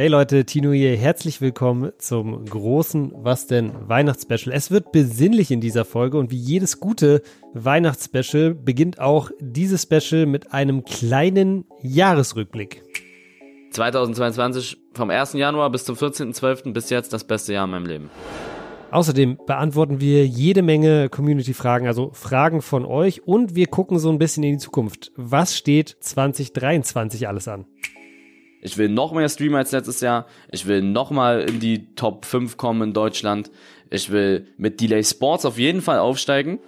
Hey 0.00 0.08
Leute, 0.08 0.46
Tino 0.46 0.72
hier. 0.72 0.96
Herzlich 0.96 1.42
willkommen 1.42 1.92
zum 1.98 2.46
großen 2.46 3.12
Was 3.16 3.46
denn 3.46 3.70
Weihnachtsspecial. 3.86 4.54
Es 4.54 4.70
wird 4.70 4.92
besinnlich 4.92 5.50
in 5.50 5.60
dieser 5.60 5.84
Folge 5.84 6.16
und 6.16 6.30
wie 6.30 6.38
jedes 6.38 6.80
gute 6.80 7.20
Weihnachtsspecial 7.52 8.54
beginnt 8.54 8.98
auch 8.98 9.30
dieses 9.40 9.82
Special 9.82 10.24
mit 10.24 10.54
einem 10.54 10.84
kleinen 10.84 11.66
Jahresrückblick. 11.82 12.82
2022 13.72 14.78
vom 14.94 15.10
1. 15.10 15.34
Januar 15.34 15.70
bis 15.70 15.84
zum 15.84 15.96
14.12. 15.96 16.72
bis 16.72 16.88
jetzt 16.88 17.12
das 17.12 17.24
beste 17.24 17.52
Jahr 17.52 17.66
in 17.66 17.70
meinem 17.72 17.86
Leben. 17.86 18.10
Außerdem 18.92 19.38
beantworten 19.44 20.00
wir 20.00 20.26
jede 20.26 20.62
Menge 20.62 21.10
Community-Fragen, 21.10 21.86
also 21.86 22.10
Fragen 22.14 22.62
von 22.62 22.86
euch 22.86 23.26
und 23.26 23.54
wir 23.54 23.66
gucken 23.66 23.98
so 23.98 24.08
ein 24.08 24.18
bisschen 24.18 24.44
in 24.44 24.52
die 24.52 24.58
Zukunft. 24.58 25.12
Was 25.16 25.58
steht 25.58 25.96
2023 26.00 27.28
alles 27.28 27.48
an? 27.48 27.66
Ich 28.60 28.76
will 28.76 28.88
noch 28.88 29.12
mehr 29.12 29.28
streamen 29.28 29.56
als 29.56 29.72
letztes 29.72 30.00
Jahr. 30.00 30.26
Ich 30.50 30.66
will 30.66 30.82
noch 30.82 31.10
mal 31.10 31.40
in 31.40 31.60
die 31.60 31.94
Top 31.94 32.24
5 32.24 32.56
kommen 32.56 32.82
in 32.82 32.92
Deutschland. 32.92 33.50
Ich 33.90 34.10
will 34.10 34.46
mit 34.56 34.80
Delay 34.80 35.02
Sports 35.02 35.44
auf 35.44 35.58
jeden 35.58 35.80
Fall 35.80 35.98
aufsteigen. 35.98 36.60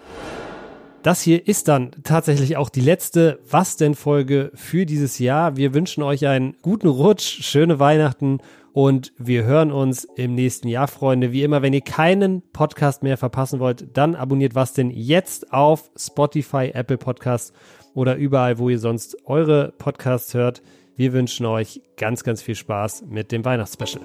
Das 1.02 1.20
hier 1.20 1.48
ist 1.48 1.66
dann 1.66 1.90
tatsächlich 2.04 2.56
auch 2.56 2.68
die 2.68 2.80
letzte 2.80 3.40
Was 3.50 3.76
denn 3.76 3.94
Folge 3.94 4.52
für 4.54 4.86
dieses 4.86 5.18
Jahr. 5.18 5.56
Wir 5.56 5.74
wünschen 5.74 6.02
euch 6.02 6.26
einen 6.26 6.56
guten 6.62 6.86
Rutsch, 6.86 7.42
schöne 7.42 7.80
Weihnachten 7.80 8.38
und 8.72 9.12
wir 9.18 9.44
hören 9.44 9.72
uns 9.72 10.04
im 10.16 10.34
nächsten 10.34 10.68
Jahr, 10.68 10.88
Freunde. 10.88 11.32
Wie 11.32 11.42
immer, 11.42 11.60
wenn 11.60 11.72
ihr 11.72 11.80
keinen 11.80 12.42
Podcast 12.52 13.02
mehr 13.02 13.16
verpassen 13.16 13.58
wollt, 13.58 13.96
dann 13.96 14.14
abonniert 14.14 14.54
Was 14.54 14.74
denn 14.74 14.90
jetzt 14.90 15.52
auf 15.52 15.90
Spotify, 15.96 16.70
Apple 16.72 16.98
Podcasts 16.98 17.52
oder 17.94 18.16
überall, 18.16 18.58
wo 18.58 18.68
ihr 18.68 18.78
sonst 18.78 19.16
eure 19.26 19.72
Podcasts 19.76 20.34
hört. 20.34 20.62
Wir 20.94 21.12
wünschen 21.14 21.46
euch 21.46 21.80
ganz, 21.96 22.22
ganz 22.22 22.42
viel 22.42 22.54
Spaß 22.54 23.04
mit 23.08 23.32
dem 23.32 23.44
Weihnachtsspecial. 23.44 24.04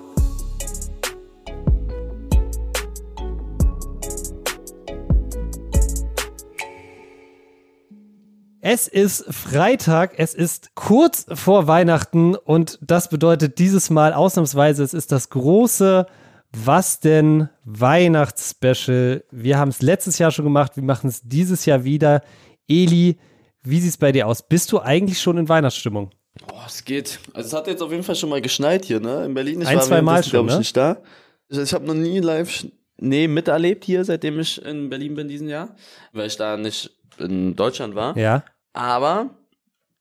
Es 8.61 8.87
ist 8.87 9.25
Freitag, 9.33 10.13
es 10.17 10.33
ist 10.33 10.75
kurz 10.75 11.25
vor 11.33 11.67
Weihnachten 11.67 12.35
und 12.35 12.79
das 12.81 13.09
bedeutet 13.09 13.59
dieses 13.59 13.89
Mal 13.89 14.13
ausnahmsweise, 14.13 14.83
es 14.83 14.93
ist 14.93 15.11
das 15.11 15.29
große 15.29 16.05
Was 16.51 16.99
denn 16.99 17.49
Weihnachtsspecial. 17.63 19.23
Wir 19.31 19.57
haben 19.57 19.69
es 19.69 19.81
letztes 19.81 20.19
Jahr 20.19 20.31
schon 20.31 20.45
gemacht, 20.45 20.75
wir 20.75 20.83
machen 20.83 21.07
es 21.07 21.21
dieses 21.21 21.65
Jahr 21.65 21.83
wieder. 21.83 22.21
Eli, 22.67 23.19
wie 23.63 23.79
sieht 23.79 23.91
es 23.91 23.97
bei 23.97 24.11
dir 24.11 24.27
aus? 24.27 24.47
Bist 24.47 24.71
du 24.71 24.79
eigentlich 24.79 25.21
schon 25.21 25.37
in 25.37 25.49
Weihnachtsstimmung? 25.49 26.11
Boah, 26.45 26.65
es 26.67 26.85
geht. 26.85 27.19
Also 27.33 27.47
es 27.47 27.53
hat 27.53 27.67
jetzt 27.67 27.81
auf 27.81 27.91
jeden 27.91 28.03
Fall 28.03 28.15
schon 28.15 28.29
mal 28.29 28.41
geschneit 28.41 28.85
hier, 28.85 28.99
ne? 28.99 29.25
In 29.25 29.33
Berlin. 29.33 29.61
Ich 29.61 29.67
Ein, 29.67 29.77
war 29.77 29.83
zwei 29.83 30.01
Mal 30.01 30.23
schon, 30.23 30.31
glaub 30.31 30.45
ich, 30.47 30.53
ne? 30.53 30.59
nicht 30.59 30.77
da. 30.77 31.01
Ich, 31.49 31.57
ich 31.57 31.73
habe 31.73 31.85
noch 31.85 31.93
nie 31.93 32.19
live 32.19 32.65
Nee, 32.99 33.27
miterlebt 33.27 33.85
hier, 33.85 34.03
seitdem 34.03 34.39
ich 34.39 34.63
in 34.63 34.89
Berlin 34.89 35.15
bin 35.15 35.27
diesen 35.27 35.47
Jahr, 35.47 35.75
weil 36.13 36.27
ich 36.27 36.35
da 36.35 36.57
nicht 36.57 36.89
in 37.19 37.55
Deutschland 37.55 37.93
war. 37.95 38.17
Ja. 38.17 38.43
Aber 38.73 39.37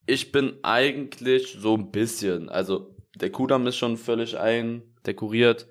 ich 0.06 0.32
bin 0.32 0.54
eigentlich 0.62 1.56
so 1.60 1.76
ein 1.76 1.90
bisschen, 1.90 2.48
also 2.48 2.94
der 3.14 3.30
Kudamm 3.30 3.66
ist 3.66 3.76
schon 3.76 3.96
völlig 3.98 4.38
eindekoriert. 4.38 5.66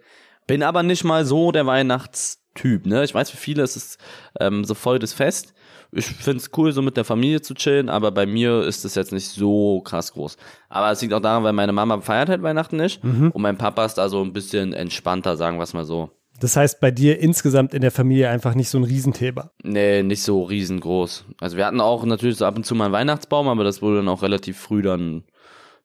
Bin 0.45 0.61
aber 0.61 0.83
nicht 0.83 1.03
mal 1.03 1.25
so 1.25 1.51
der 1.51 1.65
Weihnachtstyp, 1.65 2.85
ne? 2.85 3.03
Ich 3.03 3.13
weiß, 3.13 3.31
für 3.31 3.37
viele 3.37 3.63
ist 3.63 3.75
es 3.75 3.97
ähm, 4.39 4.63
so 4.63 4.75
voll 4.75 4.99
das 4.99 5.13
Fest. 5.13 5.55
Ich 5.95 6.05
find's 6.07 6.49
cool, 6.57 6.71
so 6.73 6.81
mit 6.81 6.97
der 6.97 7.05
Familie 7.05 7.41
zu 7.41 7.53
chillen, 7.53 7.89
aber 7.89 8.11
bei 8.11 8.25
mir 8.25 8.61
ist 8.63 8.83
es 8.85 8.95
jetzt 8.95 9.13
nicht 9.13 9.27
so 9.29 9.81
krass 9.81 10.11
groß. 10.13 10.35
Aber 10.69 10.91
es 10.91 11.01
liegt 11.01 11.13
auch 11.13 11.21
daran, 11.21 11.43
weil 11.43 11.53
meine 11.53 11.71
Mama 11.71 12.01
feiert 12.01 12.29
halt 12.29 12.43
Weihnachten 12.43 12.75
nicht 12.77 13.03
Mhm. 13.03 13.31
und 13.31 13.41
mein 13.41 13.57
Papa 13.57 13.85
ist 13.85 13.95
da 13.95 14.09
so 14.09 14.21
ein 14.21 14.33
bisschen 14.33 14.73
entspannter, 14.73 15.37
sagen 15.37 15.57
wir 15.57 15.63
es 15.63 15.73
mal 15.73 15.85
so. 15.85 16.09
Das 16.41 16.57
heißt, 16.57 16.81
bei 16.81 16.91
dir 16.91 17.19
insgesamt 17.19 17.73
in 17.73 17.79
der 17.81 17.91
Familie 17.91 18.27
einfach 18.29 18.55
nicht 18.55 18.67
so 18.69 18.77
ein 18.77 18.83
Riesenthema. 18.83 19.51
Nee, 19.63 20.03
nicht 20.03 20.21
so 20.21 20.43
riesengroß. 20.43 21.23
Also 21.39 21.55
wir 21.55 21.65
hatten 21.65 21.79
auch 21.79 22.03
natürlich 22.03 22.35
so 22.35 22.45
ab 22.45 22.57
und 22.57 22.65
zu 22.65 22.75
mal 22.75 22.85
einen 22.85 22.93
Weihnachtsbaum, 22.93 23.47
aber 23.47 23.63
das 23.63 23.81
wurde 23.81 23.97
dann 23.97 24.09
auch 24.09 24.21
relativ 24.21 24.59
früh 24.59 24.81
dann 24.81 25.23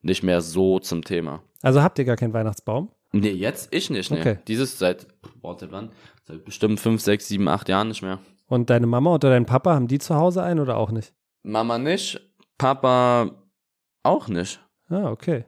nicht 0.03 0.25
mehr 0.25 0.41
so 0.41 0.81
zum 0.81 1.05
Thema. 1.05 1.43
Also 1.63 1.83
habt 1.83 2.01
ihr 2.01 2.05
gar 2.05 2.17
keinen 2.17 2.33
Weihnachtsbaum? 2.33 2.91
Nee, 3.13 3.31
jetzt 3.31 3.73
ich 3.73 3.91
nicht, 3.91 4.11
nee. 4.11 4.19
Okay. 4.19 4.39
Dieses 4.49 4.77
seit, 4.79 5.07
warte 5.41 5.71
wann? 5.71 5.91
Seit 6.27 6.45
bestimmt 6.45 6.81
fünf, 6.81 7.01
sechs, 7.01 7.29
sieben, 7.29 7.47
acht 7.49 7.69
Jahren 7.69 7.87
nicht 7.89 8.03
mehr. 8.03 8.19
Und 8.51 8.69
deine 8.69 8.89
Mama 8.89 9.15
oder 9.15 9.31
dein 9.31 9.47
Papa, 9.47 9.75
haben 9.75 9.87
die 9.87 10.01
zu 10.01 10.17
Hause 10.17 10.43
einen 10.43 10.59
oder 10.59 10.77
auch 10.77 10.91
nicht? 10.91 11.15
Mama 11.45 11.79
nicht, 11.79 12.21
Papa 12.59 13.31
auch 14.03 14.27
nicht. 14.27 14.61
Ah, 14.89 15.09
okay. 15.09 15.45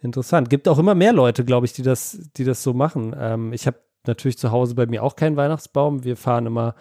Interessant. 0.00 0.50
Gibt 0.50 0.66
auch 0.66 0.78
immer 0.80 0.96
mehr 0.96 1.12
Leute, 1.12 1.44
glaube 1.44 1.66
ich, 1.66 1.72
die 1.72 1.82
das, 1.82 2.28
die 2.36 2.42
das 2.42 2.64
so 2.64 2.74
machen. 2.74 3.14
Ähm, 3.16 3.52
ich 3.52 3.68
habe 3.68 3.78
natürlich 4.08 4.38
zu 4.38 4.50
Hause 4.50 4.74
bei 4.74 4.86
mir 4.86 5.04
auch 5.04 5.14
keinen 5.14 5.36
Weihnachtsbaum. 5.36 6.02
Wir 6.02 6.16
fahren 6.16 6.46
immer 6.46 6.74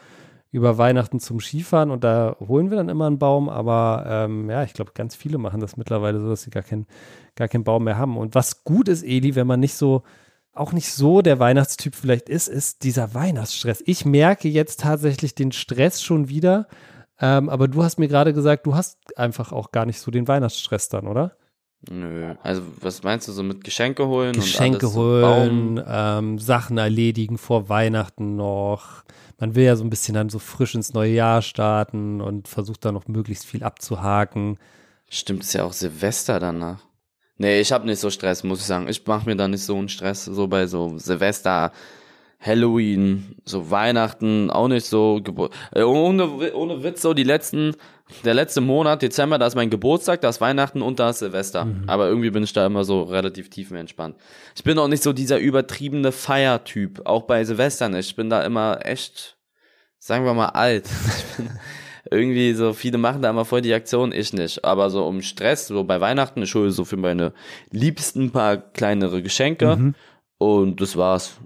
über 0.50 0.80
Weihnachten 0.80 1.20
zum 1.20 1.40
Skifahren 1.40 1.92
und 1.92 2.04
da 2.04 2.38
holen 2.40 2.72
wir 2.72 2.78
dann 2.78 2.90
immer 2.90 3.06
einen 3.06 3.20
Baum. 3.20 3.48
Aber 3.48 4.04
ähm, 4.08 4.50
ja, 4.50 4.64
ich 4.64 4.74
glaube, 4.74 4.94
ganz 4.96 5.16
viele 5.16 5.38
machen 5.38 5.60
das 5.60 5.78
mittlerweile 5.78 6.20
so, 6.20 6.28
dass 6.28 6.42
sie 6.42 6.50
gar, 6.50 6.64
kein, 6.64 6.88
gar 7.36 7.48
keinen 7.48 7.64
Baum 7.64 7.84
mehr 7.84 8.00
haben. 8.00 8.18
Und 8.18 8.34
was 8.34 8.64
gut 8.64 8.88
ist, 8.88 9.04
Eli, 9.04 9.36
wenn 9.36 9.46
man 9.46 9.60
nicht 9.60 9.76
so, 9.76 10.02
auch 10.56 10.72
nicht 10.72 10.92
so 10.92 11.22
der 11.22 11.40
Weihnachtstyp 11.40 11.96
vielleicht 11.96 12.30
ist, 12.30 12.48
ist 12.48 12.84
dieser 12.84 13.14
Weihnachtsstress. 13.14 13.84
Ich 13.86 14.06
merke 14.06 14.48
jetzt 14.48 14.82
tatsächlich 14.82 15.36
den 15.36 15.52
Stress 15.52 16.02
schon 16.02 16.30
wieder. 16.30 16.68
Ähm, 17.20 17.50
aber 17.50 17.68
du 17.68 17.84
hast 17.84 17.98
mir 17.98 18.08
gerade 18.08 18.34
gesagt, 18.34 18.66
du 18.66 18.76
hast 18.76 19.18
einfach 19.18 19.52
auch 19.52 19.72
gar 19.72 19.86
nicht 19.86 20.00
so 20.00 20.12
den 20.12 20.28
Weihnachtsstress 20.28 20.90
dann, 20.90 21.08
oder? 21.08 21.38
Nö. 21.90 22.34
Also 22.42 22.62
was 22.82 23.04
meinst 23.04 23.28
du 23.28 23.32
so 23.32 23.44
mit 23.44 23.64
Geschenke 23.64 24.08
holen 24.08 24.34
Geschenke 24.34 24.88
und 24.88 24.94
alles 24.94 24.94
so 24.94 25.02
holen, 25.02 25.84
ähm, 25.88 26.40
Sachen 26.40 26.78
erledigen 26.78 27.38
vor 27.38 27.70
Weihnachten 27.70 28.36
noch. 28.36 29.04
Man 29.40 29.56
will 29.56 29.66
ja 29.66 29.76
so 29.76 29.84
ein 29.84 29.90
bisschen 29.90 30.16
dann 30.16 30.30
so 30.30 30.40
frisch 30.40 30.76
ins 30.76 30.94
neue 30.94 31.14
Jahr 31.14 31.42
starten 31.42 32.22
und 32.22 32.48
versucht 32.48 32.86
dann 32.86 32.94
noch 32.94 33.08
möglichst 33.08 33.46
viel 33.46 33.64
abzuhaken. 33.64 34.58
Stimmt, 35.10 35.44
ist 35.44 35.54
ja 35.54 35.64
auch 35.64 35.74
Silvester 35.74 36.40
danach. 36.40 36.80
Nee, 37.38 37.60
ich 37.60 37.72
habe 37.72 37.86
nicht 37.86 38.00
so 38.00 38.10
Stress, 38.10 38.44
muss 38.44 38.60
ich 38.60 38.66
sagen. 38.66 38.88
Ich 38.88 39.06
mache 39.06 39.26
mir 39.26 39.36
da 39.36 39.48
nicht 39.48 39.64
so 39.64 39.78
einen 39.78 39.90
Stress, 39.90 40.26
so 40.26 40.48
bei 40.48 40.68
so 40.68 40.98
Silvester, 40.98 41.72
Halloween, 42.40 43.36
so 43.44 43.72
Weihnachten, 43.72 44.50
auch 44.50 44.68
nicht 44.68 44.86
so 44.86 45.20
Geburt. 45.22 45.54
Äh, 45.74 45.84
ohne, 45.84 46.54
ohne 46.54 46.84
Witz, 46.84 47.02
so 47.02 47.14
die 47.14 47.24
letzten, 47.24 47.76
der 48.24 48.36
letzte 48.36 48.62
Monat, 48.62 49.02
Dezember, 49.02 49.38
da 49.38 49.48
ist 49.48 49.56
mein 49.56 49.70
Geburtstag, 49.70 50.22
da 50.22 50.30
ist 50.30 50.42
Weihnachten 50.42 50.82
und 50.82 51.00
da 51.00 51.10
ist 51.10 51.20
Silvester. 51.20 51.68
Aber 51.88 52.08
irgendwie 52.08 52.30
bin 52.30 52.44
ich 52.44 52.54
da 52.54 52.66
immer 52.66 52.84
so 52.84 53.04
relativ 53.04 53.50
tiefenentspannt. 53.50 54.16
Ich 54.56 54.64
bin 54.64 54.78
auch 54.78 54.88
nicht 54.88 55.04
so 55.04 55.12
dieser 55.12 55.40
übertriebene 55.40 56.12
Feiertyp, 56.12 57.02
auch 57.06 57.24
bei 57.24 57.44
Silvester 57.44 57.90
nicht. 57.90 58.10
Ich 58.10 58.16
bin 58.16 58.30
da 58.30 58.44
immer 58.44 58.86
echt, 58.86 59.38
sagen 59.98 60.24
wir 60.26 60.34
mal, 60.34 60.50
alt. 60.50 60.88
Irgendwie 62.12 62.54
so, 62.54 62.74
viele 62.74 62.98
machen 62.98 63.22
da 63.22 63.30
immer 63.30 63.46
voll 63.46 63.62
die 63.62 63.74
Aktion, 63.74 64.12
ich 64.12 64.34
nicht. 64.34 64.64
Aber 64.64 64.90
so 64.90 65.06
um 65.06 65.22
Stress, 65.22 65.68
so 65.68 65.84
bei 65.84 66.00
Weihnachten, 66.02 66.42
ich 66.44 66.54
hole 66.54 66.72
so 66.72 66.86
für 66.86 66.98
meine 66.98 67.34
Liebsten 67.72 68.26
ein 68.26 68.32
paar 68.32 68.58
kleinere 68.58 69.22
Geschenke 69.24 69.94
und 70.38 70.82
das 70.82 70.98
war's. 70.98 71.40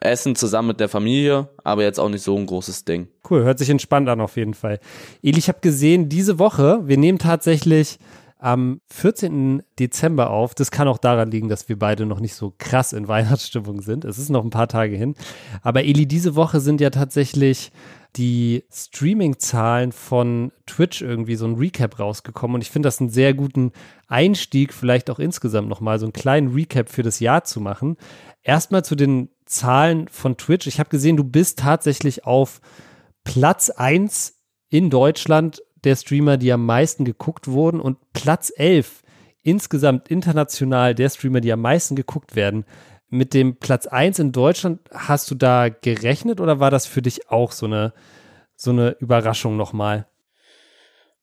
Essen 0.00 0.36
zusammen 0.36 0.68
mit 0.68 0.80
der 0.80 0.88
Familie, 0.88 1.48
aber 1.64 1.82
jetzt 1.82 1.98
auch 1.98 2.08
nicht 2.08 2.22
so 2.22 2.36
ein 2.36 2.46
großes 2.46 2.84
Ding. 2.84 3.08
Cool, 3.28 3.42
hört 3.42 3.58
sich 3.58 3.68
entspannt 3.68 4.08
an 4.08 4.20
auf 4.20 4.36
jeden 4.36 4.54
Fall. 4.54 4.78
Eli, 5.22 5.38
ich 5.38 5.48
habe 5.48 5.58
gesehen, 5.60 6.08
diese 6.08 6.38
Woche, 6.38 6.82
wir 6.86 6.96
nehmen 6.96 7.18
tatsächlich 7.18 7.98
am 8.38 8.80
14. 8.90 9.62
Dezember 9.78 10.30
auf. 10.30 10.54
Das 10.54 10.70
kann 10.70 10.88
auch 10.88 10.98
daran 10.98 11.30
liegen, 11.30 11.48
dass 11.48 11.68
wir 11.68 11.78
beide 11.78 12.06
noch 12.06 12.20
nicht 12.20 12.34
so 12.34 12.54
krass 12.56 12.92
in 12.92 13.08
Weihnachtsstimmung 13.08 13.80
sind. 13.80 14.04
Es 14.04 14.18
ist 14.18 14.30
noch 14.30 14.44
ein 14.44 14.50
paar 14.50 14.68
Tage 14.68 14.96
hin. 14.96 15.14
Aber 15.62 15.84
Eli, 15.84 16.06
diese 16.06 16.36
Woche 16.36 16.60
sind 16.60 16.80
ja 16.80 16.90
tatsächlich 16.90 17.72
die 18.16 18.64
Streaming-Zahlen 18.72 19.92
von 19.92 20.52
Twitch 20.66 21.02
irgendwie 21.02 21.36
so 21.36 21.46
ein 21.46 21.54
Recap 21.54 21.98
rausgekommen. 21.98 22.56
Und 22.56 22.62
ich 22.62 22.70
finde 22.70 22.86
das 22.86 23.00
einen 23.00 23.10
sehr 23.10 23.34
guten 23.34 23.72
Einstieg, 24.06 24.72
vielleicht 24.72 25.10
auch 25.10 25.18
insgesamt 25.18 25.68
nochmal 25.68 25.98
so 25.98 26.06
einen 26.06 26.12
kleinen 26.12 26.52
Recap 26.52 26.88
für 26.88 27.02
das 27.02 27.20
Jahr 27.20 27.44
zu 27.44 27.60
machen. 27.60 27.96
Erstmal 28.42 28.84
zu 28.84 28.94
den 28.94 29.30
Zahlen 29.44 30.08
von 30.08 30.36
Twitch. 30.36 30.66
Ich 30.66 30.80
habe 30.80 30.90
gesehen, 30.90 31.16
du 31.16 31.24
bist 31.24 31.58
tatsächlich 31.58 32.24
auf 32.24 32.60
Platz 33.24 33.70
1 33.70 34.36
in 34.68 34.90
Deutschland 34.90 35.62
der 35.84 35.96
Streamer, 35.96 36.36
die 36.36 36.52
am 36.52 36.66
meisten 36.66 37.04
geguckt 37.04 37.48
wurden 37.48 37.80
und 37.80 37.98
Platz 38.12 38.52
11 38.54 39.02
insgesamt 39.42 40.08
international 40.08 40.94
der 40.94 41.08
Streamer, 41.08 41.40
die 41.40 41.52
am 41.52 41.60
meisten 41.60 41.96
geguckt 41.96 42.36
werden. 42.36 42.64
Mit 43.10 43.32
dem 43.32 43.56
Platz 43.56 43.86
1 43.86 44.18
in 44.18 44.32
Deutschland, 44.32 44.80
hast 44.92 45.30
du 45.30 45.34
da 45.34 45.68
gerechnet 45.68 46.40
oder 46.40 46.60
war 46.60 46.70
das 46.70 46.86
für 46.86 47.00
dich 47.00 47.30
auch 47.30 47.52
so 47.52 47.66
eine, 47.66 47.94
so 48.54 48.70
eine 48.70 48.96
Überraschung 49.00 49.56
nochmal? 49.56 50.06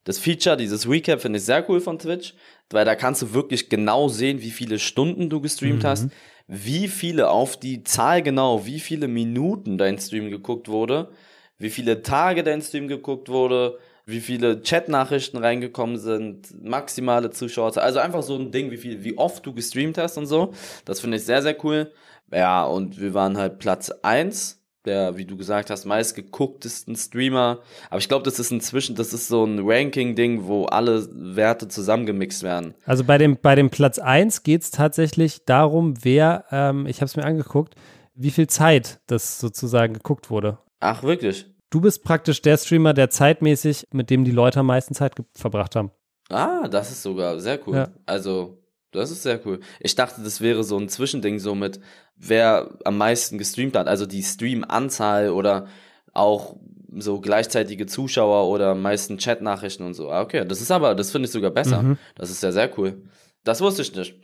Das 0.04 0.20
Feature, 0.20 0.58
dieses 0.58 0.90
Recap, 0.90 1.22
finde 1.22 1.38
ich 1.38 1.46
sehr 1.46 1.68
cool 1.70 1.82
von 1.82 2.00
Twitch, 2.00 2.34
weil 2.70 2.86
da 2.86 2.96
kannst 2.96 3.22
du 3.22 3.34
wirklich 3.34 3.70
genau 3.70 4.08
sehen, 4.08 4.42
wie 4.42 4.52
viele 4.52 4.80
Stunden 4.80 5.30
du 5.30 5.42
gestreamt 5.42 5.84
hast, 5.84 6.10
wie 6.48 6.88
viele 6.88 7.30
auf 7.30 7.58
die 7.58 7.84
Zahl 7.84 8.22
genau, 8.22 8.66
wie 8.66 8.80
viele 8.80 9.08
Minuten 9.08 9.78
dein 9.78 9.98
Stream 9.98 10.30
geguckt 10.30 10.68
wurde, 10.68 11.12
wie 11.58 11.72
viele 11.72 12.04
Tage 12.04 12.44
dein 12.44 12.62
Stream 12.62 12.88
geguckt 12.88 13.30
wurde, 13.30 13.80
wie 14.06 14.20
viele 14.20 14.62
Chat-Nachrichten 14.62 15.38
reingekommen 15.38 15.98
sind, 15.98 16.64
maximale 16.64 17.32
Zuschauer. 17.32 17.76
Also 17.78 18.00
einfach 18.00 18.24
so 18.24 18.36
ein 18.38 18.52
Ding, 18.52 18.72
wie 18.72 18.78
viel, 18.78 19.04
wie 19.04 19.18
oft 19.18 19.46
du 19.46 19.54
gestreamt 19.54 19.98
hast 19.98 20.18
und 20.18 20.28
so. 20.28 20.54
Das 20.86 21.00
finde 21.00 21.18
ich 21.18 21.26
sehr, 21.26 21.42
sehr 21.42 21.56
cool. 21.64 21.92
Ja, 22.32 22.66
und 22.66 23.00
wir 23.00 23.14
waren 23.14 23.38
halt 23.38 23.60
Platz 23.60 23.92
eins 24.04 24.62
der, 24.86 25.18
wie 25.18 25.26
du 25.26 25.36
gesagt 25.36 25.70
hast, 25.70 25.86
meistgegucktesten 25.86 26.96
Streamer. 26.96 27.60
Aber 27.90 28.00
ich 28.00 28.08
glaube, 28.08 28.24
das 28.24 28.40
ist 28.40 28.52
inzwischen, 28.52 28.96
das 28.96 29.14
ist 29.14 29.28
so 29.28 29.44
ein 29.44 29.60
Ranking-Ding, 29.62 30.46
wo 30.46 30.66
alle 30.66 31.08
Werte 31.12 31.68
zusammengemixt 31.68 32.44
werden. 32.44 32.76
Also 32.86 33.04
bei 33.04 33.18
dem, 33.18 33.38
bei 33.42 33.56
dem 33.56 33.70
Platz 33.70 34.00
1 34.00 34.44
geht 34.44 34.62
es 34.62 34.72
tatsächlich 34.72 35.46
darum, 35.46 35.96
wer, 36.04 36.46
ähm, 36.52 36.86
ich 36.86 36.98
habe 36.98 37.06
es 37.06 37.16
mir 37.16 37.26
angeguckt, 37.26 37.76
wie 38.14 38.32
viel 38.32 38.48
Zeit 38.48 39.00
das 39.08 39.40
sozusagen 39.40 39.94
geguckt 39.94 40.30
wurde. 40.30 40.60
Ach, 40.80 41.04
wirklich? 41.04 41.48
Du 41.76 41.82
bist 41.82 42.06
praktisch 42.06 42.42
der 42.42 42.56
Streamer, 42.56 42.94
der 42.94 43.10
zeitmäßig, 43.10 43.88
mit 43.92 44.10
dem 44.10 44.24
die 44.24 44.32
Leute 44.32 44.62
am 44.62 44.68
meisten 44.68 44.94
Zeit 44.94 45.12
verbracht 45.34 45.76
haben. 45.76 45.92
Ah, 46.30 46.70
das 46.70 46.90
ist 46.90 47.04
sogar 47.04 47.38
sehr 47.42 47.60
cool. 47.68 47.76
Ja. 47.76 47.90
Also, 48.06 48.64
das 48.92 49.12
ist 49.12 49.24
sehr 49.24 49.46
cool. 49.46 49.60
Ich 49.82 49.94
dachte, 49.94 50.22
das 50.24 50.40
wäre 50.40 50.64
so 50.64 50.78
ein 50.78 50.88
Zwischending, 50.88 51.38
so 51.38 51.54
mit 51.54 51.82
wer 52.16 52.70
am 52.86 52.98
meisten 52.98 53.38
gestreamt 53.38 53.76
hat, 53.76 53.90
also 53.90 54.06
die 54.06 54.24
Stream-Anzahl 54.24 55.32
oder 55.32 55.68
auch 56.14 56.56
so 56.96 57.20
gleichzeitige 57.20 57.88
Zuschauer 57.88 58.48
oder 58.48 58.74
meisten 58.74 59.18
Chat-Nachrichten 59.18 59.84
und 59.84 59.96
so. 59.96 60.10
Ah, 60.10 60.22
okay, 60.22 60.46
das 60.48 60.62
ist 60.62 60.72
aber, 60.72 60.96
das 60.96 61.12
finde 61.12 61.26
ich 61.26 61.34
sogar 61.34 61.52
besser. 61.52 61.84
Mhm. 61.84 61.98
Das 62.16 62.30
ist 62.30 62.42
ja 62.42 62.54
sehr 62.54 62.72
cool. 62.78 63.02
Das 63.44 63.60
wusste 63.60 63.82
ich 63.82 63.94
nicht. 63.94 64.16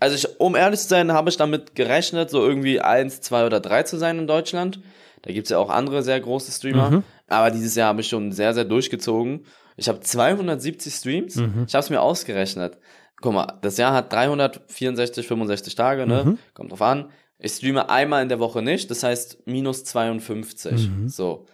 Also 0.00 0.16
ich, 0.16 0.38
um 0.38 0.54
ehrlich 0.54 0.80
zu 0.80 0.88
sein, 0.88 1.12
habe 1.12 1.30
ich 1.30 1.38
damit 1.38 1.74
gerechnet, 1.74 2.28
so 2.28 2.46
irgendwie 2.46 2.82
eins, 2.82 3.22
zwei 3.22 3.46
oder 3.46 3.58
drei 3.58 3.84
zu 3.84 3.96
sein 3.96 4.18
in 4.18 4.26
Deutschland. 4.26 4.80
Da 5.22 5.32
gibt's 5.32 5.50
ja 5.50 5.58
auch 5.58 5.70
andere 5.70 6.02
sehr 6.02 6.20
große 6.20 6.52
Streamer. 6.52 6.90
Mhm. 6.90 7.04
Aber 7.28 7.50
dieses 7.50 7.74
Jahr 7.74 7.88
habe 7.88 8.00
ich 8.00 8.08
schon 8.08 8.32
sehr, 8.32 8.54
sehr 8.54 8.64
durchgezogen. 8.64 9.44
Ich 9.76 9.88
habe 9.88 10.00
270 10.00 10.94
Streams. 10.94 11.36
Mhm. 11.36 11.64
Ich 11.66 11.74
habe 11.74 11.84
es 11.84 11.90
mir 11.90 12.00
ausgerechnet. 12.00 12.78
Guck 13.20 13.34
mal, 13.34 13.58
das 13.60 13.76
Jahr 13.76 13.92
hat 13.92 14.12
364, 14.12 15.26
65 15.26 15.74
Tage, 15.74 16.06
ne? 16.06 16.24
Mhm. 16.24 16.38
Kommt 16.54 16.72
drauf 16.72 16.82
an. 16.82 17.10
Ich 17.38 17.52
streame 17.52 17.88
einmal 17.88 18.22
in 18.22 18.28
der 18.28 18.38
Woche 18.38 18.62
nicht, 18.62 18.90
das 18.90 19.02
heißt 19.02 19.46
minus 19.46 19.84
52. 19.84 20.88
Mhm. 20.88 21.08
So. 21.08 21.46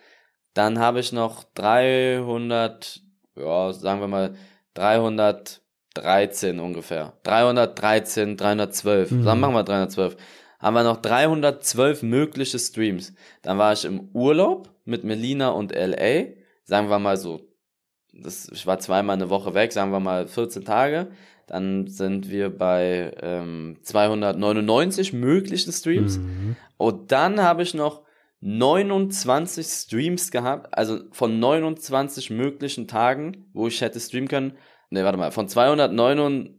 Dann 0.54 0.78
habe 0.78 1.00
ich 1.00 1.12
noch 1.12 1.44
300, 1.54 3.00
ja, 3.36 3.72
sagen 3.72 4.00
wir 4.00 4.08
mal 4.08 4.34
313 4.74 6.60
ungefähr. 6.60 7.12
313, 7.22 8.36
312. 8.36 9.10
Mhm. 9.10 9.24
Dann 9.24 9.40
machen 9.40 9.54
wir 9.54 9.64
312. 9.64 10.16
Haben 10.66 10.74
wir 10.74 10.82
noch 10.82 10.96
312 10.96 12.02
mögliche 12.02 12.58
Streams. 12.58 13.14
Dann 13.42 13.56
war 13.56 13.72
ich 13.72 13.84
im 13.84 14.08
Urlaub 14.12 14.74
mit 14.84 15.04
Melina 15.04 15.50
und 15.50 15.72
LA. 15.72 16.24
Sagen 16.64 16.90
wir 16.90 16.98
mal 16.98 17.16
so, 17.16 17.42
das, 18.12 18.48
ich 18.52 18.66
war 18.66 18.80
zweimal 18.80 19.14
eine 19.14 19.30
Woche 19.30 19.54
weg, 19.54 19.72
sagen 19.72 19.92
wir 19.92 20.00
mal 20.00 20.26
14 20.26 20.64
Tage. 20.64 21.12
Dann 21.46 21.86
sind 21.86 22.32
wir 22.32 22.50
bei 22.50 23.12
ähm, 23.22 23.76
299 23.80 25.12
möglichen 25.12 25.72
Streams. 25.72 26.18
Mhm. 26.18 26.56
Und 26.78 27.12
dann 27.12 27.40
habe 27.40 27.62
ich 27.62 27.72
noch 27.72 28.02
29 28.40 29.64
Streams 29.64 30.32
gehabt, 30.32 30.76
also 30.76 30.98
von 31.12 31.38
29 31.38 32.30
möglichen 32.30 32.88
Tagen, 32.88 33.46
wo 33.52 33.68
ich 33.68 33.80
hätte 33.82 34.00
streamen 34.00 34.26
können. 34.26 34.54
Ne, 34.90 35.04
warte 35.04 35.16
mal, 35.16 35.30
von 35.30 35.46
299 35.46 36.55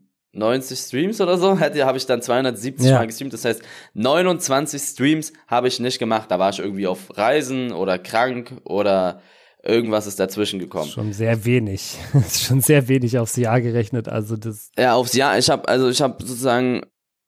Streams 0.75 1.21
oder 1.21 1.37
so, 1.37 1.57
hätte 1.59 1.85
habe 1.85 1.97
ich 1.97 2.05
dann 2.05 2.21
270 2.21 2.87
ja. 2.87 2.99
Mal 2.99 3.07
gestreamt. 3.07 3.33
Das 3.33 3.45
heißt, 3.45 3.61
29 3.93 4.81
Streams 4.81 5.33
habe 5.47 5.67
ich 5.67 5.79
nicht 5.79 5.99
gemacht. 5.99 6.31
Da 6.31 6.39
war 6.39 6.49
ich 6.49 6.59
irgendwie 6.59 6.87
auf 6.87 7.17
Reisen 7.17 7.71
oder 7.71 7.97
krank 7.99 8.53
oder 8.63 9.21
Irgendwas 9.67 10.07
ist 10.07 10.17
dazwischen 10.19 10.59
gekommen. 10.59 10.89
Schon 10.89 11.11
sehr 11.11 11.43
wenig. 11.43 11.97
ist 12.13 12.43
schon 12.45 12.61
sehr 12.61 12.87
wenig 12.87 13.17
aufs 13.17 13.35
Jahr 13.35 13.59
gerechnet. 13.59 14.07
Also 14.07 14.37
das. 14.37 14.71
Ja, 14.77 14.93
aufs 14.93 15.13
Jahr. 15.13 15.37
Ich 15.37 15.49
habe 15.49 15.67
also 15.67 15.89
ich 15.89 16.01
habe 16.01 16.23
sozusagen 16.25 16.83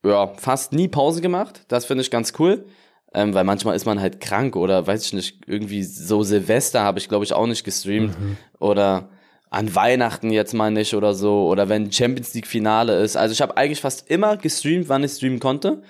ja 0.06 0.28
fast 0.38 0.72
nie 0.72 0.88
Pause 0.88 1.22
gemacht. 1.22 1.66
Das 1.68 1.86
finde 1.86 2.02
ich 2.02 2.12
ganz 2.12 2.34
cool. 2.40 2.66
Ähm, 3.14 3.34
weil 3.34 3.44
manchmal 3.44 3.76
ist 3.76 3.86
man 3.86 4.00
halt 4.00 4.22
krank 4.22 4.56
oder 4.56 4.88
weiß 4.88 5.04
ich 5.04 5.14
nicht, 5.14 5.42
irgendwie 5.48 5.84
so 5.84 6.22
Silvester 6.22 6.82
habe 6.82 7.00
ich 7.00 7.10
glaube 7.10 7.26
ich 7.26 7.34
auch 7.34 7.48
nicht 7.48 7.64
gestreamt 7.64 8.18
mhm. 8.20 8.38
oder 8.60 9.10
an 9.50 9.74
Weihnachten 9.74 10.31
jetzt 10.31 10.54
mal 10.54 10.72
nicht 10.72 10.94
oder 10.94 11.13
so 11.13 11.48
oder 11.48 11.69
wenn 11.69 11.92
Champions 11.92 12.34
League 12.34 12.48
Finale 12.48 13.01
ist. 13.01 13.18
Also 13.18 13.34
ich 13.34 13.42
habe 13.42 13.57
eigentlich 13.57 13.81
fast 13.81 14.10
immer 14.10 14.38
gestreamt, 14.38 14.90
wann 14.90 15.04
ich 15.04 15.12
streamen 15.12 15.40
konnte 15.40 15.81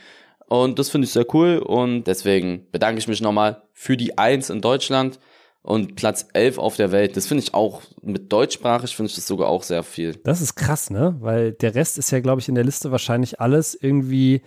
und 0.47 0.79
das 0.79 0.89
finde 0.89 1.06
ich 1.06 1.11
sehr 1.11 1.25
cool 1.33 1.57
und 1.57 2.06
deswegen 2.06 2.65
bedanke 2.71 3.00
ich 3.00 3.07
mich 3.07 3.21
nochmal 3.21 3.61
für 3.73 3.97
die 3.97 4.17
Eins 4.17 4.50
in 4.50 4.61
Deutschland 4.61 5.19
und 5.61 5.95
Platz 5.95 6.27
11 6.33 6.57
auf 6.57 6.75
der 6.77 6.91
Welt. 6.91 7.15
Das 7.17 7.27
finde 7.27 7.44
ich 7.44 7.53
auch, 7.53 7.81
mit 8.01 8.31
deutschsprachig 8.31 8.95
finde 8.95 9.09
ich 9.09 9.15
das 9.15 9.27
sogar 9.27 9.50
auch 9.50 9.61
sehr 9.61 9.83
viel. 9.83 10.15
Das 10.23 10.41
ist 10.41 10.56
krass, 10.56 10.89
ne? 10.89 11.15
Weil 11.19 11.51
der 11.51 11.75
Rest 11.75 11.97
ist 11.97 12.11
ja, 12.11 12.19
glaube 12.21 12.41
ich, 12.41 12.50
in 12.50 12.56
der 12.56 12.63
Liste 12.63 12.91
wahrscheinlich 12.91 13.39
alles 13.39 13.75
irgendwie 13.75 14.41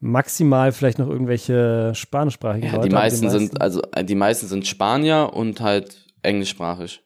maximal 0.00 0.72
vielleicht 0.72 0.98
noch 0.98 1.08
irgendwelche 1.08 1.92
spanischsprachigen 1.94 2.68
ja, 2.68 2.76
Leute. 2.76 2.88
Die 2.88 2.94
meisten, 2.94 3.20
die 3.20 3.26
meisten 3.26 3.48
sind, 3.48 3.60
also 3.60 3.82
äh, 3.92 4.04
die 4.04 4.14
meisten 4.14 4.48
sind 4.48 4.66
Spanier 4.66 5.30
und 5.32 5.60
halt 5.60 6.06
englischsprachig. 6.22 7.02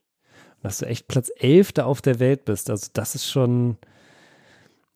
Dass 0.62 0.78
du 0.78 0.87
echt 0.87 1.08
Platz 1.08 1.31
11 1.38 1.72
da 1.72 1.84
auf 1.84 2.02
der 2.02 2.19
Welt 2.19 2.44
bist, 2.44 2.69
also 2.69 2.88
das 2.93 3.14
ist 3.14 3.31
schon, 3.31 3.76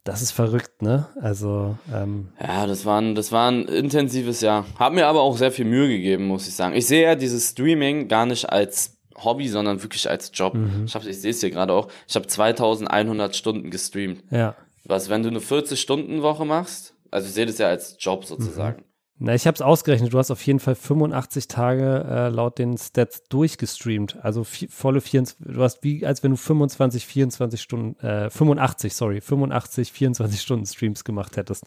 das 0.04 0.20
ist 0.20 0.32
verrückt, 0.32 0.82
ne? 0.82 1.06
Also, 1.20 1.76
ähm 1.94 2.28
Ja, 2.40 2.66
das 2.66 2.84
war, 2.84 3.00
ein, 3.00 3.14
das 3.14 3.30
war 3.30 3.50
ein 3.50 3.66
intensives 3.66 4.40
Jahr. 4.40 4.66
Hab 4.78 4.92
mir 4.92 5.06
aber 5.06 5.20
auch 5.22 5.36
sehr 5.36 5.52
viel 5.52 5.64
Mühe 5.64 5.88
gegeben, 5.88 6.26
muss 6.26 6.48
ich 6.48 6.54
sagen. 6.54 6.74
Ich 6.74 6.86
sehe 6.86 7.02
ja 7.04 7.14
dieses 7.14 7.50
Streaming 7.50 8.08
gar 8.08 8.26
nicht 8.26 8.50
als 8.50 8.98
Hobby, 9.16 9.48
sondern 9.48 9.82
wirklich 9.82 10.08
als 10.10 10.32
Job. 10.34 10.54
Mhm. 10.54 10.86
Ich, 10.86 10.94
ich 10.94 11.20
sehe 11.20 11.30
es 11.30 11.40
hier 11.40 11.50
gerade 11.50 11.72
auch. 11.72 11.88
Ich 12.08 12.16
habe 12.16 12.26
2100 12.26 13.36
Stunden 13.36 13.70
gestreamt. 13.70 14.24
Ja. 14.30 14.56
Was, 14.84 15.08
wenn 15.08 15.22
du 15.22 15.28
eine 15.28 15.38
40-Stunden-Woche 15.38 16.44
machst? 16.44 16.94
Also 17.12 17.28
ich 17.28 17.34
sehe 17.34 17.46
das 17.46 17.58
ja 17.58 17.68
als 17.68 17.96
Job 18.00 18.24
sozusagen. 18.24 18.78
Mhm. 18.80 18.91
Na, 19.24 19.36
ich 19.36 19.46
habe 19.46 19.54
es 19.54 19.62
ausgerechnet. 19.62 20.12
Du 20.12 20.18
hast 20.18 20.32
auf 20.32 20.44
jeden 20.44 20.58
Fall 20.58 20.74
85 20.74 21.46
Tage 21.46 22.04
äh, 22.10 22.28
laut 22.28 22.58
den 22.58 22.76
Stats 22.76 23.22
durchgestreamt. 23.28 24.16
Also 24.20 24.42
volle 24.42 25.00
24, 25.00 25.54
du 25.54 25.62
hast 25.62 25.84
wie, 25.84 26.04
als 26.04 26.24
wenn 26.24 26.32
du 26.32 26.36
25, 26.36 27.06
24 27.06 27.62
Stunden, 27.62 28.04
äh, 28.04 28.30
85, 28.30 28.92
sorry, 28.92 29.20
85, 29.20 29.92
24 29.92 30.40
Stunden 30.40 30.66
Streams 30.66 31.04
gemacht 31.04 31.36
hättest. 31.36 31.66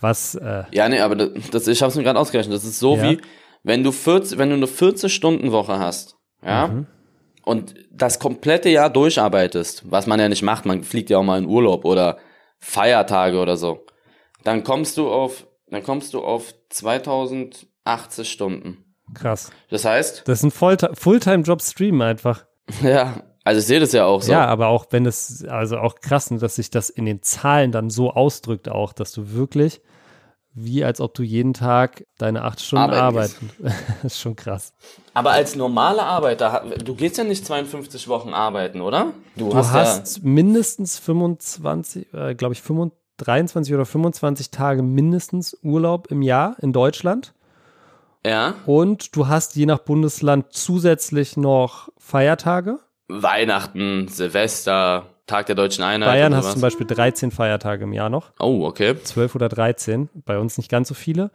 Was, 0.00 0.34
äh, 0.36 0.64
Ja, 0.72 0.88
nee, 0.88 1.00
aber 1.00 1.14
das, 1.14 1.50
das 1.50 1.68
ich 1.68 1.82
habe 1.82 1.90
es 1.90 1.96
mir 1.96 2.04
gerade 2.04 2.18
ausgerechnet. 2.18 2.54
Das 2.54 2.64
ist 2.64 2.78
so 2.78 2.96
ja. 2.96 3.10
wie, 3.10 3.18
wenn 3.62 3.84
du 3.84 3.92
40, 3.92 4.38
wenn 4.38 4.48
du 4.48 4.56
eine 4.56 4.64
40-Stunden-Woche 4.64 5.78
hast, 5.78 6.16
ja, 6.42 6.68
mhm. 6.68 6.86
und 7.42 7.74
das 7.92 8.18
komplette 8.18 8.70
Jahr 8.70 8.88
durcharbeitest, 8.88 9.90
was 9.90 10.06
man 10.06 10.20
ja 10.20 10.30
nicht 10.30 10.42
macht, 10.42 10.64
man 10.64 10.82
fliegt 10.84 11.10
ja 11.10 11.18
auch 11.18 11.22
mal 11.22 11.38
in 11.38 11.46
Urlaub 11.46 11.84
oder 11.84 12.16
Feiertage 12.60 13.38
oder 13.38 13.58
so, 13.58 13.84
dann 14.42 14.64
kommst 14.64 14.96
du 14.96 15.10
auf 15.10 15.47
dann 15.70 15.82
kommst 15.82 16.14
du 16.14 16.22
auf 16.22 16.54
2080 16.70 18.30
Stunden. 18.30 18.84
Krass. 19.14 19.50
Das 19.70 19.84
heißt? 19.84 20.22
Das 20.26 20.42
ist 20.42 20.60
ein 20.60 20.94
Fulltime-Job-Stream 20.94 22.00
einfach. 22.00 22.44
Ja, 22.82 23.22
also 23.44 23.60
ich 23.60 23.66
sehe 23.66 23.80
das 23.80 23.92
ja 23.92 24.04
auch 24.04 24.20
so. 24.20 24.30
Ja, 24.30 24.44
aber 24.44 24.66
auch 24.66 24.88
wenn 24.90 25.06
es, 25.06 25.42
also 25.42 25.78
auch 25.78 25.94
krass, 26.02 26.28
dass 26.28 26.56
sich 26.56 26.68
das 26.68 26.90
in 26.90 27.06
den 27.06 27.22
Zahlen 27.22 27.72
dann 27.72 27.88
so 27.88 28.10
ausdrückt 28.10 28.68
auch, 28.68 28.92
dass 28.92 29.10
du 29.12 29.32
wirklich, 29.32 29.80
wie 30.52 30.84
als 30.84 31.00
ob 31.00 31.14
du 31.14 31.22
jeden 31.22 31.54
Tag 31.54 32.04
deine 32.18 32.44
acht 32.44 32.60
Stunden 32.60 32.90
arbeitest. 32.90 33.38
das 34.02 34.12
ist 34.12 34.20
schon 34.20 34.36
krass. 34.36 34.74
Aber 35.14 35.30
als 35.30 35.56
normaler 35.56 36.04
Arbeiter, 36.04 36.62
du 36.84 36.94
gehst 36.94 37.16
ja 37.16 37.24
nicht 37.24 37.46
52 37.46 38.06
Wochen 38.08 38.34
arbeiten, 38.34 38.82
oder? 38.82 39.14
Du, 39.34 39.48
du 39.48 39.54
hast, 39.54 39.72
hast 39.72 40.18
ja 40.18 40.22
mindestens 40.24 40.98
25, 40.98 42.12
äh, 42.12 42.34
glaube 42.34 42.52
ich, 42.52 42.60
25 42.60 42.97
23 43.18 43.74
oder 43.74 43.84
25 43.84 44.50
Tage 44.50 44.82
mindestens 44.82 45.56
Urlaub 45.62 46.10
im 46.10 46.22
Jahr 46.22 46.56
in 46.60 46.72
Deutschland. 46.72 47.34
Ja. 48.24 48.54
Und 48.66 49.16
du 49.16 49.28
hast 49.28 49.56
je 49.56 49.66
nach 49.66 49.78
Bundesland 49.78 50.46
zusätzlich 50.50 51.36
noch 51.36 51.88
Feiertage. 51.98 52.78
Weihnachten, 53.08 54.08
Silvester, 54.08 55.06
Tag 55.26 55.46
der 55.46 55.54
deutschen 55.54 55.84
Einheit. 55.84 56.08
Bayern 56.08 56.34
hast 56.34 56.52
zum 56.52 56.60
Beispiel 56.60 56.86
13 56.86 57.30
Feiertage 57.30 57.84
im 57.84 57.92
Jahr 57.92 58.10
noch. 58.10 58.32
Oh, 58.38 58.64
okay. 58.66 58.96
12 59.00 59.34
oder 59.34 59.48
13, 59.48 60.08
bei 60.24 60.38
uns 60.38 60.58
nicht 60.58 60.70
ganz 60.70 60.88
so 60.88 60.94
viele. 60.94 61.30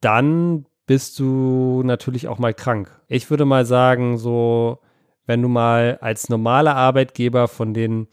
Dann 0.00 0.66
bist 0.86 1.18
du 1.18 1.82
natürlich 1.84 2.28
auch 2.28 2.38
mal 2.38 2.54
krank. 2.54 2.90
Ich 3.08 3.30
würde 3.30 3.44
mal 3.44 3.64
sagen, 3.64 4.18
so, 4.18 4.80
wenn 5.26 5.40
du 5.40 5.48
mal 5.48 5.98
als 6.00 6.28
normaler 6.28 6.76
Arbeitgeber 6.76 7.48
von 7.48 7.74
den 7.74 8.08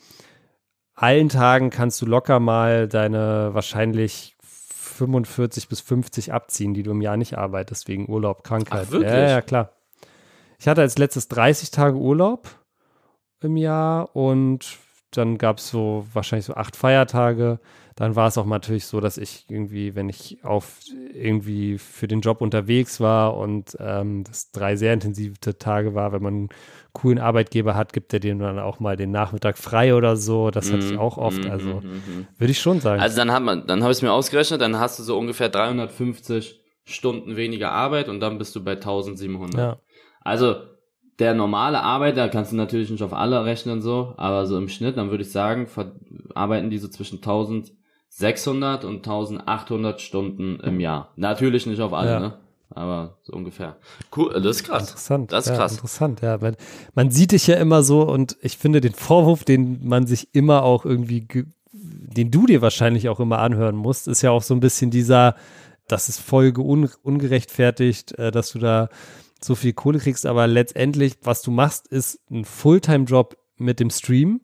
allen 0.95 1.29
Tagen 1.29 1.69
kannst 1.69 2.01
du 2.01 2.05
locker 2.05 2.39
mal 2.39 2.87
deine 2.87 3.53
wahrscheinlich 3.53 4.35
45 4.43 5.67
bis 5.67 5.81
50 5.81 6.33
abziehen, 6.33 6.73
die 6.73 6.83
du 6.83 6.91
im 6.91 7.01
Jahr 7.01 7.17
nicht 7.17 7.37
arbeitest, 7.37 7.87
wegen 7.87 8.09
Urlaub, 8.09 8.43
Krankheit. 8.43 8.85
Ach, 8.87 8.91
wirklich? 8.91 9.11
Ja, 9.11 9.29
ja, 9.29 9.41
klar. 9.41 9.71
Ich 10.59 10.67
hatte 10.67 10.81
als 10.81 10.97
letztes 10.97 11.27
30 11.27 11.71
Tage 11.71 11.97
Urlaub 11.97 12.49
im 13.41 13.57
Jahr 13.57 14.15
und 14.15 14.77
dann 15.11 15.37
gab 15.37 15.57
es 15.57 15.69
so 15.69 16.05
wahrscheinlich 16.13 16.45
so 16.45 16.53
acht 16.53 16.75
Feiertage. 16.75 17.59
Dann 17.95 18.15
war 18.15 18.27
es 18.27 18.37
auch 18.37 18.45
natürlich 18.45 18.85
so, 18.85 18.99
dass 19.01 19.17
ich 19.17 19.45
irgendwie, 19.49 19.95
wenn 19.95 20.09
ich 20.09 20.39
auf 20.43 20.79
irgendwie 21.13 21.77
für 21.77 22.07
den 22.07 22.21
Job 22.21 22.41
unterwegs 22.41 22.99
war 22.99 23.35
und 23.37 23.75
ähm, 23.79 24.23
das 24.23 24.51
drei 24.51 24.75
sehr 24.75 24.93
intensive 24.93 25.39
Tage 25.57 25.93
war, 25.93 26.11
wenn 26.13 26.23
man 26.23 26.33
einen 26.33 26.49
coolen 26.93 27.19
Arbeitgeber 27.19 27.75
hat, 27.75 27.93
gibt 27.93 28.13
er 28.13 28.19
dir 28.19 28.35
dann 28.35 28.59
auch 28.59 28.79
mal 28.79 28.95
den 28.97 29.11
Nachmittag 29.11 29.57
frei 29.57 29.93
oder 29.95 30.17
so. 30.17 30.51
Das 30.51 30.71
hatte 30.71 30.85
ich 30.85 30.95
Mhm, 30.95 30.97
auch 30.97 31.17
oft. 31.17 31.45
mhm, 31.45 31.47
Also 31.47 31.83
mhm, 31.83 32.27
würde 32.37 32.51
ich 32.51 32.59
schon 32.61 32.79
sagen. 32.81 32.97
Also 32.97 33.17
dann 33.17 33.31
hat 33.31 33.43
man, 33.43 33.67
dann 33.67 33.81
habe 33.83 33.91
ich 33.91 33.97
es 33.99 34.01
mir 34.01 34.11
ausgerechnet, 34.13 34.61
dann 34.61 34.79
hast 34.79 34.99
du 34.99 35.03
so 35.03 35.17
ungefähr 35.17 35.49
350 35.49 36.61
Stunden 36.85 37.35
weniger 37.37 37.71
Arbeit 37.71 38.09
und 38.09 38.19
dann 38.19 38.37
bist 38.37 38.55
du 38.55 38.63
bei 38.63 38.75
1700. 38.75 39.57
ja. 39.57 39.81
Also 40.21 40.55
der 41.19 41.33
normale 41.35 41.81
Arbeiter 41.81 42.29
kannst 42.29 42.51
du 42.51 42.55
natürlich 42.55 42.89
nicht 42.89 43.03
auf 43.03 43.13
alle 43.13 43.45
rechnen 43.45 43.81
so, 43.81 44.13
aber 44.17 44.45
so 44.47 44.57
im 44.57 44.69
Schnitt, 44.69 44.97
dann 44.97 45.11
würde 45.11 45.23
ich 45.23 45.31
sagen, 45.31 45.67
arbeiten 46.35 46.69
die 46.69 46.77
so 46.79 46.87
zwischen 46.87 47.21
1600 48.19 48.83
und 48.85 48.97
1800 49.07 50.01
Stunden 50.01 50.59
im 50.59 50.79
Jahr. 50.79 51.11
Natürlich 51.15 51.65
nicht 51.65 51.81
auf 51.81 51.93
alle, 51.93 52.11
Ja. 52.11 52.19
ne? 52.19 52.33
Aber 52.73 53.17
so 53.23 53.33
ungefähr. 53.33 53.75
Cool, 54.15 54.31
das 54.41 54.57
ist 54.57 54.63
krass. 54.63 54.83
Interessant. 54.83 55.31
Das 55.33 55.45
ist 55.45 55.49
ja, 55.51 55.57
krass. 55.57 55.73
Interessant, 55.73 56.21
ja. 56.21 56.37
Man, 56.37 56.55
man 56.93 57.11
sieht 57.11 57.33
dich 57.33 57.47
ja 57.47 57.55
immer 57.57 57.83
so 57.83 58.03
und 58.03 58.37
ich 58.41 58.57
finde 58.57 58.79
den 58.79 58.93
Vorwurf, 58.93 59.43
den 59.43 59.85
man 59.85 60.07
sich 60.07 60.29
immer 60.33 60.63
auch 60.63 60.85
irgendwie, 60.85 61.21
ge- 61.21 61.45
den 61.73 62.31
du 62.31 62.45
dir 62.45 62.61
wahrscheinlich 62.61 63.09
auch 63.09 63.19
immer 63.19 63.39
anhören 63.39 63.75
musst, 63.75 64.07
ist 64.07 64.21
ja 64.21 64.31
auch 64.31 64.41
so 64.43 64.53
ein 64.53 64.61
bisschen 64.61 64.89
dieser, 64.89 65.35
das 65.89 66.07
ist 66.07 66.19
voll 66.21 66.53
un, 66.57 66.89
ungerechtfertigt, 67.03 68.17
äh, 68.17 68.31
dass 68.31 68.51
du 68.51 68.59
da 68.59 68.87
so 69.43 69.55
viel 69.55 69.73
Kohle 69.73 69.99
kriegst, 69.99 70.25
aber 70.25 70.47
letztendlich, 70.47 71.15
was 71.23 71.41
du 71.41 71.51
machst, 71.51 71.87
ist 71.87 72.19
ein 72.29 72.45
Fulltime-Job 72.45 73.35
mit 73.57 73.79
dem 73.81 73.89
Stream. 73.89 74.39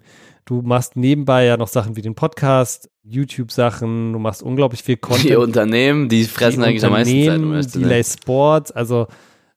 Du 0.47 0.61
machst 0.61 0.95
nebenbei 0.95 1.43
ja 1.43 1.57
noch 1.57 1.67
Sachen 1.67 1.97
wie 1.97 2.01
den 2.01 2.15
Podcast, 2.15 2.89
YouTube-Sachen, 3.03 4.13
du 4.13 4.19
machst 4.19 4.41
unglaublich 4.41 4.81
viel 4.81 4.95
Content 4.95 5.29
Die 5.29 5.35
Unternehmen, 5.35 6.07
die 6.07 6.23
fressen 6.23 6.61
die 6.61 6.67
eigentlich 6.67 6.85
am 6.85 6.93
meisten 6.93 7.25
Zeit. 7.25 7.39
um 7.39 7.51
ehrlich 7.51 7.71
Delay. 7.73 8.01
Sports, 8.01 8.71
also 8.71 9.07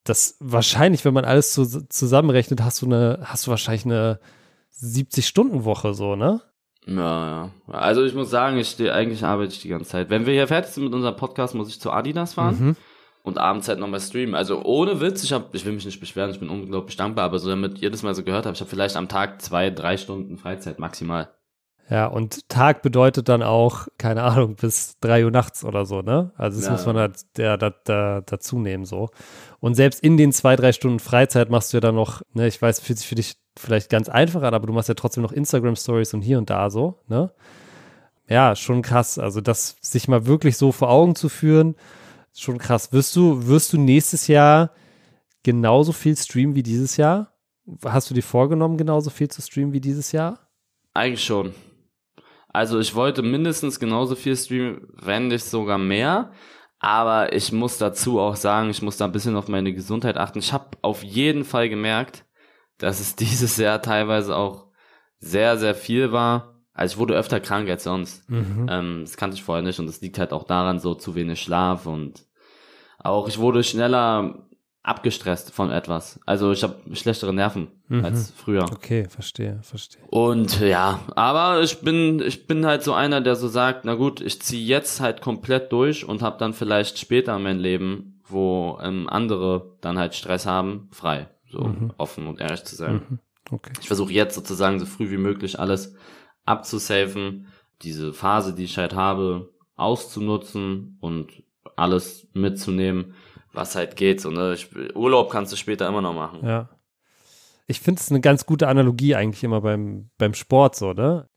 das 0.02 0.36
wahrscheinlich, 0.40 1.04
wenn 1.04 1.14
man 1.14 1.24
alles 1.24 1.52
zu, 1.52 1.64
zusammenrechnet, 1.88 2.60
hast 2.60 2.82
du 2.82 2.86
eine, 2.86 3.20
hast 3.22 3.46
du 3.46 3.52
wahrscheinlich 3.52 3.84
eine 3.84 4.18
70-Stunden-Woche 4.82 5.94
so, 5.94 6.16
ne? 6.16 6.40
Ja, 6.86 6.94
ja. 6.96 7.50
Also 7.68 8.04
ich 8.04 8.14
muss 8.14 8.28
sagen, 8.28 8.58
ich 8.58 8.70
stehe, 8.70 8.92
eigentlich 8.92 9.22
arbeite 9.22 9.52
ich 9.52 9.60
die 9.60 9.68
ganze 9.68 9.90
Zeit. 9.90 10.10
Wenn 10.10 10.26
wir 10.26 10.32
hier 10.32 10.48
fertig 10.48 10.72
sind 10.72 10.82
mit 10.84 10.92
unserem 10.92 11.14
Podcast, 11.14 11.54
muss 11.54 11.68
ich 11.68 11.80
zu 11.80 11.92
Adidas 11.92 12.34
fahren. 12.34 12.56
Mhm. 12.58 12.76
Und 13.22 13.38
abends 13.38 13.68
halt 13.68 13.78
nochmal 13.78 14.00
streamen. 14.00 14.34
Also 14.34 14.62
ohne 14.62 15.00
Witz, 15.00 15.22
ich 15.24 15.32
hab, 15.32 15.54
ich 15.54 15.64
will 15.64 15.72
mich 15.72 15.84
nicht 15.84 16.00
beschweren, 16.00 16.30
ich 16.30 16.40
bin 16.40 16.48
unglaublich 16.48 16.96
dankbar, 16.96 17.24
aber 17.24 17.38
so 17.38 17.48
damit 17.48 17.78
jedes 17.78 18.02
Mal 18.02 18.14
so 18.14 18.22
gehört 18.22 18.46
habt, 18.46 18.56
ich 18.56 18.60
habe 18.60 18.70
vielleicht 18.70 18.96
am 18.96 19.08
Tag 19.08 19.42
zwei, 19.42 19.70
drei 19.70 19.96
Stunden 19.96 20.38
Freizeit 20.38 20.78
maximal. 20.78 21.30
Ja, 21.90 22.06
und 22.06 22.48
Tag 22.48 22.82
bedeutet 22.82 23.28
dann 23.28 23.42
auch, 23.42 23.88
keine 23.98 24.22
Ahnung, 24.22 24.54
bis 24.54 24.96
drei 25.00 25.24
Uhr 25.24 25.32
nachts 25.32 25.64
oder 25.64 25.86
so, 25.86 26.02
ne? 26.02 26.30
Also 26.36 26.60
das 26.60 26.66
Ja. 26.66 26.72
muss 26.72 26.86
man 26.86 26.94
da, 26.94 27.08
da, 27.34 27.56
da, 27.56 27.74
da, 27.84 28.20
dazu 28.20 28.60
nehmen 28.60 28.84
so. 28.84 29.10
Und 29.58 29.74
selbst 29.74 30.00
in 30.00 30.16
den 30.16 30.30
zwei, 30.30 30.54
drei 30.54 30.70
Stunden 30.72 31.00
Freizeit 31.00 31.50
machst 31.50 31.72
du 31.72 31.78
ja 31.78 31.80
dann 31.80 31.96
noch, 31.96 32.22
ne, 32.32 32.46
ich 32.46 32.62
weiß, 32.62 32.78
fühlt 32.78 32.98
sich 32.98 33.08
für 33.08 33.16
dich 33.16 33.34
vielleicht 33.58 33.90
ganz 33.90 34.08
einfach 34.08 34.42
an, 34.42 34.54
aber 34.54 34.68
du 34.68 34.72
machst 34.72 34.88
ja 34.88 34.94
trotzdem 34.94 35.24
noch 35.24 35.32
Instagram-Stories 35.32 36.14
und 36.14 36.22
hier 36.22 36.38
und 36.38 36.48
da 36.48 36.70
so, 36.70 37.00
ne? 37.08 37.32
Ja, 38.28 38.54
schon 38.54 38.82
krass. 38.82 39.18
Also 39.18 39.40
das 39.40 39.76
sich 39.80 40.06
mal 40.06 40.26
wirklich 40.26 40.56
so 40.56 40.70
vor 40.70 40.90
Augen 40.90 41.16
zu 41.16 41.28
führen, 41.28 41.74
schon 42.34 42.58
krass. 42.58 42.92
Wirst 42.92 43.14
du, 43.16 43.46
wirst 43.46 43.72
du 43.72 43.78
nächstes 43.78 44.26
Jahr 44.26 44.72
genauso 45.42 45.92
viel 45.92 46.16
streamen 46.16 46.54
wie 46.54 46.62
dieses 46.62 46.96
Jahr? 46.96 47.34
Hast 47.84 48.10
du 48.10 48.14
dir 48.14 48.22
vorgenommen, 48.22 48.76
genauso 48.76 49.10
viel 49.10 49.28
zu 49.28 49.42
streamen 49.42 49.72
wie 49.72 49.80
dieses 49.80 50.12
Jahr? 50.12 50.50
Eigentlich 50.94 51.24
schon. 51.24 51.54
Also 52.48 52.80
ich 52.80 52.94
wollte 52.94 53.22
mindestens 53.22 53.78
genauso 53.78 54.16
viel 54.16 54.36
streamen, 54.36 54.88
wenn 54.94 55.28
nicht 55.28 55.44
sogar 55.44 55.78
mehr. 55.78 56.32
Aber 56.80 57.34
ich 57.34 57.52
muss 57.52 57.78
dazu 57.78 58.18
auch 58.18 58.36
sagen, 58.36 58.70
ich 58.70 58.80
muss 58.80 58.96
da 58.96 59.04
ein 59.04 59.12
bisschen 59.12 59.36
auf 59.36 59.48
meine 59.48 59.72
Gesundheit 59.72 60.16
achten. 60.16 60.38
Ich 60.38 60.52
habe 60.52 60.78
auf 60.80 61.04
jeden 61.04 61.44
Fall 61.44 61.68
gemerkt, 61.68 62.24
dass 62.78 63.00
es 63.00 63.16
dieses 63.16 63.56
Jahr 63.58 63.82
teilweise 63.82 64.36
auch 64.36 64.66
sehr, 65.18 65.58
sehr 65.58 65.74
viel 65.74 66.10
war. 66.10 66.49
Also 66.72 66.94
ich 66.94 66.98
wurde 66.98 67.14
öfter 67.14 67.40
krank 67.40 67.68
als 67.68 67.84
sonst. 67.84 68.28
Mhm. 68.30 68.66
Ähm, 68.68 68.98
das 69.02 69.16
kannte 69.16 69.36
ich 69.36 69.42
vorher 69.42 69.62
nicht 69.62 69.78
und 69.80 69.86
das 69.86 70.00
liegt 70.00 70.18
halt 70.18 70.32
auch 70.32 70.44
daran, 70.44 70.78
so 70.78 70.94
zu 70.94 71.14
wenig 71.14 71.40
Schlaf 71.42 71.86
und 71.86 72.24
auch 72.98 73.28
ich 73.28 73.38
wurde 73.38 73.62
schneller 73.64 74.46
abgestresst 74.82 75.52
von 75.52 75.70
etwas. 75.70 76.20
Also 76.24 76.52
ich 76.52 76.62
habe 76.62 76.76
schlechtere 76.94 77.34
Nerven 77.34 77.68
Mhm. 77.88 78.04
als 78.04 78.30
früher. 78.30 78.64
Okay, 78.64 79.06
verstehe, 79.08 79.58
verstehe. 79.62 80.00
Und 80.10 80.60
ja, 80.60 81.00
aber 81.16 81.60
ich 81.60 81.80
bin 81.80 82.20
ich 82.20 82.46
bin 82.46 82.64
halt 82.64 82.82
so 82.82 82.92
einer, 82.94 83.20
der 83.20 83.36
so 83.36 83.48
sagt, 83.48 83.84
na 83.84 83.94
gut, 83.94 84.20
ich 84.20 84.40
ziehe 84.40 84.64
jetzt 84.64 85.00
halt 85.00 85.20
komplett 85.20 85.72
durch 85.72 86.06
und 86.08 86.22
habe 86.22 86.38
dann 86.38 86.54
vielleicht 86.54 86.98
später 86.98 87.38
mein 87.38 87.58
Leben, 87.58 88.20
wo 88.26 88.78
ähm, 88.80 89.08
andere 89.08 89.76
dann 89.80 89.98
halt 89.98 90.14
Stress 90.14 90.46
haben, 90.46 90.88
frei. 90.92 91.28
So 91.50 91.58
Mhm. 91.64 91.92
offen 91.98 92.26
und 92.28 92.40
ehrlich 92.40 92.62
zu 92.64 92.76
sein. 92.76 93.02
Mhm. 93.10 93.18
Okay. 93.50 93.72
Ich 93.80 93.88
versuche 93.88 94.12
jetzt 94.12 94.36
sozusagen 94.36 94.78
so 94.78 94.86
früh 94.86 95.10
wie 95.10 95.16
möglich 95.18 95.58
alles 95.58 95.94
abzusafen, 96.44 97.46
diese 97.82 98.12
Phase, 98.12 98.54
die 98.54 98.64
ich 98.64 98.78
halt 98.78 98.94
habe, 98.94 99.50
auszunutzen 99.76 100.98
und 101.00 101.42
alles 101.76 102.28
mitzunehmen, 102.34 103.14
was 103.52 103.74
halt 103.74 103.96
geht. 103.96 104.20
So, 104.20 104.30
ne? 104.30 104.54
ich, 104.54 104.68
Urlaub 104.94 105.30
kannst 105.30 105.52
du 105.52 105.56
später 105.56 105.88
immer 105.88 106.02
noch 106.02 106.14
machen. 106.14 106.46
Ja. 106.46 106.68
Ich 107.66 107.80
finde 107.80 108.00
es 108.00 108.10
eine 108.10 108.20
ganz 108.20 108.46
gute 108.46 108.68
Analogie 108.68 109.14
eigentlich 109.14 109.44
immer 109.44 109.60
beim, 109.60 110.10
beim 110.18 110.34
Sport 110.34 110.76
so, 110.76 110.92
ne? 110.92 111.28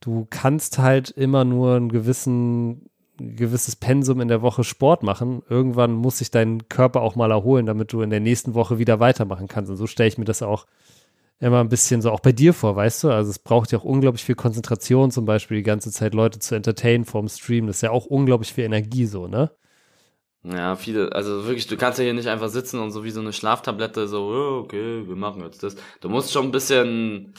Du 0.00 0.26
kannst 0.28 0.78
halt 0.78 1.10
immer 1.10 1.44
nur 1.44 1.76
einen 1.76 1.88
gewissen, 1.88 2.90
ein 3.18 3.36
gewisses 3.36 3.76
Pensum 3.76 4.20
in 4.20 4.28
der 4.28 4.42
Woche 4.42 4.64
Sport 4.64 5.02
machen. 5.02 5.42
Irgendwann 5.48 5.92
muss 5.92 6.18
sich 6.18 6.30
dein 6.30 6.68
Körper 6.68 7.00
auch 7.00 7.16
mal 7.16 7.30
erholen, 7.30 7.64
damit 7.64 7.92
du 7.92 8.02
in 8.02 8.10
der 8.10 8.20
nächsten 8.20 8.54
Woche 8.54 8.78
wieder 8.78 9.00
weitermachen 9.00 9.48
kannst. 9.48 9.70
Und 9.70 9.76
so 9.76 9.86
stelle 9.86 10.08
ich 10.08 10.18
mir 10.18 10.24
das 10.24 10.42
auch 10.42 10.66
immer 11.44 11.60
ein 11.60 11.68
bisschen 11.68 12.00
so 12.00 12.10
auch 12.10 12.20
bei 12.20 12.32
dir 12.32 12.54
vor, 12.54 12.74
weißt 12.74 13.04
du? 13.04 13.10
Also 13.10 13.30
es 13.30 13.38
braucht 13.38 13.70
ja 13.70 13.78
auch 13.78 13.84
unglaublich 13.84 14.24
viel 14.24 14.34
Konzentration, 14.34 15.10
zum 15.10 15.26
Beispiel 15.26 15.58
die 15.58 15.62
ganze 15.62 15.92
Zeit 15.92 16.14
Leute 16.14 16.38
zu 16.38 16.54
entertainen 16.54 17.04
vorm 17.04 17.28
Stream. 17.28 17.66
Das 17.66 17.76
ist 17.76 17.82
ja 17.82 17.90
auch 17.90 18.06
unglaublich 18.06 18.52
viel 18.52 18.64
Energie 18.64 19.06
so, 19.06 19.28
ne? 19.28 19.50
Ja, 20.42 20.76
viele, 20.76 21.12
also 21.12 21.46
wirklich, 21.46 21.66
du 21.66 21.76
kannst 21.76 21.98
ja 21.98 22.04
hier 22.04 22.14
nicht 22.14 22.28
einfach 22.28 22.48
sitzen 22.48 22.78
und 22.78 22.90
so 22.90 23.04
wie 23.04 23.10
so 23.10 23.20
eine 23.20 23.32
Schlaftablette 23.32 24.08
so, 24.08 24.26
oh, 24.26 24.58
okay, 24.62 25.06
wir 25.06 25.16
machen 25.16 25.42
jetzt 25.42 25.62
das. 25.62 25.76
Du 26.00 26.08
musst 26.08 26.32
schon 26.32 26.46
ein 26.46 26.50
bisschen, 26.50 27.34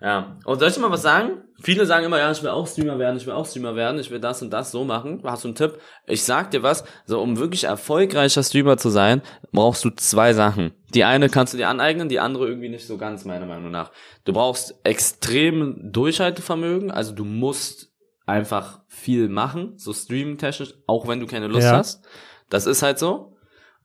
ja. 0.00 0.38
Und 0.44 0.58
soll 0.58 0.68
ich 0.68 0.74
dir 0.74 0.80
mal 0.80 0.90
was 0.90 1.02
sagen? 1.02 1.42
Viele 1.62 1.86
sagen 1.86 2.04
immer, 2.04 2.18
ja, 2.18 2.30
ich 2.30 2.42
will 2.42 2.50
auch 2.50 2.66
Streamer 2.66 2.98
werden, 2.98 3.16
ich 3.16 3.26
will 3.26 3.32
auch 3.32 3.46
Streamer 3.46 3.74
werden, 3.76 3.98
ich 3.98 4.10
will 4.10 4.20
das 4.20 4.42
und 4.42 4.50
das 4.50 4.70
so 4.70 4.84
machen. 4.84 5.22
Hast 5.24 5.44
du 5.44 5.48
einen 5.48 5.54
Tipp? 5.54 5.78
Ich 6.06 6.22
sag 6.22 6.50
dir 6.50 6.62
was, 6.62 6.84
so 7.06 7.20
um 7.20 7.38
wirklich 7.38 7.64
erfolgreicher 7.64 8.42
Streamer 8.42 8.76
zu 8.76 8.90
sein, 8.90 9.22
brauchst 9.52 9.84
du 9.84 9.90
zwei 9.90 10.34
Sachen. 10.34 10.72
Die 10.94 11.04
eine 11.04 11.30
kannst 11.30 11.54
du 11.54 11.58
dir 11.58 11.68
aneignen, 11.70 12.10
die 12.10 12.20
andere 12.20 12.46
irgendwie 12.46 12.68
nicht 12.68 12.86
so 12.86 12.98
ganz, 12.98 13.24
meiner 13.24 13.46
Meinung 13.46 13.70
nach. 13.70 13.90
Du 14.24 14.34
brauchst 14.34 14.74
extrem 14.84 15.90
Durchhaltevermögen, 15.92 16.90
also 16.90 17.14
du 17.14 17.24
musst 17.24 17.92
einfach 18.26 18.82
viel 18.88 19.28
machen, 19.28 19.74
so 19.76 19.92
streaming-technisch, 19.94 20.74
auch 20.86 21.08
wenn 21.08 21.20
du 21.20 21.26
keine 21.26 21.46
Lust 21.46 21.62
Ja. 21.68 21.78
hast. 21.78 22.04
Das 22.50 22.66
ist 22.66 22.82
halt 22.82 22.98
so. 22.98 23.36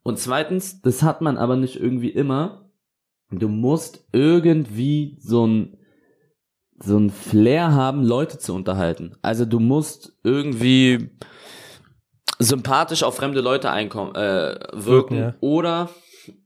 Und 0.04 0.20
zweitens, 0.20 0.82
das 0.82 1.04
hat 1.04 1.22
man 1.22 1.38
aber 1.38 1.56
nicht 1.56 1.76
irgendwie 1.78 2.10
immer. 2.10 2.70
Du 3.30 3.48
musst 3.48 4.04
irgendwie 4.12 5.18
so 5.22 5.46
ein 5.48 5.78
so 6.84 6.98
ein 6.98 7.10
Flair 7.10 7.74
haben, 7.74 8.04
Leute 8.04 8.38
zu 8.38 8.54
unterhalten. 8.54 9.16
Also 9.22 9.46
du 9.46 9.60
musst 9.60 10.14
irgendwie 10.24 11.12
sympathisch 12.40 13.04
auf 13.04 13.16
fremde 13.16 13.42
Leute 13.42 13.70
einkommen, 13.70 14.16
äh, 14.16 14.60
wirken 14.74 15.18
ja. 15.18 15.34
oder 15.42 15.90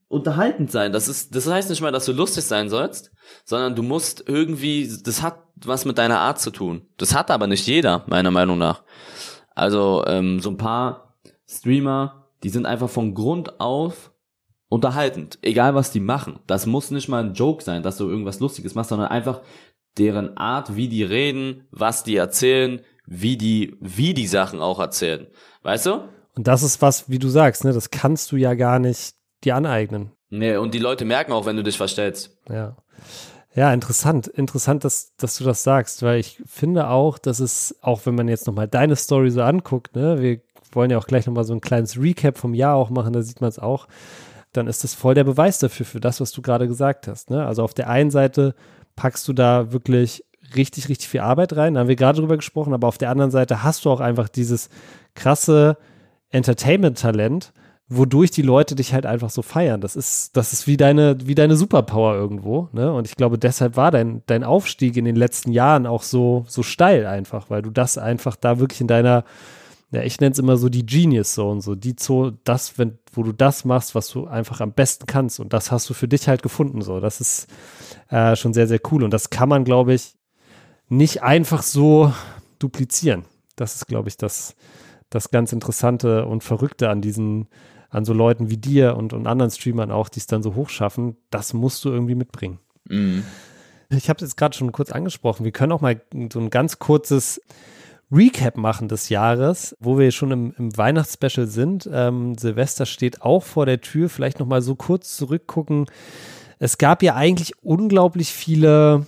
unterhaltend 0.08 0.72
sein. 0.72 0.92
Das 0.92 1.08
ist, 1.08 1.36
das 1.36 1.48
heißt 1.48 1.70
nicht 1.70 1.82
mal, 1.82 1.92
dass 1.92 2.06
du 2.06 2.12
lustig 2.12 2.44
sein 2.44 2.70
sollst, 2.70 3.12
sondern 3.44 3.76
du 3.76 3.84
musst 3.84 4.24
irgendwie, 4.28 4.92
das 5.04 5.22
hat 5.22 5.40
was 5.64 5.86
mit 5.86 5.98
deiner 5.98 6.20
Art 6.20 6.40
zu 6.40 6.52
tun. 6.52 6.88
Das 6.98 7.16
hat 7.16 7.32
aber 7.32 7.48
nicht 7.48 7.66
jeder, 7.66 8.04
meiner 8.08 8.32
Meinung 8.32 8.58
nach. 8.58 8.84
Also 9.54 10.04
ähm, 10.06 10.40
so 10.42 10.50
ein 10.50 10.58
paar 10.58 11.16
Streamer, 11.48 12.28
die 12.44 12.50
sind 12.50 12.66
einfach 12.66 12.90
von 12.90 13.14
Grund 13.14 13.60
auf 13.60 14.12
unterhaltend, 14.68 15.40
egal 15.42 15.76
was 15.76 15.92
die 15.92 16.00
machen. 16.02 16.40
Das 16.48 16.66
muss 16.66 16.92
nicht 16.92 17.08
mal 17.08 17.24
ein 17.24 17.34
Joke 17.34 17.64
sein, 17.64 17.84
dass 17.84 17.98
du 17.98 18.10
irgendwas 18.10 18.40
Lustiges 18.40 18.76
machst, 18.76 18.90
sondern 18.90 19.08
einfach 19.08 19.42
deren 19.98 20.38
Art, 20.38 20.76
wie 20.76 20.88
die 20.88 21.04
reden, 21.04 21.68
was 21.72 22.04
die 22.04 22.16
erzählen, 22.16 22.82
wie 23.06 23.38
die, 23.38 23.78
wie 23.80 24.14
die 24.14 24.28
Sachen 24.28 24.62
auch 24.62 24.80
erzählen. 24.80 25.28
Weißt 25.64 25.86
du? 25.86 26.10
Und 26.36 26.48
das 26.48 26.64
ist 26.64 26.82
was, 26.82 27.10
wie 27.10 27.20
du 27.20 27.30
sagst, 27.30 27.64
ne? 27.64 27.74
Das 27.74 27.92
kannst 27.92 28.32
du 28.32 28.36
ja 28.36 28.56
gar 28.56 28.80
nicht 28.80 29.16
dir 29.44 29.56
aneignen. 29.56 30.12
Nee, 30.30 30.58
und 30.58 30.74
die 30.74 30.80
Leute 30.80 31.06
merken 31.06 31.32
auch, 31.32 31.46
wenn 31.46 31.56
du 31.56 31.64
dich 31.64 31.78
verstellst. 31.78 32.38
Ja. 32.50 32.76
Ja, 33.56 33.74
interessant. 33.74 34.28
Interessant, 34.28 34.84
dass, 34.84 35.16
dass 35.16 35.38
du 35.38 35.46
das 35.46 35.64
sagst, 35.64 36.04
weil 36.04 36.20
ich 36.20 36.42
finde 36.46 36.90
auch, 36.90 37.18
dass 37.18 37.40
es, 37.40 37.76
auch 37.82 38.06
wenn 38.06 38.16
man 38.16 38.28
jetzt 38.28 38.48
nochmal 38.48 38.68
deine 38.68 38.98
Story 38.98 39.32
so 39.32 39.42
anguckt, 39.42 39.96
ne, 39.96 40.22
wir 40.22 40.42
wollen 40.74 40.92
ja 40.92 40.98
auch 40.98 41.08
gleich 41.08 41.26
nochmal 41.26 41.46
so 41.46 41.54
ein 41.54 41.62
kleines 41.62 41.98
Recap 41.98 42.38
vom 42.38 42.54
Jahr 42.54 42.76
auch 42.76 42.90
machen, 42.90 43.14
da 43.14 43.22
sieht 43.22 43.40
man 43.40 43.48
es 43.48 43.58
auch, 43.58 43.88
dann 44.52 44.68
ist 44.68 44.84
das 44.84 44.94
voll 44.94 45.16
der 45.16 45.24
Beweis 45.24 45.60
dafür, 45.60 45.86
für 45.86 46.02
das, 46.02 46.20
was 46.20 46.34
du 46.34 46.42
gerade 46.42 46.68
gesagt 46.68 47.08
hast. 47.08 47.30
Ne? 47.30 47.46
Also 47.46 47.64
auf 47.64 47.74
der 47.74 47.90
einen 47.90 48.12
Seite 48.12 48.56
packst 48.96 49.28
du 49.28 49.34
da 49.34 49.72
wirklich 49.72 50.24
richtig, 50.56 50.90
richtig 50.90 51.10
viel 51.10 51.22
Arbeit 51.22 51.56
rein. 51.56 51.74
Da 51.74 51.82
haben 51.82 51.88
wir 51.88 51.96
gerade 51.96 52.20
drüber 52.20 52.36
gesprochen, 52.36 52.74
aber 52.74 52.88
auf 52.88 52.98
der 52.98 53.10
anderen 53.10 53.32
Seite 53.32 53.64
hast 53.64 53.86
du 53.86 53.92
auch 53.92 54.00
einfach 54.00 54.30
dieses 54.30 54.70
krasse 55.16 55.78
Entertainment-Talent, 56.30 57.54
wodurch 57.88 58.32
die 58.32 58.42
Leute 58.42 58.76
dich 58.76 58.94
halt 58.94 59.06
einfach 59.06 59.30
so 59.30 59.42
feiern. 59.42 59.82
Das 59.82 59.96
ist, 59.96 60.36
das 60.36 60.54
ist 60.54 60.68
wie 60.68 60.78
deine, 60.78 61.18
wie 61.24 61.36
deine 61.36 61.56
Superpower 61.56 62.16
irgendwo. 62.16 62.70
Ne? 62.74 62.92
Und 62.92 63.08
ich 63.08 63.16
glaube, 63.16 63.38
deshalb 63.38 63.78
war 63.78 63.92
dein, 63.92 64.24
dein 64.26 64.44
Aufstieg 64.44 64.98
in 64.98 65.06
den 65.06 65.16
letzten 65.16 65.52
Jahren 65.52 65.86
auch 65.86 66.04
so, 66.04 66.46
so 66.48 66.64
steil 66.64 67.06
einfach, 67.06 67.50
weil 67.50 67.62
du 67.62 67.70
das 67.70 67.98
einfach 67.98 68.36
da 68.36 68.60
wirklich 68.60 68.82
in 68.82 68.88
deiner, 68.88 69.24
ja, 69.92 70.02
ich 70.02 70.20
nenne 70.20 70.34
es 70.34 70.40
immer 70.40 70.58
so 70.58 70.70
die 70.70 70.86
Genius 70.86 71.34
Zone, 71.34 71.62
so 71.62 71.76
die 71.76 71.96
Zo 71.96 72.32
das, 72.44 72.78
wenn, 72.78 72.98
wo 73.14 73.24
du 73.24 73.32
das 73.32 73.66
machst, 73.66 73.96
was 73.96 74.10
du 74.10 74.28
einfach 74.28 74.60
am 74.60 74.74
besten 74.74 75.06
kannst. 75.06 75.40
Und 75.40 75.54
das 75.54 75.72
hast 75.72 75.90
du 75.90 75.94
für 75.94 76.08
dich 76.08 76.28
halt 76.28 76.44
gefunden. 76.44 76.82
So, 76.82 77.00
das 77.00 77.22
ist 77.22 77.48
äh, 78.10 78.36
schon 78.36 78.54
sehr, 78.54 78.68
sehr 78.68 78.80
cool. 78.92 79.04
Und 79.04 79.12
das 79.12 79.30
kann 79.30 79.48
man, 79.48 79.64
glaube 79.64 79.94
ich, 79.94 80.16
nicht 80.90 81.24
einfach 81.24 81.64
so 81.64 82.14
duplizieren. 82.60 83.26
Das 83.56 83.76
ist, 83.76 83.88
glaube 83.88 84.10
ich, 84.10 84.18
das, 84.18 84.56
das 85.10 85.32
ganz 85.32 85.54
Interessante 85.54 86.26
und 86.26 86.44
Verrückte 86.44 86.90
an 86.90 87.02
diesen, 87.02 87.48
an 87.90 88.06
so 88.06 88.14
Leuten 88.14 88.50
wie 88.50 88.58
dir 88.58 88.98
und, 88.98 89.14
und 89.14 89.28
anderen 89.28 89.52
Streamern 89.52 89.92
auch, 89.92 90.10
die 90.10 90.20
es 90.20 90.28
dann 90.28 90.44
so 90.44 90.56
hochschaffen. 90.56 91.16
Das 91.30 91.54
musst 91.54 91.86
du 91.86 91.90
irgendwie 91.90 92.16
mitbringen. 92.16 92.60
Mhm. 92.90 93.24
Ich 93.90 94.10
habe 94.10 94.18
es 94.18 94.22
jetzt 94.22 94.36
gerade 94.36 94.58
schon 94.58 94.72
kurz 94.72 94.92
angesprochen. 94.92 95.46
Wir 95.46 95.52
können 95.52 95.72
auch 95.72 95.82
mal 95.82 96.02
so 96.34 96.40
ein 96.40 96.50
ganz 96.50 96.80
kurzes 96.80 97.40
Recap 98.12 98.58
machen 98.58 98.88
des 98.88 99.10
Jahres, 99.10 99.76
wo 99.80 99.98
wir 99.98 100.12
schon 100.12 100.32
im, 100.32 100.54
im 100.58 100.78
Weihnachtsspecial 100.78 101.48
sind. 101.48 101.90
Ähm, 101.92 102.36
Silvester 102.38 102.86
steht 102.86 103.22
auch 103.22 103.44
vor 103.44 103.66
der 103.66 103.82
Tür. 103.82 104.10
Vielleicht 104.10 104.40
noch 104.40 104.48
mal 104.48 104.62
so 104.62 104.76
kurz 104.76 105.18
zurückgucken. 105.18 105.86
Es 106.60 106.78
gab 106.78 107.04
ja 107.04 107.16
eigentlich 107.16 107.54
unglaublich 107.64 108.30
viele 108.30 109.08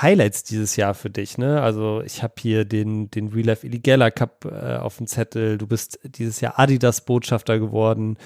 Highlights 0.00 0.44
dieses 0.44 0.76
Jahr 0.76 0.94
für 0.94 1.10
dich, 1.10 1.38
ne? 1.38 1.60
Also 1.60 2.02
ich 2.04 2.22
habe 2.22 2.34
hier 2.38 2.64
den, 2.64 3.10
den 3.10 3.28
Real 3.28 3.46
Life 3.46 3.66
Illegala 3.66 4.10
Cup 4.10 4.44
äh, 4.44 4.76
auf 4.76 4.98
dem 4.98 5.06
Zettel. 5.06 5.58
Du 5.58 5.66
bist 5.66 5.98
dieses 6.04 6.40
Jahr 6.40 6.58
Adidas 6.58 7.04
Botschafter 7.04 7.58
geworden. 7.58 8.16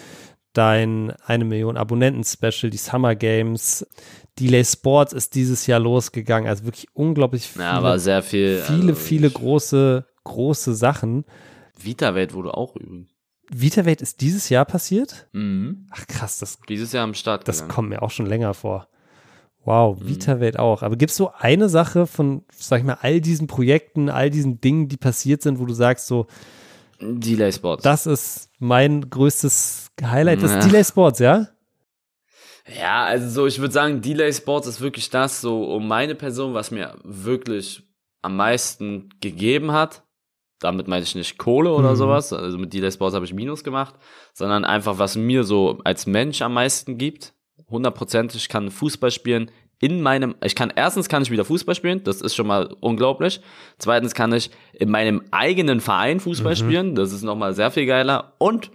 Dein 0.57 1.13
eine 1.27 1.45
Million 1.45 1.77
Abonnenten 1.77 2.25
Special, 2.25 2.71
die 2.71 2.79
Summer 2.79 3.15
Games. 3.15 3.87
Delay 4.39 4.65
Sports 4.65 5.13
ist 5.13 5.35
dieses 5.35 5.67
Jahr 5.67 5.81
losgegangen. 5.81 6.49
Also 6.49 6.65
wirklich 6.65 6.87
unglaublich 6.95 7.47
viele, 7.47 7.65
Ja, 7.67 7.73
aber 7.73 7.99
sehr 7.99 8.23
viel. 8.23 8.63
viele, 8.67 8.89
also 8.93 8.95
viele 8.95 9.31
große, 9.31 10.07
große 10.25 10.75
Sachen. 10.75 11.25
Vita-Welt 11.79 12.33
wurde 12.33 12.55
auch 12.55 12.75
üben. 12.77 13.09
VitaWelt 13.51 14.01
ist 14.01 14.23
dieses 14.23 14.49
Jahr 14.49 14.65
passiert? 14.65 15.29
Mhm. 15.33 15.89
Ach 15.91 16.07
krass, 16.07 16.39
das, 16.39 16.59
Dieses 16.69 16.93
Jahr 16.93 17.05
am 17.05 17.15
Start. 17.15 17.47
das 17.47 17.59
gegangen. 17.59 17.75
kommt 17.75 17.89
mir 17.91 18.03
auch 18.03 18.11
schon 18.11 18.27
länger 18.27 18.55
vor. 18.55 18.89
Wow, 19.65 20.01
Mhm. 20.01 20.09
VitaWelt 20.09 20.59
auch. 20.59 20.83
Aber 20.83 20.97
gibt 20.97 21.11
es 21.11 21.17
so 21.17 21.33
eine 21.39 21.69
Sache 21.69 22.07
von, 22.07 22.45
sag 22.57 22.79
ich 22.81 22.85
mal, 22.87 22.99
all 23.03 23.21
diesen 23.21 23.47
Projekten, 23.47 24.09
all 24.09 24.31
diesen 24.31 24.61
Dingen, 24.61 24.89
die 24.89 24.97
passiert 24.97 25.43
sind, 25.43 25.59
wo 25.59 25.67
du 25.67 25.75
sagst, 25.75 26.07
so, 26.07 26.27
Delay 27.01 27.53
Sports. 27.53 27.83
das 27.83 28.07
ist 28.07 28.51
mein 28.59 29.09
größtes 29.11 29.89
Highlight, 30.03 30.43
das 30.43 30.53
Ja. 30.53 30.59
Delay 30.61 30.85
Sports, 30.85 31.19
ja? 31.19 31.49
Ja, 32.81 33.05
also 33.05 33.29
so, 33.29 33.47
ich 33.47 33.61
würde 33.61 33.73
sagen, 33.73 34.01
Delay 34.01 34.33
Sports 34.33 34.67
ist 34.67 34.81
wirklich 34.81 35.09
das 35.11 35.41
so 35.41 35.65
um 35.75 35.87
meine 35.87 36.15
Person, 36.15 36.53
was 36.55 36.71
mir 36.71 36.97
wirklich 37.05 37.83
am 38.23 38.37
meisten 38.37 39.09
gegeben 39.21 39.73
hat. 39.73 40.03
Damit 40.59 40.89
meine 40.89 41.03
ich 41.05 41.15
nicht 41.15 41.39
Kohle 41.39 41.71
oder 41.71 41.93
Mhm. 41.93 41.97
sowas, 41.97 42.33
also 42.33 42.59
mit 42.59 42.73
Delay 42.73 42.91
Sports 42.91 43.15
habe 43.15 43.25
ich 43.27 43.35
Minus 43.35 43.63
gemacht, 43.63 43.95
sondern 44.33 44.65
einfach, 44.65 44.99
was 44.99 45.15
mir 45.15 45.45
so 45.45 45.79
als 45.85 46.07
Mensch 46.07 46.41
am 46.43 46.55
meisten 46.55 46.99
gibt. 46.99 47.35
Hundertprozentig, 47.69 48.49
kann 48.49 48.71
Fußball 48.71 49.11
spielen 49.11 49.51
in 49.81 50.01
meinem, 50.01 50.35
ich 50.43 50.55
kann, 50.55 50.73
erstens 50.75 51.09
kann 51.09 51.23
ich 51.23 51.31
wieder 51.31 51.45
Fußball 51.45 51.75
spielen, 51.75 52.03
das 52.05 52.23
ist 52.23 52.35
schon 52.35 52.47
mal 52.47 52.75
unglaublich. 52.81 53.41
Zweitens 53.79 54.15
kann 54.15 54.33
ich 54.33 54.51
in 54.73 54.91
meinem 54.91 55.23
eigenen 55.31 55.81
Verein 55.81 56.21
Fußball 56.21 56.55
Mhm. 56.55 56.59
spielen, 56.59 56.95
das 56.95 57.13
ist 57.13 57.23
nochmal 57.23 57.55
sehr 57.55 57.71
viel 57.71 57.87
geiler. 57.87 58.35
Und 58.39 58.71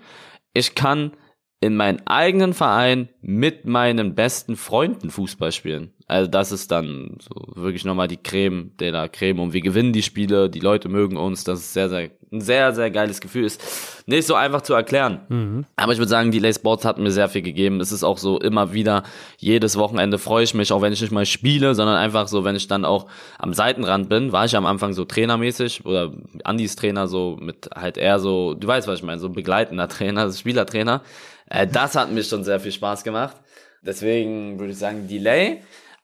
ich 0.54 0.76
kann 0.76 1.12
in 1.60 1.76
meinen 1.76 2.06
eigenen 2.08 2.54
Verein 2.54 3.10
mit 3.22 3.66
meinen 3.66 4.16
besten 4.16 4.56
Freunden 4.56 5.10
Fußball 5.10 5.52
spielen. 5.52 5.94
Also 6.12 6.30
das 6.30 6.52
ist 6.52 6.70
dann 6.72 7.16
so 7.22 7.56
wirklich 7.56 7.86
nochmal 7.86 8.10
die 8.10 8.18
Creme 8.18 8.72
de 8.82 8.90
la 8.90 9.08
Creme 9.08 9.40
und 9.40 9.54
wir 9.54 9.62
gewinnen 9.62 9.94
die 9.94 10.04
Spiele, 10.04 10.50
die 10.50 10.60
Leute 10.60 10.90
mögen 10.90 11.16
uns, 11.16 11.46
das 11.46 11.62
ist 11.62 11.72
sehr, 11.72 11.88
sehr, 11.88 12.10
ein 12.34 12.42
sehr, 12.42 12.74
sehr 12.74 12.92
geiles 12.92 13.22
Gefühl. 13.22 13.46
Ist 13.46 14.04
nicht 14.08 14.28
so 14.28 14.36
einfach 14.36 14.60
zu 14.60 14.74
erklären. 14.74 15.22
Mhm. 15.30 15.66
Aber 15.78 15.94
ich 15.94 16.00
würde 16.00 16.10
sagen, 16.10 16.32
die 16.32 16.40
Lay 16.40 16.54
Sports 16.54 16.84
hat 16.84 16.98
mir 16.98 17.12
sehr 17.12 17.30
viel 17.30 17.42
gegeben. 17.42 17.80
Es 17.80 17.94
ist 17.94 18.04
auch 18.04 18.18
so 18.18 18.42
immer 18.42 18.74
wieder, 18.74 19.04
jedes 19.38 19.78
Wochenende 19.78 20.18
freue 20.18 20.44
ich 20.44 20.54
mich, 20.54 20.74
auch 20.74 20.82
wenn 20.82 20.92
ich 20.92 21.00
nicht 21.00 21.14
mal 21.14 21.26
spiele, 21.26 21.76
sondern 21.76 21.96
einfach 21.96 22.28
so, 22.28 22.44
wenn 22.44 22.58
ich 22.58 22.68
dann 22.68 22.84
auch 22.84 23.08
am 23.40 23.54
Seitenrand 23.54 24.10
bin, 24.10 24.34
war 24.34 24.44
ich 24.44 24.58
am 24.58 24.66
Anfang 24.66 24.92
so 24.92 25.06
trainermäßig 25.06 25.86
oder 25.86 26.12
Andis 26.44 26.76
Trainer 26.76 27.08
so 27.08 27.38
mit 27.40 27.70
halt 27.74 27.96
eher 27.96 28.20
so, 28.20 28.54
du 28.54 28.68
weißt, 28.68 28.86
was 28.86 29.00
ich 29.00 29.06
meine, 29.06 29.20
so 29.20 29.30
begleitender 29.30 29.88
Trainer, 29.88 30.30
so 30.30 30.38
Spielertrainer. 30.42 31.04
Äh, 31.50 31.68
das 31.68 31.96
hat 31.96 32.12
mir 32.12 32.24
schon 32.26 32.44
sehr 32.44 32.60
viel 32.60 32.74
Spaß 32.74 33.06
gemacht. 33.06 33.38
Deswegen 33.82 34.60
würde 34.60 34.74
ich 34.74 34.78
sagen, 34.78 35.08
Delay. 35.08 35.62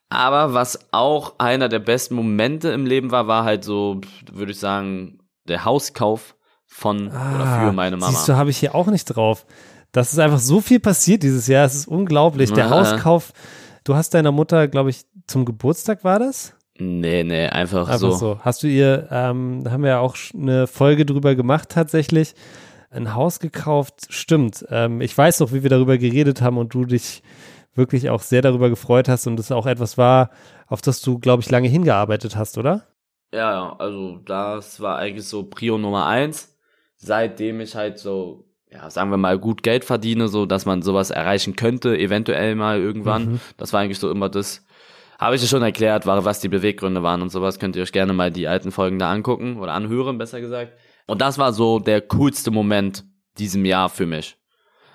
Aber 0.10 0.54
was 0.54 0.80
auch 0.92 1.34
einer 1.38 1.68
der 1.70 1.80
besten 1.80 2.16
Momente 2.16 2.70
im 2.70 2.86
Leben 2.86 3.12
war, 3.12 3.28
war 3.28 3.44
halt 3.44 3.64
so, 3.64 4.00
würde 4.32 4.52
ich 4.54 4.60
sagen, 4.60 5.20
der 5.48 5.66
Hauskauf 5.66 6.36
von 6.66 7.08
oder 7.08 7.62
für 7.66 7.72
meine 7.74 7.98
Mama. 7.98 8.08
Ah, 8.08 8.12
Siehst 8.12 8.28
du, 8.30 8.36
habe 8.36 8.50
ich 8.50 8.58
hier 8.58 8.76
auch 8.76 8.88
nicht 8.88 9.06
drauf. 9.06 9.46
Das 9.92 10.14
ist 10.14 10.20
einfach 10.20 10.40
so 10.40 10.62
viel 10.62 10.80
passiert 10.80 11.24
dieses 11.24 11.48
Jahr. 11.48 11.66
Es 11.66 11.76
ist 11.76 11.88
unglaublich. 11.88 12.52
Der 12.54 12.66
Ja. 12.66 12.70
Hauskauf, 12.72 13.32
du 13.84 13.96
hast 13.96 14.14
deiner 14.14 14.32
Mutter, 14.32 14.68
glaube 14.68 14.90
ich, 14.90 15.06
zum 15.28 15.44
Geburtstag 15.46 16.04
war 16.04 16.20
das? 16.20 16.54
Nee, 16.80 17.24
nee, 17.24 17.48
einfach, 17.48 17.88
Einfach 17.90 17.98
so. 17.98 18.12
so. 18.12 18.40
Hast 18.42 18.62
du 18.64 18.68
ihr, 18.68 19.08
ähm, 19.12 19.62
da 19.64 19.72
haben 19.72 19.82
wir 19.84 19.90
ja 19.90 20.00
auch 20.00 20.16
eine 20.38 20.68
Folge 20.68 21.06
drüber 21.06 21.36
gemacht 21.36 21.70
tatsächlich, 21.70 22.36
ein 22.92 23.16
Haus 23.16 23.40
gekauft. 23.40 24.08
Stimmt. 24.10 24.64
Ähm, 24.70 25.02
ich 25.02 25.18
weiß 25.18 25.40
noch, 25.40 25.52
wie 25.54 25.64
wir 25.64 25.70
darüber 25.70 25.98
geredet 25.98 26.42
haben 26.42 26.58
und 26.58 26.74
du 26.74 26.86
dich 26.86 27.24
wirklich 27.78 28.10
auch 28.10 28.22
sehr 28.22 28.42
darüber 28.42 28.70
gefreut 28.70 29.08
hast 29.08 29.28
und 29.28 29.40
es 29.40 29.52
auch 29.52 29.66
etwas 29.66 29.98
war, 29.98 30.32
auf 30.68 30.82
das 30.82 31.02
du, 31.02 31.20
glaube 31.20 31.42
ich, 31.42 31.50
lange 31.50 31.68
hingearbeitet 31.68 32.36
hast, 32.36 32.58
oder? 32.58 32.88
Ja, 33.32 33.76
also 33.78 34.18
das 34.26 34.80
war 34.80 34.98
eigentlich 34.98 35.28
so 35.28 35.44
Prio 35.44 35.78
Nummer 35.78 36.06
eins, 36.06 36.58
seitdem 36.96 37.62
ich 37.62 37.76
halt 37.76 38.00
so, 38.00 38.46
ja, 38.72 38.90
sagen 38.90 39.12
wir 39.12 39.18
mal, 39.18 39.38
gut 39.38 39.64
Geld 39.64 39.86
verdiene, 39.86 40.28
so 40.28 40.46
dass 40.46 40.66
man 40.66 40.82
sowas 40.82 41.10
erreichen 41.10 41.56
könnte, 41.56 41.98
eventuell 41.98 42.56
mal 42.56 42.80
irgendwann. 42.80 43.34
Mhm. 43.34 43.40
Das 43.58 43.74
war 43.74 43.82
eigentlich 43.82 44.00
so 44.00 44.10
immer 44.10 44.30
das. 44.30 44.66
Habe 45.20 45.36
ich 45.36 45.42
ja 45.42 45.48
schon 45.48 45.64
erklärt, 45.64 46.06
was 46.06 46.42
die 46.42 46.48
Beweggründe 46.48 47.02
waren 47.02 47.24
und 47.24 47.30
sowas. 47.30 47.58
Könnt 47.58 47.76
ihr 47.76 47.82
euch 47.82 47.92
gerne 47.92 48.14
mal 48.14 48.32
die 48.32 48.48
alten 48.48 48.72
Folgen 48.72 49.00
da 49.00 49.12
angucken 49.12 49.58
oder 49.58 49.74
anhören, 49.74 50.20
besser 50.20 50.42
gesagt. 50.42 50.74
Und 51.08 51.22
das 51.22 51.40
war 51.40 51.54
so 51.54 51.80
der 51.80 52.02
coolste 52.02 52.52
Moment 52.52 53.04
diesem 53.40 53.66
Jahr 53.66 53.90
für 53.90 54.06
mich. 54.06 54.38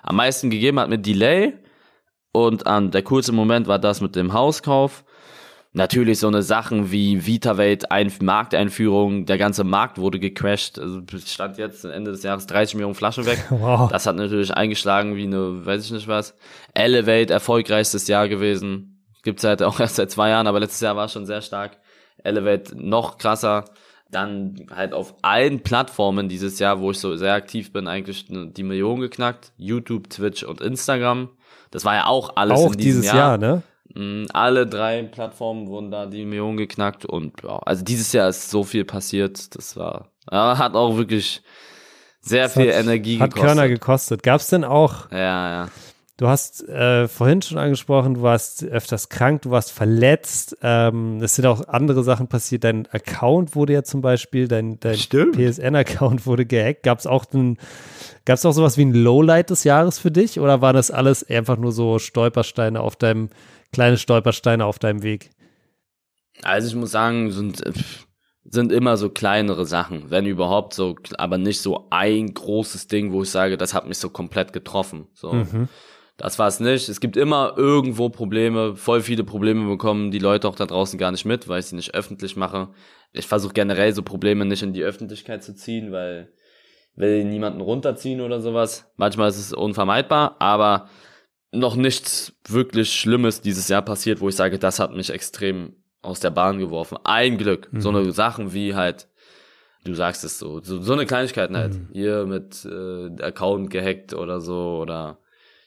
Am 0.02 0.16
meisten 0.16 0.48
gegeben 0.48 0.78
hat 0.78 0.88
mir 0.88 0.98
Delay 0.98 1.54
und 2.32 2.66
an 2.66 2.90
der 2.90 3.02
coolste 3.02 3.32
Moment 3.32 3.66
war 3.68 3.78
das 3.78 4.00
mit 4.00 4.16
dem 4.16 4.32
Hauskauf. 4.32 5.04
Natürlich 5.74 6.18
so 6.18 6.28
eine 6.28 6.42
Sachen 6.42 6.92
wie 6.92 7.24
VitaWelt, 7.26 7.90
ein 7.90 8.12
Markteinführung, 8.20 9.24
der 9.24 9.38
ganze 9.38 9.64
Markt 9.64 9.96
wurde 9.96 10.18
gecrashed. 10.18 10.78
Also 10.78 11.00
es 11.14 11.32
stand 11.32 11.56
jetzt 11.56 11.84
Ende 11.84 12.10
des 12.10 12.22
Jahres 12.22 12.46
30 12.46 12.74
Millionen 12.74 12.94
Flaschen 12.94 13.24
weg. 13.24 13.42
Wow. 13.50 13.90
Das 13.90 14.06
hat 14.06 14.16
natürlich 14.16 14.52
eingeschlagen 14.52 15.16
wie 15.16 15.24
eine, 15.24 15.64
weiß 15.64 15.86
ich 15.86 15.92
nicht 15.92 16.08
was. 16.08 16.34
Elevate, 16.74 17.32
erfolgreichstes 17.32 18.06
Jahr 18.06 18.28
gewesen. 18.28 19.02
Gibt's 19.22 19.44
halt 19.44 19.62
auch 19.62 19.80
erst 19.80 19.96
seit 19.96 20.10
zwei 20.10 20.28
Jahren, 20.28 20.46
aber 20.46 20.60
letztes 20.60 20.80
Jahr 20.80 20.96
war 20.96 21.06
es 21.06 21.12
schon 21.12 21.26
sehr 21.26 21.40
stark. 21.40 21.78
Elevate 22.22 22.76
noch 22.76 23.16
krasser. 23.16 23.64
Dann 24.10 24.66
halt 24.74 24.92
auf 24.92 25.14
allen 25.22 25.60
Plattformen 25.60 26.28
dieses 26.28 26.58
Jahr, 26.58 26.80
wo 26.80 26.90
ich 26.90 26.98
so 26.98 27.16
sehr 27.16 27.32
aktiv 27.32 27.72
bin, 27.72 27.88
eigentlich 27.88 28.26
die 28.28 28.62
Million 28.62 29.00
geknackt. 29.00 29.52
YouTube, 29.56 30.10
Twitch 30.10 30.42
und 30.42 30.60
Instagram. 30.60 31.30
Das 31.72 31.84
war 31.84 31.94
ja 31.96 32.06
auch 32.06 32.36
alles 32.36 32.60
auch 32.60 32.72
in 32.72 32.78
diesem 32.78 33.02
dieses 33.02 33.06
Jahr, 33.12 33.38
ne? 33.38 33.62
Mm, 33.94 34.26
Alle 34.32 34.66
drei 34.66 35.02
Plattformen 35.02 35.66
wurden 35.66 35.90
da 35.90 36.06
die 36.06 36.24
Million 36.24 36.56
geknackt 36.56 37.04
und 37.04 37.42
ja, 37.42 37.58
also 37.58 37.82
dieses 37.82 38.12
Jahr 38.12 38.28
ist 38.28 38.48
so 38.50 38.62
viel 38.62 38.84
passiert. 38.84 39.54
Das 39.56 39.76
war, 39.76 40.08
ja, 40.30 40.56
hat 40.58 40.74
auch 40.74 40.96
wirklich 40.96 41.42
sehr 42.20 42.44
Das 42.44 42.52
viel 42.54 42.72
hat, 42.72 42.80
Energie 42.82 43.18
hat 43.18 43.30
gekostet. 43.34 43.46
Körner 43.56 43.68
gekostet. 43.68 44.22
Gab 44.22 44.40
es 44.40 44.48
denn 44.48 44.64
auch, 44.64 45.10
ja, 45.10 45.50
ja. 45.64 45.68
Du 46.16 46.28
hast 46.28 46.68
äh, 46.68 47.08
vorhin 47.08 47.42
schon 47.42 47.58
angesprochen, 47.58 48.14
du 48.14 48.22
warst 48.22 48.64
öfters 48.64 49.08
krank, 49.08 49.42
du 49.42 49.50
warst 49.50 49.72
verletzt. 49.72 50.56
Ähm, 50.62 51.20
es 51.22 51.36
sind 51.36 51.46
auch 51.46 51.66
andere 51.68 52.04
Sachen 52.04 52.28
passiert. 52.28 52.64
Dein 52.64 52.86
Account 52.86 53.54
wurde 53.54 53.72
ja 53.72 53.82
zum 53.82 54.02
Beispiel, 54.02 54.48
dein, 54.48 54.78
dein. 54.80 54.96
PSN-Account 54.96 56.26
wurde 56.26 56.46
gehackt. 56.46 56.82
Gab 56.82 56.98
es 56.98 57.06
auch 57.06 57.24
einen, 57.32 57.58
gab 58.24 58.36
es 58.36 58.46
auch 58.46 58.52
sowas 58.52 58.76
wie 58.76 58.84
ein 58.84 58.94
Lowlight 58.94 59.50
des 59.50 59.64
Jahres 59.64 59.98
für 59.98 60.10
dich 60.10 60.38
oder 60.38 60.60
war 60.60 60.72
das 60.72 60.90
alles 60.90 61.28
einfach 61.28 61.56
nur 61.56 61.72
so 61.72 61.98
Stolpersteine 61.98 62.80
auf 62.80 62.96
deinem, 62.96 63.30
kleine 63.72 63.96
Stolpersteine 63.96 64.64
auf 64.64 64.78
deinem 64.78 65.02
Weg? 65.02 65.30
Also 66.42 66.68
ich 66.68 66.74
muss 66.74 66.90
sagen, 66.90 67.30
sind, 67.30 67.62
sind 68.44 68.72
immer 68.72 68.96
so 68.96 69.10
kleinere 69.10 69.64
Sachen, 69.66 70.10
wenn 70.10 70.26
überhaupt 70.26 70.74
so, 70.74 70.96
aber 71.18 71.38
nicht 71.38 71.60
so 71.60 71.86
ein 71.90 72.34
großes 72.34 72.88
Ding, 72.88 73.12
wo 73.12 73.22
ich 73.22 73.30
sage, 73.30 73.56
das 73.56 73.74
hat 73.74 73.86
mich 73.86 73.98
so 73.98 74.10
komplett 74.10 74.52
getroffen. 74.52 75.06
So. 75.14 75.32
Mhm. 75.32 75.68
Das 76.22 76.38
war 76.38 76.46
es 76.46 76.60
nicht. 76.60 76.88
Es 76.88 77.00
gibt 77.00 77.16
immer 77.16 77.54
irgendwo 77.56 78.08
Probleme, 78.08 78.76
voll 78.76 79.00
viele 79.00 79.24
Probleme 79.24 79.68
bekommen 79.68 80.12
die 80.12 80.20
Leute 80.20 80.46
auch 80.46 80.54
da 80.54 80.66
draußen 80.66 80.96
gar 80.96 81.10
nicht 81.10 81.24
mit, 81.24 81.48
weil 81.48 81.58
ich 81.58 81.66
sie 81.66 81.74
nicht 81.74 81.96
öffentlich 81.96 82.36
mache. 82.36 82.68
Ich 83.12 83.26
versuche 83.26 83.54
generell 83.54 83.92
so 83.92 84.04
Probleme 84.04 84.44
nicht 84.44 84.62
in 84.62 84.72
die 84.72 84.84
Öffentlichkeit 84.84 85.42
zu 85.42 85.52
ziehen, 85.52 85.90
weil 85.90 86.32
will 86.94 87.24
niemanden 87.24 87.60
runterziehen 87.60 88.20
oder 88.20 88.40
sowas. 88.40 88.92
Manchmal 88.96 89.30
ist 89.30 89.38
es 89.38 89.52
unvermeidbar, 89.52 90.36
aber 90.38 90.88
noch 91.50 91.74
nichts 91.74 92.34
wirklich 92.46 92.92
Schlimmes 92.92 93.40
dieses 93.40 93.66
Jahr 93.66 93.82
passiert, 93.82 94.20
wo 94.20 94.28
ich 94.28 94.36
sage, 94.36 94.60
das 94.60 94.78
hat 94.78 94.94
mich 94.94 95.10
extrem 95.10 95.74
aus 96.02 96.20
der 96.20 96.30
Bahn 96.30 96.58
geworfen. 96.58 96.98
Ein 97.02 97.36
Glück. 97.36 97.72
Mhm. 97.72 97.80
So 97.80 97.88
eine 97.88 98.12
Sachen 98.12 98.54
wie 98.54 98.76
halt, 98.76 99.08
du 99.84 99.94
sagst 99.94 100.22
es 100.22 100.38
so, 100.38 100.62
so, 100.62 100.80
so 100.82 100.92
eine 100.92 101.04
Kleinigkeiten 101.04 101.56
halt. 101.56 101.74
Mhm. 101.74 101.88
Hier 101.92 102.26
mit 102.26 102.64
äh, 102.64 103.20
Account 103.24 103.70
gehackt 103.70 104.14
oder 104.14 104.40
so 104.40 104.78
oder 104.80 105.18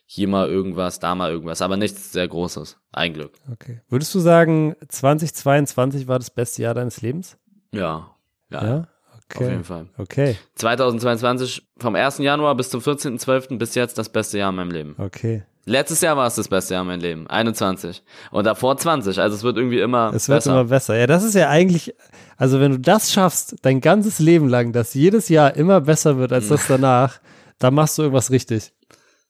hier 0.05 0.27
mal 0.27 0.47
irgendwas, 0.47 0.99
da 0.99 1.15
mal 1.15 1.31
irgendwas, 1.31 1.61
aber 1.61 1.77
nichts 1.77 2.11
sehr 2.11 2.27
Großes. 2.27 2.77
Ein 2.91 3.13
Glück. 3.13 3.33
Okay. 3.51 3.81
Würdest 3.89 4.13
du 4.13 4.19
sagen, 4.19 4.75
2022 4.87 6.07
war 6.07 6.19
das 6.19 6.29
beste 6.29 6.61
Jahr 6.61 6.73
deines 6.73 7.01
Lebens? 7.01 7.37
Ja. 7.71 8.11
Ja. 8.51 8.65
ja? 8.65 8.87
Okay. 9.29 9.43
Auf 9.43 9.49
jeden 9.51 9.63
Fall. 9.63 9.87
Okay. 9.97 10.37
2022 10.55 11.67
vom 11.77 11.95
1. 11.95 12.19
Januar 12.19 12.55
bis 12.55 12.69
zum 12.69 12.81
14.12. 12.81 13.57
bis 13.57 13.73
jetzt 13.73 13.97
das 13.97 14.09
beste 14.09 14.37
Jahr 14.37 14.51
in 14.51 14.55
meinem 14.55 14.71
Leben. 14.71 14.95
Okay. 14.99 15.43
Letztes 15.67 16.01
Jahr 16.01 16.15
war 16.15 16.27
es 16.27 16.35
das 16.35 16.47
beste 16.47 16.75
Jahr 16.75 16.83
in 16.83 16.87
meinem 16.87 17.01
Leben. 17.01 17.27
21. 17.27 18.03
Und 18.29 18.45
davor 18.45 18.77
20. 18.77 19.19
Also 19.19 19.35
es 19.35 19.41
wird 19.41 19.57
irgendwie 19.57 19.79
immer 19.79 20.11
besser. 20.11 20.15
Es 20.17 20.29
wird 20.29 20.45
immer 20.45 20.65
besser. 20.65 20.95
Ja, 20.95 21.07
das 21.07 21.23
ist 21.23 21.33
ja 21.33 21.49
eigentlich, 21.49 21.95
also 22.37 22.59
wenn 22.59 22.71
du 22.73 22.79
das 22.79 23.11
schaffst, 23.11 23.55
dein 23.63 23.81
ganzes 23.81 24.19
Leben 24.19 24.47
lang, 24.47 24.73
dass 24.73 24.93
jedes 24.93 25.27
Jahr 25.27 25.55
immer 25.55 25.81
besser 25.81 26.17
wird 26.17 26.31
als 26.31 26.49
das 26.49 26.67
danach, 26.67 27.19
dann 27.57 27.73
machst 27.73 27.97
du 27.97 28.03
irgendwas 28.03 28.29
richtig. 28.29 28.73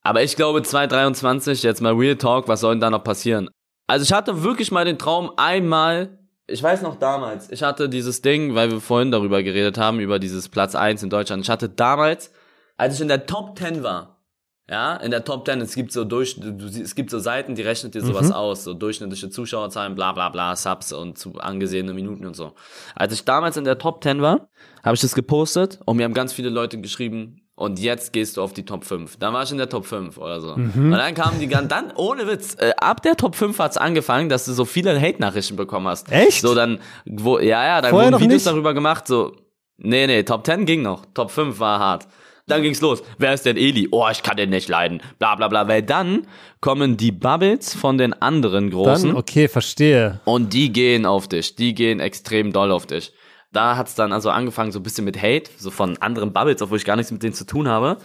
Aber 0.05 0.21
ich 0.21 0.35
glaube 0.35 0.61
2023, 0.61 1.63
jetzt 1.63 1.81
mal 1.81 1.93
Real 1.93 2.15
Talk, 2.15 2.47
was 2.47 2.59
soll 2.59 2.75
denn 2.75 2.81
da 2.81 2.91
noch 2.91 3.03
passieren? 3.03 3.49
Also 3.87 4.03
ich 4.03 4.13
hatte 4.13 4.43
wirklich 4.43 4.71
mal 4.71 4.85
den 4.85 4.99
Traum 4.99 5.31
einmal, 5.35 6.19
ich 6.45 6.61
weiß 6.61 6.83
noch 6.83 6.97
damals, 6.97 7.49
ich 7.49 7.63
hatte 7.63 7.89
dieses 7.89 8.21
Ding, 8.21 8.53
weil 8.53 8.69
wir 8.69 8.81
vorhin 8.81 9.09
darüber 9.09 9.41
geredet 9.41 9.79
haben, 9.79 9.99
über 9.99 10.19
dieses 10.19 10.47
Platz 10.47 10.75
1 10.75 11.01
in 11.01 11.09
Deutschland. 11.09 11.41
Ich 11.41 11.49
hatte 11.49 11.69
damals, 11.69 12.31
als 12.77 12.93
ich 12.93 13.01
in 13.01 13.07
der 13.07 13.25
Top 13.25 13.57
10 13.57 13.81
war, 13.81 14.21
ja, 14.69 14.95
in 14.97 15.09
der 15.09 15.23
Top 15.23 15.43
10, 15.43 15.59
es 15.61 15.73
gibt 15.73 15.91
so 15.91 16.03
durch, 16.03 16.37
es 16.37 16.93
gibt 16.93 17.09
so 17.09 17.17
Seiten, 17.17 17.55
die 17.55 17.63
rechnet 17.63 17.95
dir 17.95 18.01
sowas 18.01 18.27
mhm. 18.27 18.33
aus, 18.33 18.63
so 18.63 18.75
durchschnittliche 18.75 19.31
Zuschauerzahlen, 19.31 19.95
bla 19.95 20.11
bla 20.11 20.29
bla, 20.29 20.55
Subs 20.55 20.93
und 20.93 21.17
zu 21.17 21.33
angesehene 21.39 21.93
Minuten 21.95 22.27
und 22.27 22.35
so. 22.35 22.53
Als 22.93 23.11
ich 23.11 23.25
damals 23.25 23.57
in 23.57 23.63
der 23.63 23.79
Top 23.79 24.03
10 24.03 24.21
war, 24.21 24.49
habe 24.83 24.93
ich 24.93 25.01
das 25.01 25.15
gepostet 25.15 25.79
und 25.85 25.97
mir 25.97 26.03
haben 26.03 26.13
ganz 26.13 26.31
viele 26.31 26.49
Leute 26.49 26.79
geschrieben, 26.79 27.41
und 27.55 27.79
jetzt 27.79 28.11
gehst 28.11 28.35
du 28.35 28.41
auf 28.41 28.51
die 28.51 28.65
Top 28.65 28.83
5. 28.83 29.17
Dann 29.17 29.33
war 29.33 29.43
ich 29.43 29.51
in 29.51 29.57
der 29.57 29.69
Top 29.69 29.85
5 29.85 30.17
oder 30.17 30.41
so. 30.41 30.57
Mhm. 30.57 30.91
Und 30.91 30.97
dann 30.97 31.13
kamen 31.13 31.39
die 31.39 31.47
ganz, 31.47 31.69
dann, 31.69 31.93
ohne 31.95 32.27
Witz, 32.27 32.55
äh, 32.59 32.73
ab 32.77 33.01
der 33.01 33.15
Top 33.15 33.35
5 33.35 33.57
hat's 33.59 33.77
angefangen, 33.77 34.27
dass 34.27 34.45
du 34.45 34.51
so 34.51 34.65
viele 34.65 34.99
Hate-Nachrichten 34.99 35.55
bekommen 35.55 35.87
hast. 35.87 36.11
Echt? 36.11 36.41
So 36.41 36.53
dann, 36.53 36.79
wo, 37.05 37.39
ja, 37.39 37.65
ja, 37.65 37.81
dann 37.81 37.91
Vorher 37.91 38.11
wurden 38.11 38.21
Videos 38.21 38.43
nicht? 38.43 38.47
darüber 38.47 38.73
gemacht, 38.73 39.07
so, 39.07 39.37
nee, 39.77 40.05
nee, 40.05 40.23
Top 40.23 40.45
10 40.45 40.65
ging 40.65 40.81
noch. 40.81 41.05
Top 41.13 41.31
5 41.31 41.57
war 41.59 41.79
hart. 41.79 42.07
Dann 42.47 42.61
ging's 42.61 42.81
los. 42.81 43.01
Wer 43.17 43.33
ist 43.33 43.45
denn 43.45 43.57
Eli? 43.57 43.87
Oh, 43.89 44.05
ich 44.11 44.21
kann 44.21 44.37
den 44.37 44.51
nicht 44.51 44.69
leiden. 44.69 45.01
Bla 45.17 45.33
bla 45.33 45.47
bla. 45.47 45.67
Weil 45.67 45.81
dann 45.81 46.27
kommen 46.61 46.95
die 46.95 47.11
Bubbles 47.11 47.73
von 47.73 47.97
den 47.97 48.13
anderen 48.13 48.69
Großen. 48.69 49.09
Dann, 49.09 49.17
okay, 49.17 49.47
verstehe. 49.47 50.19
Und 50.25 50.53
die 50.53 50.71
gehen 50.71 51.07
auf 51.07 51.27
dich. 51.27 51.55
Die 51.55 51.73
gehen 51.73 51.99
extrem 51.99 52.53
doll 52.53 52.71
auf 52.71 52.85
dich 52.85 53.13
da 53.55 53.77
hat's 53.77 53.95
dann 53.95 54.11
also 54.11 54.29
angefangen 54.29 54.71
so 54.71 54.79
ein 54.79 54.83
bisschen 54.83 55.05
mit 55.05 55.21
Hate, 55.21 55.49
so 55.57 55.71
von 55.71 55.97
anderen 56.01 56.33
Bubbles, 56.33 56.61
obwohl 56.61 56.77
ich 56.77 56.85
gar 56.85 56.95
nichts 56.95 57.11
mit 57.11 57.23
denen 57.23 57.33
zu 57.33 57.45
tun 57.45 57.67
habe. 57.67 57.97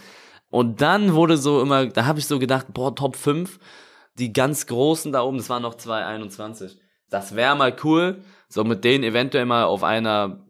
Und 0.49 0.81
dann 0.81 1.13
wurde 1.13 1.37
so 1.37 1.61
immer, 1.61 1.87
da 1.87 2.05
habe 2.05 2.19
ich 2.19 2.27
so 2.27 2.39
gedacht, 2.39 2.67
boah, 2.73 2.95
Top 2.95 3.15
5, 3.15 3.59
die 4.17 4.33
ganz 4.33 4.67
großen 4.67 5.11
da 5.11 5.21
oben, 5.21 5.37
das 5.37 5.49
waren 5.49 5.61
noch 5.61 5.75
221. 5.75 6.77
Das 7.09 7.35
wäre 7.35 7.55
mal 7.55 7.75
cool, 7.83 8.21
so 8.47 8.63
mit 8.63 8.83
denen 8.83 9.03
eventuell 9.03 9.45
mal 9.45 9.63
auf 9.65 9.83
einer 9.83 10.45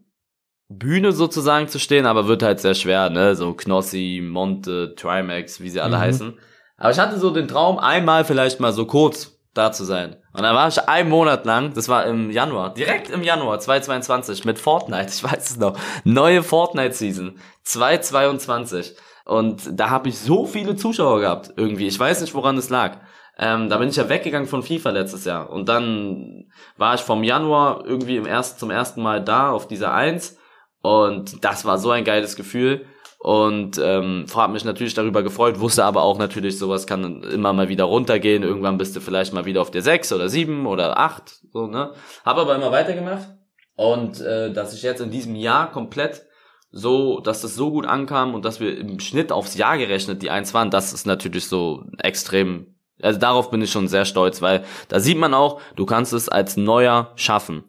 Bühne 0.68 1.12
sozusagen 1.12 1.68
zu 1.68 1.78
stehen, 1.78 2.06
aber 2.06 2.28
wird 2.28 2.42
halt 2.42 2.60
sehr 2.60 2.74
schwer, 2.74 3.10
ne? 3.10 3.36
So 3.36 3.52
Knossi, 3.54 4.22
Monte, 4.24 4.94
Trimax, 4.96 5.60
wie 5.60 5.70
sie 5.70 5.80
alle 5.80 5.96
mhm. 5.96 6.00
heißen. 6.00 6.38
Aber 6.76 6.90
ich 6.90 6.98
hatte 6.98 7.18
so 7.18 7.30
den 7.30 7.48
Traum, 7.48 7.78
einmal 7.78 8.24
vielleicht 8.24 8.58
mal 8.58 8.72
so 8.72 8.86
kurz 8.86 9.38
da 9.54 9.72
zu 9.72 9.84
sein. 9.84 10.16
Und 10.32 10.42
dann 10.42 10.54
war 10.54 10.68
ich 10.68 10.88
einen 10.88 11.10
Monat 11.10 11.44
lang, 11.44 11.74
das 11.74 11.88
war 11.88 12.06
im 12.06 12.30
Januar, 12.30 12.72
direkt 12.72 13.10
im 13.10 13.22
Januar 13.22 13.58
2022 13.60 14.44
mit 14.44 14.58
Fortnite, 14.58 15.08
ich 15.14 15.22
weiß 15.22 15.50
es 15.50 15.56
noch, 15.58 15.78
neue 16.04 16.42
Fortnite-Season 16.42 17.38
2022. 17.64 18.96
Und 19.24 19.78
da 19.78 19.90
habe 19.90 20.08
ich 20.08 20.18
so 20.18 20.46
viele 20.46 20.74
Zuschauer 20.74 21.20
gehabt, 21.20 21.52
irgendwie. 21.56 21.86
Ich 21.86 21.98
weiß 21.98 22.22
nicht, 22.22 22.34
woran 22.34 22.56
es 22.56 22.70
lag. 22.70 22.98
Ähm, 23.38 23.68
da 23.68 23.78
bin 23.78 23.88
ich 23.88 23.96
ja 23.96 24.08
weggegangen 24.08 24.48
von 24.48 24.62
FIFA 24.62 24.90
letztes 24.90 25.24
Jahr. 25.24 25.50
Und 25.50 25.68
dann 25.68 26.50
war 26.76 26.94
ich 26.94 27.02
vom 27.02 27.22
Januar 27.22 27.84
irgendwie 27.84 28.16
im 28.16 28.26
ersten, 28.26 28.58
zum 28.58 28.70
ersten 28.70 29.00
Mal 29.00 29.22
da 29.22 29.50
auf 29.50 29.68
dieser 29.68 29.94
Eins. 29.94 30.38
Und 30.80 31.44
das 31.44 31.64
war 31.64 31.78
so 31.78 31.90
ein 31.90 32.04
geiles 32.04 32.34
Gefühl 32.34 32.86
und 33.22 33.78
ähm, 33.80 34.26
habe 34.34 34.52
mich 34.52 34.64
natürlich 34.64 34.94
darüber 34.94 35.22
gefreut, 35.22 35.60
wusste 35.60 35.84
aber 35.84 36.02
auch 36.02 36.18
natürlich, 36.18 36.58
sowas 36.58 36.88
kann 36.88 37.22
immer 37.22 37.52
mal 37.52 37.68
wieder 37.68 37.84
runtergehen. 37.84 38.42
Irgendwann 38.42 38.78
bist 38.78 38.96
du 38.96 39.00
vielleicht 39.00 39.32
mal 39.32 39.44
wieder 39.44 39.62
auf 39.62 39.70
der 39.70 39.82
6 39.82 40.12
oder 40.12 40.28
7 40.28 40.66
oder 40.66 40.98
8, 40.98 41.42
so, 41.52 41.68
ne? 41.68 41.92
Habe 42.24 42.40
aber 42.40 42.56
immer 42.56 42.72
weitergemacht. 42.72 43.28
Und 43.76 44.20
äh, 44.20 44.52
dass 44.52 44.74
ich 44.74 44.82
jetzt 44.82 45.00
in 45.00 45.12
diesem 45.12 45.36
Jahr 45.36 45.70
komplett 45.70 46.22
so, 46.72 47.20
dass 47.20 47.42
das 47.42 47.54
so 47.54 47.70
gut 47.70 47.86
ankam 47.86 48.34
und 48.34 48.44
dass 48.44 48.58
wir 48.58 48.76
im 48.76 48.98
Schnitt 48.98 49.30
aufs 49.30 49.56
Jahr 49.56 49.78
gerechnet 49.78 50.20
die 50.20 50.30
1 50.30 50.52
waren, 50.52 50.72
das 50.72 50.92
ist 50.92 51.06
natürlich 51.06 51.46
so 51.46 51.84
extrem. 51.98 52.74
Also 53.00 53.20
darauf 53.20 53.52
bin 53.52 53.62
ich 53.62 53.70
schon 53.70 53.86
sehr 53.86 54.04
stolz, 54.04 54.42
weil 54.42 54.64
da 54.88 54.98
sieht 54.98 55.18
man 55.18 55.32
auch, 55.32 55.60
du 55.76 55.86
kannst 55.86 56.12
es 56.12 56.28
als 56.28 56.56
Neuer 56.56 57.12
schaffen. 57.14 57.62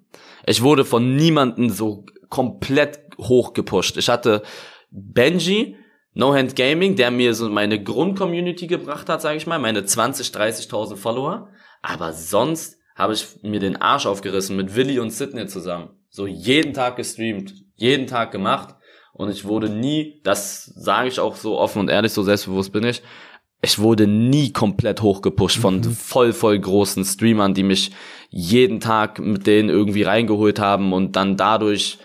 Ich 0.47 0.63
wurde 0.63 0.83
von 0.83 1.15
niemanden 1.15 1.69
so 1.69 2.07
komplett 2.29 3.01
hochgepusht. 3.19 3.97
Ich 3.97 4.09
hatte 4.09 4.41
Benji, 4.93 5.75
No 6.13 6.33
Hand 6.33 6.55
Gaming, 6.55 6.95
der 6.95 7.09
mir 7.09 7.33
so 7.33 7.49
meine 7.49 7.83
Grundcommunity 7.83 8.67
gebracht 8.67 9.09
hat, 9.09 9.21
sage 9.21 9.37
ich 9.37 9.47
mal, 9.47 9.57
meine 9.57 9.83
20, 9.83 10.27
30.000 10.27 10.95
Follower. 10.95 11.49
Aber 11.81 12.13
sonst 12.13 12.77
habe 12.95 13.13
ich 13.13 13.25
mir 13.41 13.59
den 13.59 13.77
Arsch 13.77 14.05
aufgerissen 14.05 14.55
mit 14.55 14.75
Willy 14.75 14.99
und 14.99 15.09
Sydney 15.09 15.47
zusammen. 15.47 15.89
So 16.09 16.27
jeden 16.27 16.73
Tag 16.73 16.97
gestreamt, 16.97 17.53
jeden 17.75 18.05
Tag 18.05 18.31
gemacht. 18.31 18.75
Und 19.13 19.29
ich 19.29 19.45
wurde 19.45 19.69
nie, 19.69 20.21
das 20.23 20.65
sage 20.65 21.07
ich 21.07 21.19
auch 21.19 21.35
so 21.35 21.57
offen 21.57 21.79
und 21.79 21.89
ehrlich, 21.89 22.13
so 22.13 22.21
selbstbewusst 22.21 22.71
bin 22.71 22.83
ich, 22.83 23.01
ich 23.63 23.79
wurde 23.79 24.07
nie 24.07 24.51
komplett 24.51 25.01
hochgepusht 25.01 25.57
von 25.57 25.77
mhm. 25.77 25.91
voll, 25.93 26.33
voll 26.33 26.59
großen 26.59 27.05
Streamern, 27.05 27.53
die 27.53 27.63
mich 27.63 27.91
jeden 28.29 28.79
Tag 28.79 29.19
mit 29.19 29.47
denen 29.47 29.69
irgendwie 29.69 30.03
reingeholt 30.03 30.59
haben 30.59 30.93
und 30.93 31.15
dann 31.15 31.37
dadurch 31.37 31.97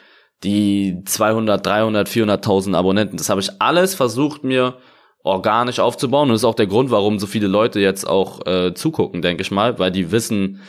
die 0.44 1.02
200, 1.04 1.64
300, 1.64 2.08
400.000 2.08 2.74
Abonnenten. 2.74 3.16
Das 3.16 3.28
habe 3.28 3.40
ich 3.40 3.50
alles 3.60 3.94
versucht 3.94 4.44
mir 4.44 4.76
organisch 5.24 5.80
aufzubauen 5.80 6.28
und 6.28 6.34
das 6.34 6.40
ist 6.42 6.44
auch 6.44 6.54
der 6.54 6.68
Grund, 6.68 6.90
warum 6.90 7.18
so 7.18 7.26
viele 7.26 7.48
Leute 7.48 7.80
jetzt 7.80 8.06
auch 8.08 8.46
äh, 8.46 8.72
zugucken, 8.72 9.20
denke 9.20 9.42
ich 9.42 9.50
mal, 9.50 9.78
weil 9.78 9.90
die 9.90 10.12
wissen, 10.12 10.60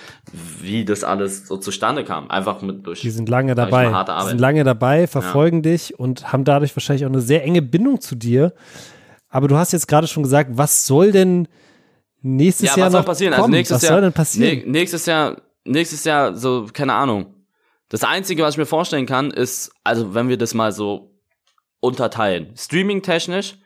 wie 0.62 0.84
das 0.84 1.03
alles 1.03 1.47
so 1.47 1.58
zustande 1.58 2.03
kam. 2.03 2.29
Einfach 2.29 2.62
mit 2.62 2.86
durch. 2.86 3.01
Die 3.01 3.12
sind 3.12 3.29
lange 3.29 3.55
dabei. 3.55 3.86
Die 3.86 4.27
sind 4.27 4.41
lange 4.41 4.63
dabei, 4.63 5.08
verfolgen 5.08 5.58
ja. 5.58 5.71
dich 5.71 5.97
und 5.99 6.34
haben 6.34 6.43
dadurch 6.43 6.75
wahrscheinlich 6.75 7.05
auch 7.05 7.10
eine 7.10 7.21
sehr 7.21 7.43
enge 7.43 7.62
Bindung 7.62 8.01
zu 8.01 8.15
dir. 8.15 8.53
Aber 9.29 9.47
du 9.47 9.55
hast 9.55 9.71
jetzt 9.71 9.88
gerade 9.88 10.08
schon 10.08 10.23
gesagt, 10.23 10.49
was 10.53 10.86
soll 10.88 11.12
denn 11.12 11.47
nächstes 12.21 12.75
ja, 12.75 12.77
Jahr 12.77 12.89
noch 12.89 13.05
passieren? 13.05 13.34
Kommen? 13.34 13.43
Also 13.45 13.51
nächstes 13.51 13.75
was 13.75 13.82
Jahr, 13.84 13.93
soll 13.93 14.01
denn 14.01 14.13
passieren? 14.13 14.71
nächstes 14.71 15.05
Jahr, 15.05 15.38
nächstes 15.63 16.03
Jahr 16.03 16.36
so 16.36 16.65
keine 16.73 16.93
Ahnung 16.93 17.27
das 17.89 18.04
Einzige, 18.04 18.43
was 18.43 18.54
ich 18.54 18.60
mir 18.60 18.65
vorstellen 18.65 19.06
kann, 19.06 19.32
ist, 19.32 19.71
also 19.84 20.13
wenn 20.13 20.30
wir 20.30 20.38
das 20.38 20.54
mal 20.54 20.71
so 20.71 21.19
unterteilen. 21.80 22.54
Streaming-technisch, 22.56 23.58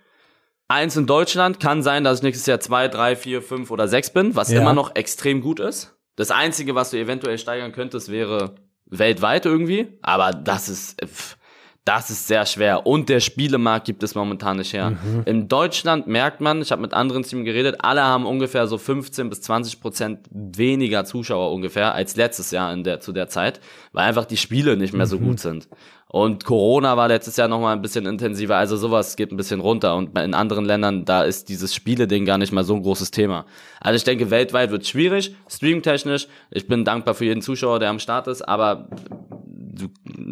eins 0.68 0.96
in 0.96 1.06
Deutschland, 1.06 1.60
kann 1.60 1.84
sein, 1.84 2.04
dass 2.04 2.20
ich 2.20 2.24
nächstes 2.24 2.46
Jahr 2.46 2.60
zwei, 2.60 2.88
drei, 2.88 3.16
vier, 3.16 3.42
fünf 3.42 3.70
oder 3.70 3.88
sechs 3.88 4.12
bin, 4.12 4.36
was 4.36 4.52
ja. 4.52 4.62
immer 4.62 4.74
noch 4.74 4.96
extrem 4.96 5.42
gut 5.42 5.60
ist. 5.60 5.96
Das 6.16 6.32
Einzige, 6.32 6.76
was 6.76 6.92
du 6.92 6.98
eventuell 6.98 7.38
steigern 7.38 7.72
könntest, 7.72 8.10
wäre 8.10 8.56
weltweit 8.86 9.46
irgendwie. 9.46 9.98
Aber 10.02 10.32
das 10.32 10.70
ist, 10.70 11.04
pff, 11.04 11.38
das 11.86 12.10
ist 12.10 12.28
sehr 12.28 12.46
schwer. 12.46 12.86
Und 12.88 13.10
der 13.10 13.20
Spielemarkt 13.20 13.86
gibt 13.86 14.04
es 14.04 14.16
momentan 14.16 14.58
nicht 14.58 14.72
her. 14.72 14.92
Mhm. 14.92 15.24
In 15.26 15.48
Deutschland 15.50 16.08
merkt 16.08 16.40
man, 16.40 16.62
ich 16.62 16.72
habe 16.72 16.82
mit 16.82 16.94
anderen 16.94 17.24
Teams 17.24 17.44
geredet, 17.44 17.78
alle 17.80 18.04
haben 18.04 18.26
ungefähr 18.26 18.68
so 18.68 18.78
15 18.78 19.30
bis 19.30 19.42
20 19.42 19.82
Prozent 19.82 20.20
weniger 20.32 21.04
Zuschauer 21.04 21.52
ungefähr 21.52 21.94
als 21.94 22.16
letztes 22.16 22.52
Jahr 22.52 22.72
in 22.72 22.86
der, 22.86 23.02
zu 23.02 23.12
der 23.12 23.28
Zeit, 23.28 23.60
weil 23.92 24.06
einfach 24.06 24.26
die 24.26 24.38
Spiele 24.38 24.78
nicht 24.78 24.94
mehr 24.94 25.08
so 25.08 25.20
mhm. 25.20 25.26
gut 25.26 25.40
sind. 25.42 25.68
Und 26.14 26.46
Corona 26.46 26.96
war 26.96 27.08
letztes 27.08 27.38
Jahr 27.38 27.48
nochmal 27.48 27.76
ein 27.76 27.82
bisschen 27.82 28.06
intensiver, 28.06 28.56
also 28.56 28.78
sowas 28.78 29.16
geht 29.16 29.32
ein 29.32 29.36
bisschen 29.36 29.60
runter. 29.60 29.96
Und 29.96 30.16
in 30.16 30.36
anderen 30.36 30.64
Ländern, 30.64 31.06
da 31.06 31.24
ist 31.24 31.50
dieses 31.50 31.74
Spiele-Ding 31.74 32.24
gar 32.24 32.38
nicht 32.38 32.54
mal 32.54 32.64
so 32.64 32.76
ein 32.76 32.84
großes 32.84 33.10
Thema. 33.10 33.48
Also 33.80 33.96
ich 33.96 34.04
denke, 34.04 34.30
weltweit 34.30 34.70
wird 34.70 34.86
schwierig, 34.86 35.36
streamtechnisch. 35.50 36.28
Ich 36.52 36.68
bin 36.68 36.86
dankbar 36.86 37.16
für 37.16 37.26
jeden 37.26 37.42
Zuschauer, 37.42 37.80
der 37.80 37.90
am 37.90 37.98
Start 37.98 38.28
ist, 38.28 38.44
aber 38.44 38.88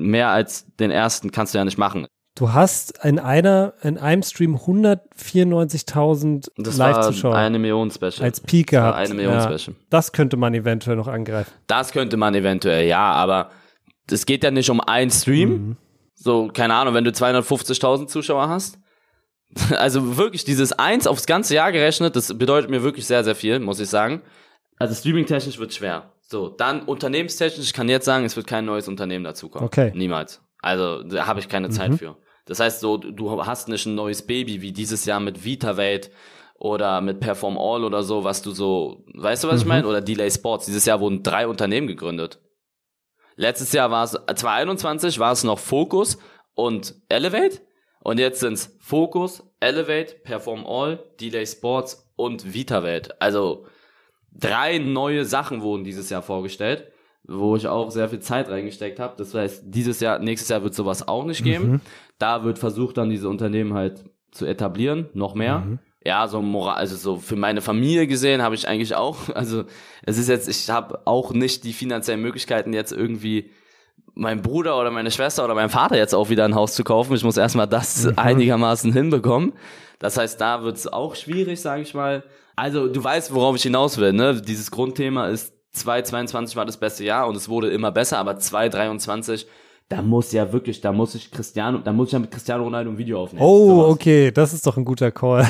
mehr 0.02 0.30
als 0.30 0.66
den 0.78 0.92
ersten 0.92 1.32
kannst 1.32 1.54
du 1.54 1.58
ja 1.58 1.66
nicht 1.66 1.78
machen. 1.78 2.08
Du 2.36 2.54
hast 2.54 3.04
in 3.04 3.20
einer, 3.20 3.74
in 3.82 3.98
einem 3.98 4.24
Stream 4.24 4.56
194.000 4.56 6.50
Das 6.58 6.78
war 6.80 6.92
Live-Zuschauer 6.92 7.36
eine 7.36 7.60
Million 7.60 7.92
Special. 7.92 8.22
als 8.22 8.40
Peak 8.40 8.68
gehabt. 8.68 8.98
eine 8.98 9.14
Million 9.14 9.34
ja. 9.34 9.58
Special. 9.58 9.76
Das 9.90 10.12
könnte 10.12 10.38
man 10.38 10.54
eventuell 10.54 10.96
noch 10.96 11.08
angreifen. 11.08 11.52
Das 11.68 11.92
könnte 11.92 12.18
man 12.18 12.34
eventuell, 12.34 12.88
ja, 12.88 13.12
aber 13.12 13.50
es 14.10 14.26
geht 14.26 14.44
ja 14.44 14.52
nicht 14.52 14.70
um 14.70 14.80
einen 14.80 15.12
Stream. 15.12 15.50
Mhm. 15.50 15.78
So, 16.16 16.50
keine 16.54 16.76
Ahnung, 16.76 16.94
wenn 16.94 17.04
du 17.04 17.12
250.000 17.12 18.08
Zuschauer 18.08 18.50
hast. 18.50 18.78
Also 19.78 20.16
wirklich, 20.16 20.46
dieses 20.46 20.72
Eins 20.72 21.08
aufs 21.08 21.26
ganze 21.26 21.56
Jahr 21.56 21.74
gerechnet, 21.74 22.16
das 22.16 22.38
bedeutet 22.38 22.70
mir 22.70 22.84
wirklich 22.84 23.06
sehr, 23.06 23.26
sehr 23.26 23.36
viel, 23.36 23.60
muss 23.60 23.82
ich 23.82 23.90
sagen. 23.90 24.22
Also 24.78 24.96
streaming-technisch 24.96 25.60
wird 25.60 25.74
schwer. 25.74 26.11
So, 26.32 26.48
dann 26.50 26.84
unternehmenstechnisch, 26.84 27.66
ich 27.68 27.74
kann 27.74 27.90
jetzt 27.90 28.06
sagen, 28.06 28.24
es 28.24 28.38
wird 28.38 28.48
kein 28.48 28.64
neues 28.66 28.88
Unternehmen 28.88 29.26
dazukommen. 29.26 29.66
Okay. 29.68 29.92
Niemals. 29.94 30.42
Also, 30.62 31.04
da 31.04 31.28
habe 31.28 31.42
ich 31.42 31.50
keine 31.50 31.68
Mhm. 31.68 31.72
Zeit 31.74 31.94
für. 31.96 32.16
Das 32.46 32.60
heißt 32.62 32.80
so, 32.80 32.96
du 32.98 33.46
hast 33.46 33.68
nicht 33.68 33.86
ein 33.86 33.96
neues 33.96 34.26
Baby 34.26 34.62
wie 34.62 34.72
dieses 34.72 35.04
Jahr 35.06 35.20
mit 35.20 35.44
VitaWelt 35.44 36.10
oder 36.58 37.02
mit 37.02 37.20
Perform 37.20 37.58
All 37.58 37.84
oder 37.84 38.02
so, 38.04 38.24
was 38.24 38.42
du 38.42 38.52
so, 38.52 39.04
weißt 39.14 39.44
du, 39.44 39.50
was 39.50 39.60
ich 39.60 39.66
Mhm. 39.66 39.70
meine? 39.70 39.88
Oder 39.88 40.00
Delay 40.00 40.32
Sports. 40.32 40.66
Dieses 40.68 40.86
Jahr 40.86 41.02
wurden 41.02 41.22
drei 41.22 41.48
Unternehmen 41.48 41.88
gegründet. 41.88 42.40
Letztes 43.36 43.74
Jahr 43.74 43.92
war 43.92 44.04
es, 44.06 44.12
2021 44.12 45.20
war 45.20 45.32
es 45.34 45.44
noch 45.44 45.60
Focus 45.60 46.18
und 46.54 46.96
Elevate. 47.10 47.60
Und 48.04 48.20
jetzt 48.20 48.40
sind 48.40 48.54
es 48.54 48.78
Focus, 48.80 49.44
Elevate, 49.60 50.16
Perform 50.24 50.66
All, 50.66 51.04
Delay 51.20 51.46
Sports 51.46 52.10
und 52.16 52.54
VitaWelt. 52.54 53.22
Also 53.22 53.66
drei 54.32 54.78
neue 54.78 55.26
Sachen 55.26 55.62
wurden 55.62 55.84
dieses 55.84 56.10
Jahr 56.10 56.22
vorgestellt, 56.22 56.88
wo 57.24 57.56
ich 57.56 57.68
auch 57.68 57.92
sehr 57.92 58.10
viel 58.10 58.20
Zeit 58.20 58.50
reingesteckt 58.50 59.00
habe. 59.00 59.16
Das 59.18 59.34
heißt, 59.34 59.64
dieses 59.68 60.00
Jahr, 60.00 60.20
nächstes 60.20 60.50
Jahr 60.50 60.64
wird 60.64 60.74
sowas 60.74 61.08
auch 61.08 61.26
nicht 61.26 61.44
geben. 61.44 61.82
Da 62.18 62.44
wird 62.44 62.60
versucht, 62.60 62.98
dann 62.98 63.10
diese 63.10 63.30
Unternehmen 63.30 63.74
halt 63.74 64.04
zu 64.32 64.46
etablieren, 64.46 65.10
noch 65.14 65.36
mehr. 65.36 65.80
Ja, 66.04 66.28
so 66.28 66.42
moral, 66.42 66.78
also 66.78 66.96
so 66.96 67.18
für 67.18 67.36
meine 67.36 67.62
Familie 67.62 68.08
gesehen 68.08 68.42
habe 68.42 68.56
ich 68.56 68.68
eigentlich 68.68 68.96
auch, 68.96 69.30
also 69.36 69.66
es 70.04 70.18
ist 70.18 70.30
jetzt, 70.30 70.50
ich 70.50 70.70
habe 70.70 71.02
auch 71.06 71.32
nicht 71.32 71.64
die 71.64 71.74
finanziellen 71.74 72.22
Möglichkeiten 72.22 72.74
jetzt 72.74 72.92
irgendwie 72.92 73.52
meinem 74.14 74.42
Bruder 74.42 74.80
oder 74.80 74.92
meine 74.92 75.12
Schwester 75.12 75.46
oder 75.46 75.56
meinem 75.56 75.70
Vater 75.70 75.98
jetzt 75.98 76.14
auch 76.14 76.30
wieder 76.30 76.46
ein 76.46 76.56
Haus 76.56 76.74
zu 76.74 76.84
kaufen. 76.84 77.16
Ich 77.16 77.24
muss 77.24 77.38
erstmal 77.38 77.68
das 77.68 78.08
einigermaßen 78.18 78.92
hinbekommen. 78.94 79.54
Das 80.00 80.18
heißt, 80.18 80.40
da 80.42 80.64
wird 80.64 80.78
es 80.78 80.92
auch 80.92 81.16
schwierig, 81.16 81.62
sage 81.62 81.82
ich 81.84 81.94
mal. 81.94 82.24
Also 82.56 82.88
du 82.88 83.04
weißt, 83.04 83.34
worauf 83.34 83.56
ich 83.56 83.64
hinaus 83.64 83.98
will. 83.98 84.14
Ne? 84.14 84.42
Dieses 84.42 84.72
Grundthema 84.72 85.28
ist 85.28 85.54
2022 85.74 86.56
war 86.56 86.66
das 86.66 86.78
beste 86.78 87.04
Jahr 87.04 87.28
und 87.28 87.36
es 87.36 87.48
wurde 87.48 87.70
immer 87.70 87.92
besser, 87.92 88.18
aber 88.18 88.38
2023, 88.38 89.48
da 89.88 90.02
muss 90.02 90.32
ja 90.34 90.52
wirklich, 90.52 90.82
da 90.82 90.92
muss 90.92 91.16
ich 91.16 91.32
Cristiano, 91.32 91.78
da 91.80 91.94
muss 91.94 92.08
ich 92.10 92.14
ja 92.14 92.20
mit 92.20 92.32
Cristiano 92.32 92.64
Ronaldo 92.64 92.92
ein 92.92 92.98
Video 92.98 93.22
aufnehmen. 93.22 93.46
Oh, 93.46 93.68
Sowas. 93.68 93.92
okay, 93.94 94.32
das 94.32 94.54
ist 94.54 94.68
doch 94.68 94.76
ein 94.78 94.86
guter 94.86 95.12
Call. 95.12 95.48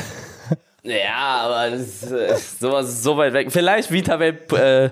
Ja, 0.83 1.41
aber 1.43 1.69
das 1.69 2.01
ist, 2.03 2.59
sowas 2.59 2.89
ist 2.89 3.03
so 3.03 3.15
weit 3.15 3.33
weg. 3.33 3.51
Vielleicht 3.51 3.91
VitaWelt, 3.91 4.51
äh, 4.53 4.89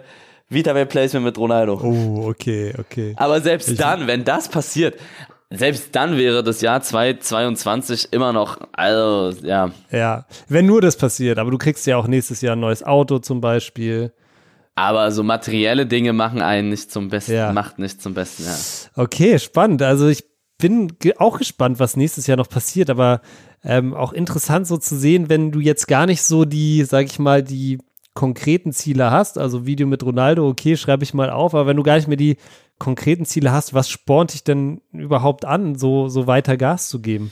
VitaWelt 0.49 0.89
Placement 0.89 1.25
mit 1.25 1.37
Ronaldo. 1.37 1.79
Oh, 1.83 2.27
okay, 2.29 2.73
okay. 2.77 3.13
Aber 3.17 3.39
selbst 3.41 3.79
dann, 3.79 4.07
wenn 4.07 4.23
das 4.23 4.49
passiert, 4.49 4.99
selbst 5.51 5.95
dann 5.95 6.17
wäre 6.17 6.43
das 6.43 6.61
Jahr 6.61 6.81
2022 6.81 8.09
immer 8.11 8.33
noch, 8.33 8.57
also, 8.71 9.35
ja. 9.45 9.71
Ja, 9.91 10.25
wenn 10.47 10.65
nur 10.65 10.81
das 10.81 10.97
passiert, 10.97 11.39
aber 11.39 11.51
du 11.51 11.57
kriegst 11.57 11.85
ja 11.87 11.97
auch 11.97 12.07
nächstes 12.07 12.41
Jahr 12.41 12.55
ein 12.55 12.59
neues 12.59 12.83
Auto 12.83 13.19
zum 13.19 13.41
Beispiel. 13.41 14.11
Aber 14.75 15.11
so 15.11 15.23
materielle 15.23 15.85
Dinge 15.85 16.13
machen 16.13 16.41
einen 16.41 16.69
nicht 16.69 16.91
zum 16.91 17.09
Besten, 17.09 17.33
Ja. 17.33 17.51
macht 17.51 17.79
nicht 17.79 18.01
zum 18.01 18.13
Besten, 18.13 18.43
ja. 18.45 18.55
Okay, 18.95 19.37
spannend. 19.39 19.81
Also 19.81 20.07
ich 20.07 20.23
bin 20.57 20.91
auch 21.17 21.37
gespannt, 21.37 21.79
was 21.79 21.97
nächstes 21.97 22.27
Jahr 22.27 22.37
noch 22.37 22.49
passiert, 22.49 22.89
aber 22.89 23.21
ähm, 23.63 23.93
auch 23.93 24.13
interessant 24.13 24.67
so 24.67 24.77
zu 24.77 24.97
sehen, 24.97 25.29
wenn 25.29 25.51
du 25.51 25.59
jetzt 25.59 25.87
gar 25.87 26.05
nicht 26.05 26.21
so 26.21 26.45
die, 26.45 26.83
sag 26.85 27.05
ich 27.07 27.19
mal, 27.19 27.43
die 27.43 27.79
konkreten 28.13 28.71
Ziele 28.71 29.11
hast, 29.11 29.37
also 29.37 29.65
Video 29.65 29.87
mit 29.87 30.03
Ronaldo, 30.03 30.47
okay, 30.47 30.75
schreibe 30.75 31.03
ich 31.03 31.13
mal 31.13 31.29
auf, 31.29 31.53
aber 31.53 31.67
wenn 31.67 31.77
du 31.77 31.83
gar 31.83 31.95
nicht 31.95 32.07
mehr 32.07 32.17
die 32.17 32.37
konkreten 32.77 33.25
Ziele 33.25 33.51
hast, 33.51 33.73
was 33.73 33.89
spornt 33.89 34.33
dich 34.33 34.43
denn 34.43 34.81
überhaupt 34.91 35.45
an, 35.45 35.75
so, 35.75 36.07
so 36.09 36.27
weiter 36.27 36.57
Gas 36.57 36.89
zu 36.89 37.01
geben? 37.01 37.31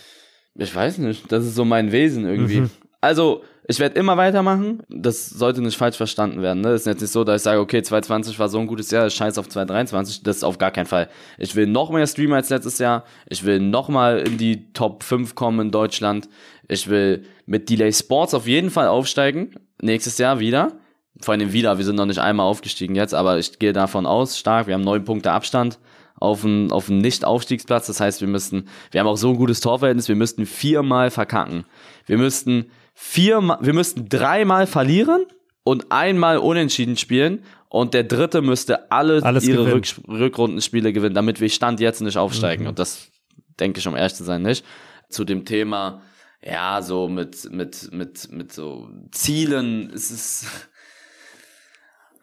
Ich 0.56 0.74
weiß 0.74 1.00
nicht, 1.00 1.32
das 1.32 1.46
ist 1.46 1.56
so 1.56 1.66
mein 1.66 1.92
Wesen 1.92 2.26
irgendwie. 2.26 2.64
Also, 3.00 3.44
ich 3.70 3.80
werde 3.80 4.00
immer 4.00 4.18
weitermachen. 4.18 4.82
Das 4.90 5.30
sollte 5.30 5.62
nicht 5.62 5.78
falsch 5.78 5.98
verstanden 5.98 6.42
werden. 6.42 6.62
Ne? 6.62 6.72
Das 6.72 6.82
ist 6.82 6.88
jetzt 6.88 7.02
nicht 7.02 7.12
so, 7.12 7.24
dass 7.24 7.42
ich 7.42 7.44
sage, 7.44 7.60
okay, 7.60 7.84
2020 7.84 8.40
war 8.40 8.48
so 8.48 8.60
ein 8.60 8.68
gutes 8.68 8.90
Jahr, 8.92 9.10
scheiß 9.10 9.38
auf 9.38 9.50
2023. 9.50 10.24
Das 10.24 10.38
ist 10.38 10.44
auf 10.44 10.58
gar 10.58 10.72
keinen 10.72 10.86
Fall. 10.86 11.10
Ich 11.38 11.56
will 11.56 11.68
noch 11.68 11.92
mehr 11.92 12.08
streamen 12.08 12.34
als 12.34 12.50
letztes 12.50 12.80
Jahr. 12.80 13.04
Ich 13.28 13.44
will 13.44 13.60
noch 13.60 13.90
mal 13.90 14.20
in 14.20 14.38
die 14.38 14.72
Top 14.72 15.04
5 15.04 15.36
kommen 15.36 15.60
in 15.60 15.72
Deutschland. 15.72 16.30
Ich 16.70 16.90
will 16.90 17.24
mit 17.46 17.70
Delay 17.70 17.92
Sports 17.92 18.34
auf 18.34 18.48
jeden 18.48 18.70
Fall 18.70 18.88
aufsteigen. 18.88 19.54
Nächstes 19.82 20.18
Jahr 20.18 20.40
wieder. 20.40 20.74
Vor 21.22 21.34
allem 21.34 21.54
wieder. 21.54 21.78
Wir 21.78 21.86
sind 21.86 21.96
noch 21.96 22.06
nicht 22.06 22.20
einmal 22.20 22.46
aufgestiegen 22.46 22.96
jetzt, 22.96 23.14
aber 23.14 23.38
ich 23.40 23.60
gehe 23.60 23.74
davon 23.74 24.06
aus 24.06 24.38
stark. 24.38 24.68
Wir 24.68 24.76
haben 24.76 24.84
neun 24.84 25.04
Punkte 25.04 25.32
Abstand 25.32 25.80
auf 26.20 26.44
einen, 26.44 26.72
auf 26.72 26.90
einen 26.90 27.00
Nicht-Aufstiegsplatz. 27.00 27.88
Das 27.88 28.00
heißt, 28.00 28.22
wir 28.22 28.28
müssten, 28.28 28.68
wir 28.92 29.00
haben 29.00 29.08
auch 29.08 29.18
so 29.18 29.30
ein 29.30 29.38
gutes 29.38 29.60
Torverhältnis, 29.60 30.08
wir 30.08 30.16
müssten 30.16 30.46
viermal 30.46 31.12
verkacken. 31.12 31.66
Wir 32.06 32.18
müssten 32.18 32.72
viermal, 32.94 33.60
wir 33.62 33.74
müssten 33.74 34.10
dreimal 34.10 34.68
verlieren 34.68 35.26
und 35.64 35.92
einmal 35.92 36.38
unentschieden 36.38 36.98
spielen 36.98 37.44
und 37.70 37.94
der 37.94 38.04
dritte 38.04 38.42
müsste 38.42 38.92
alle 38.92 39.24
Alles 39.24 39.48
ihre. 39.48 39.72
Rück, 39.74 39.86
Rückrundenspiele 40.08 40.94
gewinnen, 40.94 41.16
damit 41.16 41.40
wir 41.40 41.50
Stand 41.50 41.80
jetzt 41.80 42.02
nicht 42.02 42.18
aufsteigen. 42.18 42.68
Und 42.68 42.80
das 42.80 43.10
denke 43.60 43.80
ich, 43.80 43.88
um 43.88 43.96
ehrlich 43.96 44.16
zu 44.16 44.24
sein, 44.24 44.42
nicht. 44.42 44.66
Zu 45.10 45.24
dem 45.24 45.46
Thema, 45.46 46.02
ja, 46.44 46.82
so 46.82 47.08
mit, 47.08 47.52
mit, 47.52 47.92
mit, 47.92 48.32
mit 48.32 48.54
so 48.54 48.90
Zielen, 49.12 49.92
es 49.94 50.12
ist, 50.12 50.46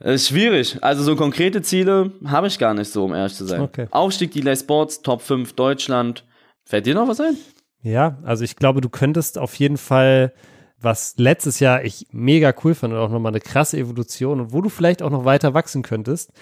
es 0.01 0.23
ist 0.23 0.29
schwierig. 0.29 0.79
Also 0.83 1.03
so 1.03 1.17
konkrete 1.17 1.63
Ziele 1.63 2.13
habe 2.27 2.47
ich 2.47 2.59
gar 2.59 2.75
nicht 2.75 2.91
so, 2.91 3.05
um 3.05 3.15
ehrlich 3.15 3.35
zu 3.35 3.45
sein. 3.45 3.61
Okay. 3.61 3.89
Aufstieg 3.91 4.33
Delay 4.33 4.57
Sports, 4.57 5.03
Top 5.03 5.23
5 5.23 5.55
Deutschland. 5.55 6.25
Fällt 6.65 6.87
dir 6.87 6.95
noch 6.95 7.09
was 7.09 7.21
ein? 7.21 7.37
Ja, 7.83 8.19
also 8.23 8.45
ich 8.45 8.57
glaube, 8.57 8.81
du 8.81 8.89
könntest 8.89 9.39
auf 9.39 9.55
jeden 9.57 9.77
Fall, 9.77 10.33
was 10.81 11.15
letztes 11.19 11.61
Jahr 11.61 11.85
ich 11.85 12.07
mega 12.13 12.55
cool 12.65 12.75
fand 12.75 12.95
und 12.95 12.99
auch 12.99 13.11
nochmal 13.11 13.33
eine 13.33 13.41
krasse 13.41 13.77
Evolution 13.77 14.41
und 14.41 14.53
wo 14.53 14.63
du 14.63 14.71
vielleicht 14.71 15.03
auch 15.03 15.11
noch 15.11 15.27
weiter 15.27 15.53
wachsen 15.53 15.83
könntest, 15.83 16.33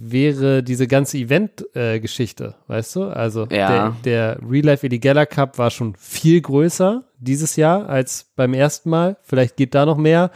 wäre 0.00 0.62
diese 0.62 0.86
ganze 0.86 1.18
Event-Geschichte, 1.18 2.54
weißt 2.66 2.96
du? 2.96 3.04
Also 3.04 3.46
Ja. 3.50 3.94
der, 4.04 4.36
der 4.38 4.38
Real 4.48 4.64
Life 4.66 4.86
Eligella 4.86 5.26
Cup 5.26 5.58
war 5.58 5.70
schon 5.70 5.94
viel 5.98 6.40
größer 6.40 7.04
dieses 7.18 7.56
Jahr 7.56 7.88
als 7.88 8.30
beim 8.36 8.54
ersten 8.54 8.90
Mal. 8.90 9.16
Vielleicht 9.22 9.56
geht 9.56 9.74
da 9.74 9.86
noch 9.86 9.96
mehr, 9.96 10.30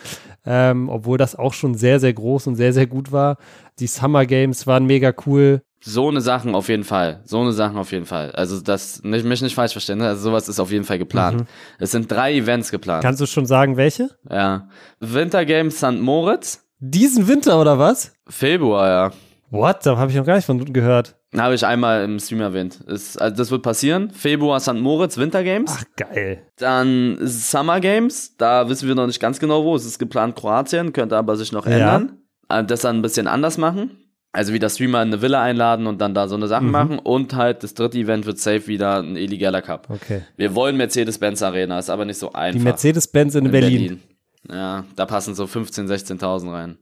ähm, 0.46 0.88
obwohl 0.88 1.18
das 1.18 1.36
auch 1.36 1.52
schon 1.54 1.74
sehr, 1.74 2.00
sehr 2.00 2.12
groß 2.12 2.46
und 2.46 2.56
sehr, 2.56 2.72
sehr 2.72 2.86
gut 2.86 3.12
war. 3.12 3.36
Die 3.78 3.86
Summer 3.86 4.26
Games 4.26 4.66
waren 4.66 4.86
mega 4.86 5.12
cool. 5.26 5.62
So 5.82 6.08
eine 6.08 6.20
Sachen 6.20 6.54
auf 6.54 6.68
jeden 6.68 6.84
Fall. 6.84 7.20
So 7.24 7.40
eine 7.40 7.52
Sachen 7.52 7.78
auf 7.78 7.90
jeden 7.92 8.04
Fall. 8.04 8.32
Also 8.32 8.60
das, 8.60 9.02
nicht, 9.02 9.24
mich 9.24 9.40
nicht 9.40 9.54
falsch 9.54 9.72
verstehen, 9.72 9.98
ne? 9.98 10.08
also 10.08 10.22
sowas 10.22 10.46
ist 10.48 10.60
auf 10.60 10.70
jeden 10.70 10.84
Fall 10.84 10.98
geplant. 10.98 11.44
Es 11.78 11.90
sind 11.92 12.10
drei 12.10 12.34
Events 12.34 12.70
geplant. 12.70 13.02
Kannst 13.02 13.20
du 13.22 13.26
schon 13.26 13.46
sagen, 13.46 13.76
welche? 13.78 14.10
ja. 14.30 14.68
Winter 15.00 15.44
Games 15.46 15.78
St. 15.78 15.98
Moritz, 16.00 16.66
Diesen 16.80 17.28
Winter 17.28 17.60
oder 17.60 17.78
was? 17.78 18.12
Februar, 18.28 18.88
ja. 18.88 19.10
What? 19.50 19.84
Da 19.84 19.96
habe 19.96 20.10
ich 20.10 20.16
noch 20.16 20.24
gar 20.24 20.36
nicht 20.36 20.44
von 20.44 20.72
gehört. 20.72 21.16
Habe 21.36 21.54
ich 21.54 21.64
einmal 21.66 22.04
im 22.04 22.18
Stream 22.18 22.40
erwähnt. 22.40 22.80
Ist, 22.86 23.20
also 23.20 23.36
das 23.36 23.50
wird 23.50 23.62
passieren. 23.62 24.10
Februar 24.10 24.60
St. 24.60 24.74
Moritz 24.74 25.16
Winter 25.16 25.42
Games. 25.44 25.72
Ach, 25.76 25.84
geil. 25.96 26.42
Dann 26.56 27.18
Summer 27.22 27.80
Games, 27.80 28.36
da 28.36 28.68
wissen 28.68 28.88
wir 28.88 28.94
noch 28.94 29.06
nicht 29.06 29.20
ganz 29.20 29.38
genau 29.40 29.64
wo. 29.64 29.74
Es 29.76 29.84
ist 29.84 29.98
geplant 29.98 30.36
Kroatien, 30.36 30.92
könnte 30.92 31.16
aber 31.16 31.36
sich 31.36 31.52
noch 31.52 31.66
Ja. 31.66 31.72
ändern. 31.72 32.18
Äh, 32.48 32.64
Das 32.64 32.80
dann 32.80 32.96
ein 32.96 33.02
bisschen 33.02 33.26
anders 33.26 33.58
machen. 33.58 33.90
Also 34.32 34.52
wieder 34.52 34.68
Streamer 34.70 35.02
in 35.02 35.08
eine 35.08 35.22
Villa 35.22 35.42
einladen 35.42 35.88
und 35.88 36.00
dann 36.00 36.14
da 36.14 36.28
so 36.28 36.36
eine 36.36 36.46
Sachen 36.46 36.66
Mhm. 36.66 36.72
machen. 36.72 36.98
Und 37.00 37.34
halt 37.34 37.64
das 37.64 37.74
dritte 37.74 37.98
Event 37.98 38.26
wird 38.26 38.38
safe 38.38 38.68
wieder 38.68 38.98
ein 39.02 39.16
illegaler 39.16 39.62
Cup. 39.62 39.88
Okay. 39.90 40.22
Wir 40.36 40.54
wollen 40.54 40.76
Mercedes-Benz 40.76 41.42
Arena, 41.42 41.78
ist 41.80 41.90
aber 41.90 42.04
nicht 42.04 42.18
so 42.18 42.32
einfach. 42.32 42.58
Die 42.58 42.64
Mercedes-Benz 42.64 43.34
in, 43.34 43.46
in 43.46 43.50
Berlin. 43.50 44.02
Ja, 44.48 44.84
da 44.96 45.06
passen 45.06 45.34
so 45.34 45.44
15.000, 45.44 45.88
16.000 45.88 46.52
rein. 46.52 46.78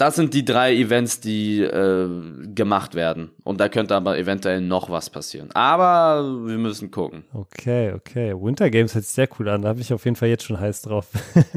Das 0.00 0.16
sind 0.16 0.32
die 0.32 0.46
drei 0.46 0.74
Events, 0.74 1.20
die 1.20 1.60
äh, 1.60 2.08
gemacht 2.54 2.94
werden. 2.94 3.32
Und 3.44 3.60
da 3.60 3.68
könnte 3.68 3.94
aber 3.94 4.16
eventuell 4.16 4.62
noch 4.62 4.88
was 4.88 5.10
passieren. 5.10 5.50
Aber 5.52 6.24
wir 6.46 6.56
müssen 6.56 6.90
gucken. 6.90 7.24
Okay, 7.34 7.92
okay. 7.92 8.32
Winter 8.32 8.70
Games 8.70 8.94
hört 8.94 9.04
sich 9.04 9.12
sehr 9.12 9.28
cool 9.38 9.50
an. 9.50 9.60
Da 9.60 9.68
habe 9.68 9.80
ich 9.82 9.92
auf 9.92 10.06
jeden 10.06 10.16
Fall 10.16 10.30
jetzt 10.30 10.44
schon 10.44 10.58
heiß 10.58 10.82
drauf. 10.82 11.06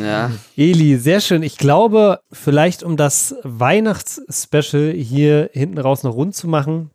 Ja, 0.00 0.30
Eli, 0.56 0.96
sehr 0.96 1.20
schön. 1.20 1.42
Ich 1.42 1.58
glaube, 1.58 2.20
vielleicht 2.30 2.84
um 2.84 2.96
das 2.96 3.34
Weihnachtsspecial 3.42 4.92
hier 4.92 5.50
hinten 5.52 5.78
raus 5.78 6.04
noch 6.04 6.14
rund 6.14 6.36
zu 6.36 6.46
machen, 6.46 6.92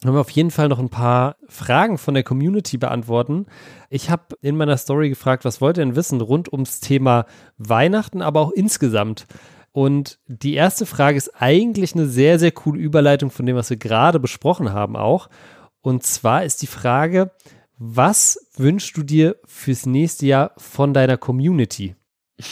können 0.00 0.14
wir 0.14 0.20
auf 0.20 0.30
jeden 0.30 0.52
Fall 0.52 0.68
noch 0.68 0.78
ein 0.78 0.88
paar 0.88 1.34
Fragen 1.48 1.98
von 1.98 2.14
der 2.14 2.22
Community 2.22 2.78
beantworten. 2.78 3.46
Ich 3.90 4.08
habe 4.08 4.36
in 4.40 4.56
meiner 4.56 4.76
Story 4.76 5.08
gefragt, 5.08 5.44
was 5.44 5.60
wollt 5.60 5.78
ihr 5.78 5.84
denn 5.84 5.96
wissen 5.96 6.20
rund 6.20 6.52
ums 6.52 6.78
Thema 6.78 7.26
Weihnachten, 7.58 8.22
aber 8.22 8.40
auch 8.40 8.52
insgesamt. 8.52 9.26
Und 9.72 10.18
die 10.26 10.54
erste 10.54 10.84
Frage 10.86 11.16
ist 11.16 11.30
eigentlich 11.40 11.94
eine 11.94 12.06
sehr, 12.06 12.38
sehr 12.38 12.50
coole 12.50 12.80
Überleitung 12.80 13.30
von 13.30 13.46
dem, 13.46 13.56
was 13.56 13.70
wir 13.70 13.76
gerade 13.76 14.18
besprochen 14.18 14.72
haben 14.72 14.96
auch. 14.96 15.28
Und 15.80 16.02
zwar 16.02 16.44
ist 16.44 16.62
die 16.62 16.66
Frage, 16.66 17.30
was 17.78 18.38
wünschst 18.56 18.96
du 18.96 19.02
dir 19.02 19.36
fürs 19.46 19.86
nächste 19.86 20.26
Jahr 20.26 20.52
von 20.58 20.92
deiner 20.92 21.16
Community? 21.16 21.94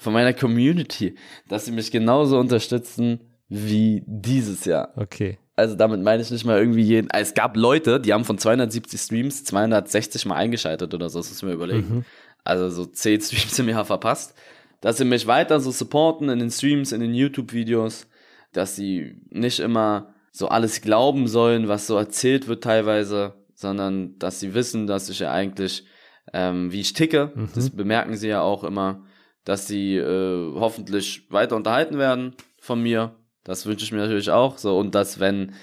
Von 0.00 0.12
meiner 0.12 0.32
Community, 0.32 1.16
dass 1.48 1.64
sie 1.64 1.72
mich 1.72 1.90
genauso 1.90 2.38
unterstützen 2.38 3.18
wie 3.48 4.04
dieses 4.06 4.64
Jahr. 4.64 4.92
Okay. 4.94 5.38
Also 5.56 5.74
damit 5.74 6.00
meine 6.02 6.22
ich 6.22 6.30
nicht 6.30 6.44
mal 6.44 6.56
irgendwie 6.56 6.82
jeden. 6.82 7.08
Es 7.10 7.34
gab 7.34 7.56
Leute, 7.56 7.98
die 7.98 8.12
haben 8.12 8.24
von 8.24 8.38
270 8.38 9.00
Streams 9.00 9.42
260 9.42 10.24
mal 10.26 10.36
eingeschaltet 10.36 10.94
oder 10.94 11.08
so, 11.08 11.18
das 11.18 11.30
muss 11.30 11.38
ich 11.38 11.42
mir 11.42 11.54
überlegen. 11.54 11.96
Mhm. 11.96 12.04
Also 12.44 12.70
so 12.70 12.86
10 12.86 13.20
Streams 13.22 13.58
im 13.58 13.68
Jahr 13.68 13.84
verpasst. 13.84 14.34
Dass 14.80 14.98
sie 14.98 15.04
mich 15.04 15.26
weiter 15.26 15.60
so 15.60 15.70
supporten 15.70 16.28
in 16.28 16.38
den 16.38 16.50
Streams, 16.50 16.92
in 16.92 17.00
den 17.00 17.14
YouTube-Videos, 17.14 18.08
dass 18.52 18.76
sie 18.76 19.20
nicht 19.30 19.58
immer 19.60 20.14
so 20.30 20.48
alles 20.48 20.80
glauben 20.80 21.26
sollen, 21.26 21.68
was 21.68 21.86
so 21.86 21.96
erzählt 21.96 22.46
wird 22.46 22.62
teilweise, 22.62 23.34
sondern 23.54 24.18
dass 24.18 24.38
sie 24.40 24.54
wissen, 24.54 24.86
dass 24.86 25.08
ich 25.08 25.18
ja 25.18 25.32
eigentlich, 25.32 25.84
ähm, 26.32 26.70
wie 26.72 26.80
ich 26.80 26.92
ticke, 26.92 27.32
Mhm. 27.34 27.48
das 27.54 27.70
bemerken 27.70 28.16
sie 28.16 28.28
ja 28.28 28.40
auch 28.42 28.62
immer, 28.62 29.04
dass 29.44 29.66
sie 29.66 29.96
äh, 29.96 30.52
hoffentlich 30.54 31.26
weiter 31.30 31.56
unterhalten 31.56 31.98
werden 31.98 32.34
von 32.60 32.80
mir. 32.82 33.16
Das 33.44 33.66
wünsche 33.66 33.84
ich 33.84 33.92
mir 33.92 33.98
natürlich 33.98 34.30
auch. 34.30 34.58
So, 34.58 34.78
und 34.78 34.94
dass, 34.94 35.18
wenn 35.18 35.54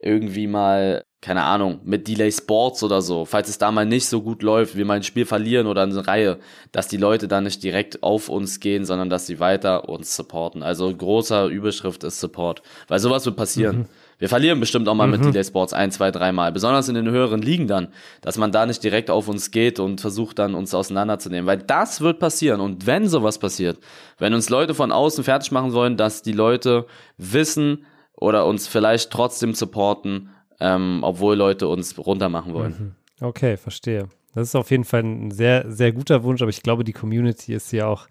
irgendwie 0.00 0.46
mal, 0.46 1.02
keine 1.22 1.44
Ahnung, 1.44 1.78
mit 1.84 2.08
Delay 2.08 2.32
Sports 2.32 2.82
oder 2.82 3.00
so, 3.00 3.24
falls 3.24 3.48
es 3.48 3.56
da 3.56 3.70
mal 3.70 3.86
nicht 3.86 4.06
so 4.06 4.22
gut 4.22 4.42
läuft, 4.42 4.76
wir 4.76 4.84
mal 4.84 4.94
ein 4.94 5.04
Spiel 5.04 5.24
verlieren 5.24 5.68
oder 5.68 5.82
eine 5.82 6.04
Reihe, 6.04 6.38
dass 6.72 6.88
die 6.88 6.96
Leute 6.96 7.28
dann 7.28 7.44
nicht 7.44 7.62
direkt 7.62 8.02
auf 8.02 8.28
uns 8.28 8.58
gehen, 8.58 8.84
sondern 8.84 9.08
dass 9.08 9.28
sie 9.28 9.38
weiter 9.38 9.88
uns 9.88 10.16
supporten. 10.16 10.64
Also 10.64 10.92
großer 10.92 11.46
Überschrift 11.46 12.02
ist 12.02 12.18
Support. 12.18 12.62
Weil 12.88 12.98
sowas 12.98 13.24
wird 13.24 13.36
passieren. 13.36 13.86
Wir 14.18 14.28
verlieren 14.28 14.58
bestimmt 14.58 14.88
auch 14.88 14.96
mal 14.96 15.06
mit 15.06 15.24
Delay 15.24 15.44
Sports 15.44 15.72
ein, 15.72 15.92
zwei, 15.92 16.10
dreimal. 16.10 16.50
Besonders 16.50 16.88
in 16.88 16.96
den 16.96 17.08
höheren 17.08 17.40
Ligen 17.40 17.68
dann, 17.68 17.88
dass 18.20 18.36
man 18.36 18.50
da 18.50 18.66
nicht 18.66 18.82
direkt 18.82 19.08
auf 19.08 19.28
uns 19.28 19.52
geht 19.52 19.78
und 19.78 20.00
versucht 20.00 20.40
dann 20.40 20.56
uns 20.56 20.74
auseinanderzunehmen. 20.74 21.46
Weil 21.46 21.58
das 21.58 22.00
wird 22.00 22.18
passieren. 22.18 22.60
Und 22.60 22.86
wenn 22.86 23.08
sowas 23.08 23.38
passiert, 23.38 23.78
wenn 24.18 24.34
uns 24.34 24.50
Leute 24.50 24.74
von 24.74 24.90
außen 24.90 25.22
fertig 25.22 25.52
machen 25.52 25.72
wollen, 25.72 25.96
dass 25.96 26.22
die 26.22 26.32
Leute 26.32 26.86
wissen 27.16 27.84
oder 28.16 28.44
uns 28.46 28.66
vielleicht 28.66 29.10
trotzdem 29.10 29.54
supporten, 29.54 30.30
ähm, 30.62 31.00
obwohl 31.02 31.36
Leute 31.36 31.66
uns 31.66 31.98
runtermachen 31.98 32.54
wollen. 32.54 32.94
Okay, 33.20 33.56
verstehe. 33.56 34.08
Das 34.34 34.48
ist 34.48 34.54
auf 34.54 34.70
jeden 34.70 34.84
Fall 34.84 35.02
ein 35.02 35.30
sehr, 35.30 35.70
sehr 35.70 35.92
guter 35.92 36.22
Wunsch, 36.22 36.40
aber 36.40 36.50
ich 36.50 36.62
glaube, 36.62 36.84
die 36.84 36.92
Community 36.92 37.52
ist 37.52 37.72
ja 37.72 37.86
auch 37.86 38.06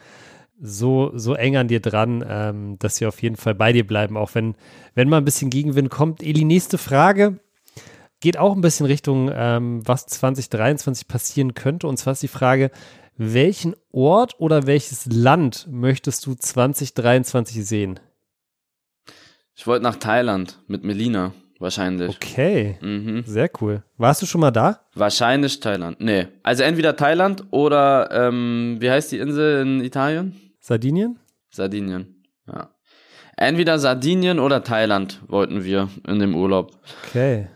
so, 0.62 1.12
so 1.16 1.34
eng 1.34 1.56
an 1.56 1.68
dir 1.68 1.80
dran, 1.80 2.24
ähm, 2.28 2.78
dass 2.78 2.98
sie 2.98 3.08
auf 3.08 3.22
jeden 3.22 3.38
Fall 3.38 3.56
bei 3.56 3.74
dir 3.74 3.88
bleiben, 3.88 4.18
auch 4.18 4.36
wenn, 4.36 4.56
wenn 4.94 5.10
mal 5.10 5.18
ein 5.18 5.26
bisschen 5.26 5.50
Gegenwind 5.50 5.90
kommt. 5.90 6.22
Eli, 6.22 6.44
nächste 6.44 6.78
Frage 6.78 7.40
geht 8.20 8.38
auch 8.38 8.54
ein 8.54 8.62
bisschen 8.62 8.86
Richtung, 8.86 9.32
ähm, 9.34 9.82
was 9.88 10.06
2023 10.06 11.08
passieren 11.08 11.56
könnte. 11.56 11.88
Und 11.88 11.98
zwar 11.98 12.14
ist 12.14 12.22
die 12.22 12.28
Frage, 12.28 12.70
welchen 13.18 13.76
Ort 13.92 14.36
oder 14.40 14.68
welches 14.68 15.08
Land 15.08 15.68
möchtest 15.72 16.26
du 16.26 16.36
2023 16.36 17.66
sehen? 17.66 18.00
Ich 19.56 19.66
wollte 19.66 19.84
nach 19.84 19.96
Thailand 19.96 20.60
mit 20.68 20.84
Melina, 20.84 21.34
wahrscheinlich. 21.62 22.16
Okay, 22.16 22.78
Mhm. 22.82 23.24
sehr 23.26 23.50
cool. 23.62 23.84
Warst 23.98 24.22
du 24.22 24.26
schon 24.26 24.42
mal 24.42 24.52
da? 24.52 24.82
Wahrscheinlich 24.96 25.60
Thailand. 25.60 26.02
Nee. 26.02 26.28
Also 26.44 26.64
entweder 26.64 26.96
Thailand 26.96 27.46
oder, 27.52 28.10
ähm, 28.12 28.78
wie 28.80 28.90
heißt 28.92 29.12
die 29.12 29.20
Insel 29.20 29.62
in 29.62 29.84
Italien? 29.84 30.36
Sardinien? 30.60 31.20
Sardinien. 31.50 32.24
Ja. 32.48 32.70
Entweder 33.38 33.80
Sardinien 33.80 34.40
oder 34.40 34.64
Thailand 34.64 35.22
wollten 35.28 35.64
wir 35.64 35.90
in 36.08 36.20
dem 36.20 36.36
Urlaub. 36.36 36.72
Okay. 37.08 37.48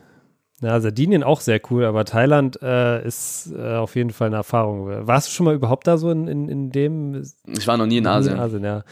Ja, 0.62 0.80
Sardinien 0.80 1.22
auch 1.22 1.42
sehr 1.42 1.60
cool, 1.70 1.84
aber 1.84 2.06
Thailand 2.06 2.58
äh, 2.62 3.06
ist 3.06 3.52
äh, 3.56 3.76
auf 3.76 3.96
jeden 3.96 4.10
Fall 4.12 4.28
eine 4.28 4.38
Erfahrung. 4.38 4.88
Warst 5.06 5.28
du 5.28 5.32
schon 5.34 5.46
mal 5.46 5.54
überhaupt 5.54 5.86
da 5.86 5.98
so 5.98 6.10
in, 6.10 6.28
in, 6.28 6.48
in 6.50 6.72
dem? 6.72 7.24
Ich 7.46 7.68
war 7.68 7.78
noch 7.78 7.86
nie 7.86 7.98
in 7.98 8.08
Asien. 8.08 8.40
Asien 8.40 8.64
ja. 8.64 8.84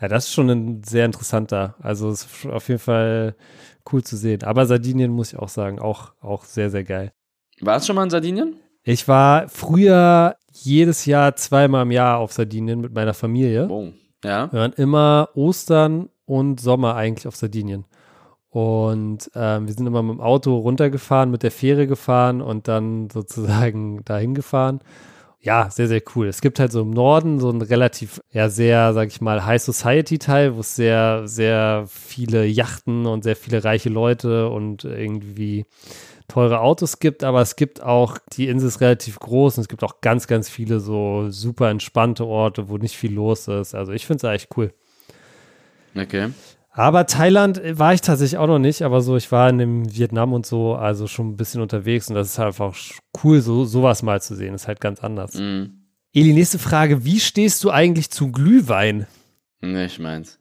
ja, 0.00 0.08
das 0.08 0.26
ist 0.26 0.34
schon 0.34 0.50
ein 0.50 0.82
sehr 0.84 1.06
interessanter. 1.06 1.76
Also 1.80 2.08
auf 2.50 2.68
jeden 2.68 2.80
Fall 2.80 3.36
cool 3.92 4.02
zu 4.02 4.16
sehen. 4.16 4.42
Aber 4.42 4.66
Sardinien 4.66 5.10
muss 5.12 5.32
ich 5.32 5.38
auch 5.38 5.48
sagen, 5.48 5.78
auch, 5.78 6.12
auch 6.20 6.44
sehr, 6.44 6.70
sehr 6.70 6.84
geil. 6.84 7.12
Warst 7.60 7.84
du 7.84 7.88
schon 7.88 7.96
mal 7.96 8.04
in 8.04 8.10
Sardinien? 8.10 8.56
Ich 8.84 9.06
war 9.08 9.48
früher 9.48 10.36
jedes 10.50 11.06
Jahr 11.06 11.36
zweimal 11.36 11.82
im 11.82 11.92
Jahr 11.92 12.18
auf 12.18 12.32
Sardinien 12.32 12.80
mit 12.80 12.92
meiner 12.92 13.14
Familie. 13.14 13.68
Oh. 13.70 13.92
Ja. 14.24 14.52
Wir 14.52 14.60
waren 14.60 14.72
immer 14.72 15.28
Ostern 15.34 16.08
und 16.24 16.60
Sommer 16.60 16.94
eigentlich 16.96 17.26
auf 17.26 17.36
Sardinien. 17.36 17.84
Und 18.50 19.30
ähm, 19.34 19.66
wir 19.66 19.74
sind 19.74 19.86
immer 19.86 20.02
mit 20.02 20.16
dem 20.16 20.20
Auto 20.20 20.58
runtergefahren, 20.58 21.30
mit 21.30 21.42
der 21.42 21.50
Fähre 21.50 21.86
gefahren 21.86 22.42
und 22.42 22.68
dann 22.68 23.08
sozusagen 23.10 24.04
dahin 24.04 24.34
gefahren. 24.34 24.80
Ja, 25.44 25.68
sehr, 25.70 25.88
sehr 25.88 26.02
cool. 26.14 26.28
Es 26.28 26.40
gibt 26.40 26.60
halt 26.60 26.70
so 26.70 26.82
im 26.82 26.90
Norden 26.90 27.40
so 27.40 27.50
einen 27.50 27.62
relativ, 27.62 28.20
ja, 28.30 28.48
sehr, 28.48 28.94
sag 28.94 29.08
ich 29.08 29.20
mal, 29.20 29.44
High 29.44 29.60
Society 29.60 30.18
Teil, 30.18 30.54
wo 30.54 30.60
es 30.60 30.76
sehr, 30.76 31.26
sehr 31.26 31.84
viele 31.88 32.46
Yachten 32.46 33.06
und 33.06 33.24
sehr 33.24 33.34
viele 33.34 33.64
reiche 33.64 33.88
Leute 33.88 34.48
und 34.48 34.84
irgendwie 34.84 35.66
teure 36.28 36.60
Autos 36.60 37.00
gibt, 37.00 37.24
aber 37.24 37.42
es 37.42 37.56
gibt 37.56 37.82
auch, 37.82 38.18
die 38.34 38.48
Insel 38.48 38.68
ist 38.68 38.80
relativ 38.80 39.18
groß 39.18 39.58
und 39.58 39.62
es 39.62 39.68
gibt 39.68 39.82
auch 39.82 40.00
ganz, 40.00 40.28
ganz 40.28 40.48
viele 40.48 40.78
so 40.78 41.26
super 41.30 41.70
entspannte 41.70 42.24
Orte, 42.24 42.68
wo 42.68 42.78
nicht 42.78 42.96
viel 42.96 43.12
los 43.12 43.48
ist. 43.48 43.74
Also 43.74 43.92
ich 43.92 44.06
finde 44.06 44.26
es 44.26 44.32
echt 44.32 44.56
cool. 44.56 44.72
Okay. 45.96 46.30
Aber 46.74 47.06
Thailand 47.06 47.60
war 47.78 47.92
ich 47.92 48.00
tatsächlich 48.00 48.38
auch 48.38 48.46
noch 48.46 48.58
nicht, 48.58 48.82
aber 48.82 49.02
so, 49.02 49.16
ich 49.16 49.30
war 49.30 49.48
in 49.50 49.58
dem 49.58 49.94
Vietnam 49.94 50.32
und 50.32 50.46
so, 50.46 50.74
also 50.74 51.06
schon 51.06 51.28
ein 51.28 51.36
bisschen 51.36 51.60
unterwegs 51.60 52.08
und 52.08 52.14
das 52.14 52.28
ist 52.28 52.38
halt 52.38 52.48
einfach 52.48 52.74
cool, 53.22 53.40
so 53.42 53.64
sowas 53.66 54.02
mal 54.02 54.22
zu 54.22 54.34
sehen. 54.34 54.54
ist 54.54 54.68
halt 54.68 54.80
ganz 54.80 55.00
anders. 55.04 55.34
Mhm. 55.34 55.74
Eli, 56.14 56.32
nächste 56.32 56.58
Frage. 56.58 57.04
Wie 57.04 57.20
stehst 57.20 57.62
du 57.64 57.70
eigentlich 57.70 58.10
zu 58.10 58.32
Glühwein? 58.32 59.06
Nicht 59.60 59.98
meins. 59.98 60.38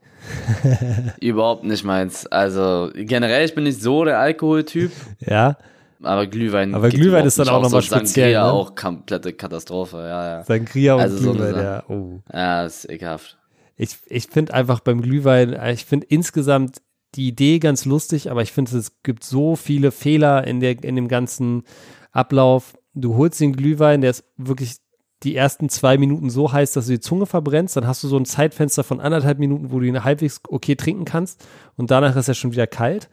Überhaupt 1.19 1.63
nicht 1.63 1.83
meins. 1.83 2.27
Also 2.27 2.91
generell, 2.93 3.45
ich 3.45 3.55
bin 3.55 3.63
nicht 3.65 3.81
so 3.81 4.05
der 4.05 4.19
Alkoholtyp, 4.19 4.91
Ja, 5.19 5.57
aber 6.03 6.27
Glühwein. 6.27 6.73
Aber 6.73 6.89
Glühwein 6.89 7.25
ist 7.25 7.37
dann 7.39 7.49
auch 7.49 7.61
noch 7.61 7.69
mal 7.71 7.81
so 7.81 7.81
speziell, 7.81 8.33
Sangria 8.33 8.45
ne? 8.45 8.51
auch 8.51 8.75
komplette 8.75 9.33
Katastrophe, 9.33 9.97
ja, 9.97 10.37
ja. 10.37 10.43
Sangria 10.43 10.95
und 10.95 11.01
Also 11.01 11.17
so 11.17 11.31
Glühwein, 11.33 11.53
Sache. 11.53 11.63
ja. 11.63 11.83
Oh. 11.89 12.19
Ja, 12.33 12.65
ist 12.65 12.89
ekelhaft. 12.89 13.37
Ich, 13.75 13.97
ich 14.05 14.27
finde 14.27 14.53
einfach 14.53 14.79
beim 14.79 15.01
Glühwein, 15.01 15.53
äh, 15.53 15.73
ich 15.73 15.85
finde 15.85 16.07
insgesamt 16.09 16.81
die 17.15 17.27
Idee 17.27 17.59
ganz 17.59 17.85
lustig, 17.85 18.31
aber 18.31 18.41
ich 18.41 18.51
finde, 18.51 18.77
es 18.77 19.01
gibt 19.03 19.23
so 19.23 19.55
viele 19.55 19.91
Fehler 19.91 20.47
in, 20.47 20.59
der, 20.59 20.83
in 20.83 20.95
dem 20.95 21.07
ganzen 21.07 21.63
Ablauf. 22.11 22.77
Du 22.93 23.15
holst 23.15 23.39
den 23.39 23.53
Glühwein, 23.53 24.01
der 24.01 24.11
ist 24.11 24.23
wirklich 24.37 24.77
die 25.23 25.35
ersten 25.35 25.69
zwei 25.69 25.97
Minuten 25.97 26.29
so 26.29 26.51
heiß, 26.51 26.73
dass 26.73 26.87
du 26.87 26.93
die 26.93 26.99
Zunge 26.99 27.25
verbrennst. 27.25 27.75
Dann 27.75 27.85
hast 27.85 28.03
du 28.03 28.07
so 28.07 28.17
ein 28.17 28.25
Zeitfenster 28.25 28.83
von 28.83 28.99
anderthalb 28.99 29.39
Minuten, 29.39 29.71
wo 29.71 29.79
du 29.79 29.85
ihn 29.85 30.03
halbwegs 30.03 30.41
okay 30.47 30.75
trinken 30.75 31.05
kannst. 31.05 31.45
Und 31.75 31.91
danach 31.91 32.15
ist 32.15 32.27
er 32.27 32.33
schon 32.33 32.53
wieder 32.53 32.67
kalt. 32.67 33.09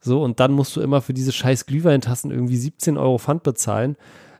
So, 0.00 0.22
und 0.22 0.40
dann 0.40 0.52
musst 0.52 0.74
du 0.74 0.80
immer 0.80 1.00
für 1.00 1.14
diese 1.14 1.30
scheiß 1.30 1.66
Glühweintassen 1.66 2.32
irgendwie 2.32 2.56
17 2.56 2.98
Euro 2.98 3.18
Pfand 3.18 3.44
bezahlen, 3.44 3.96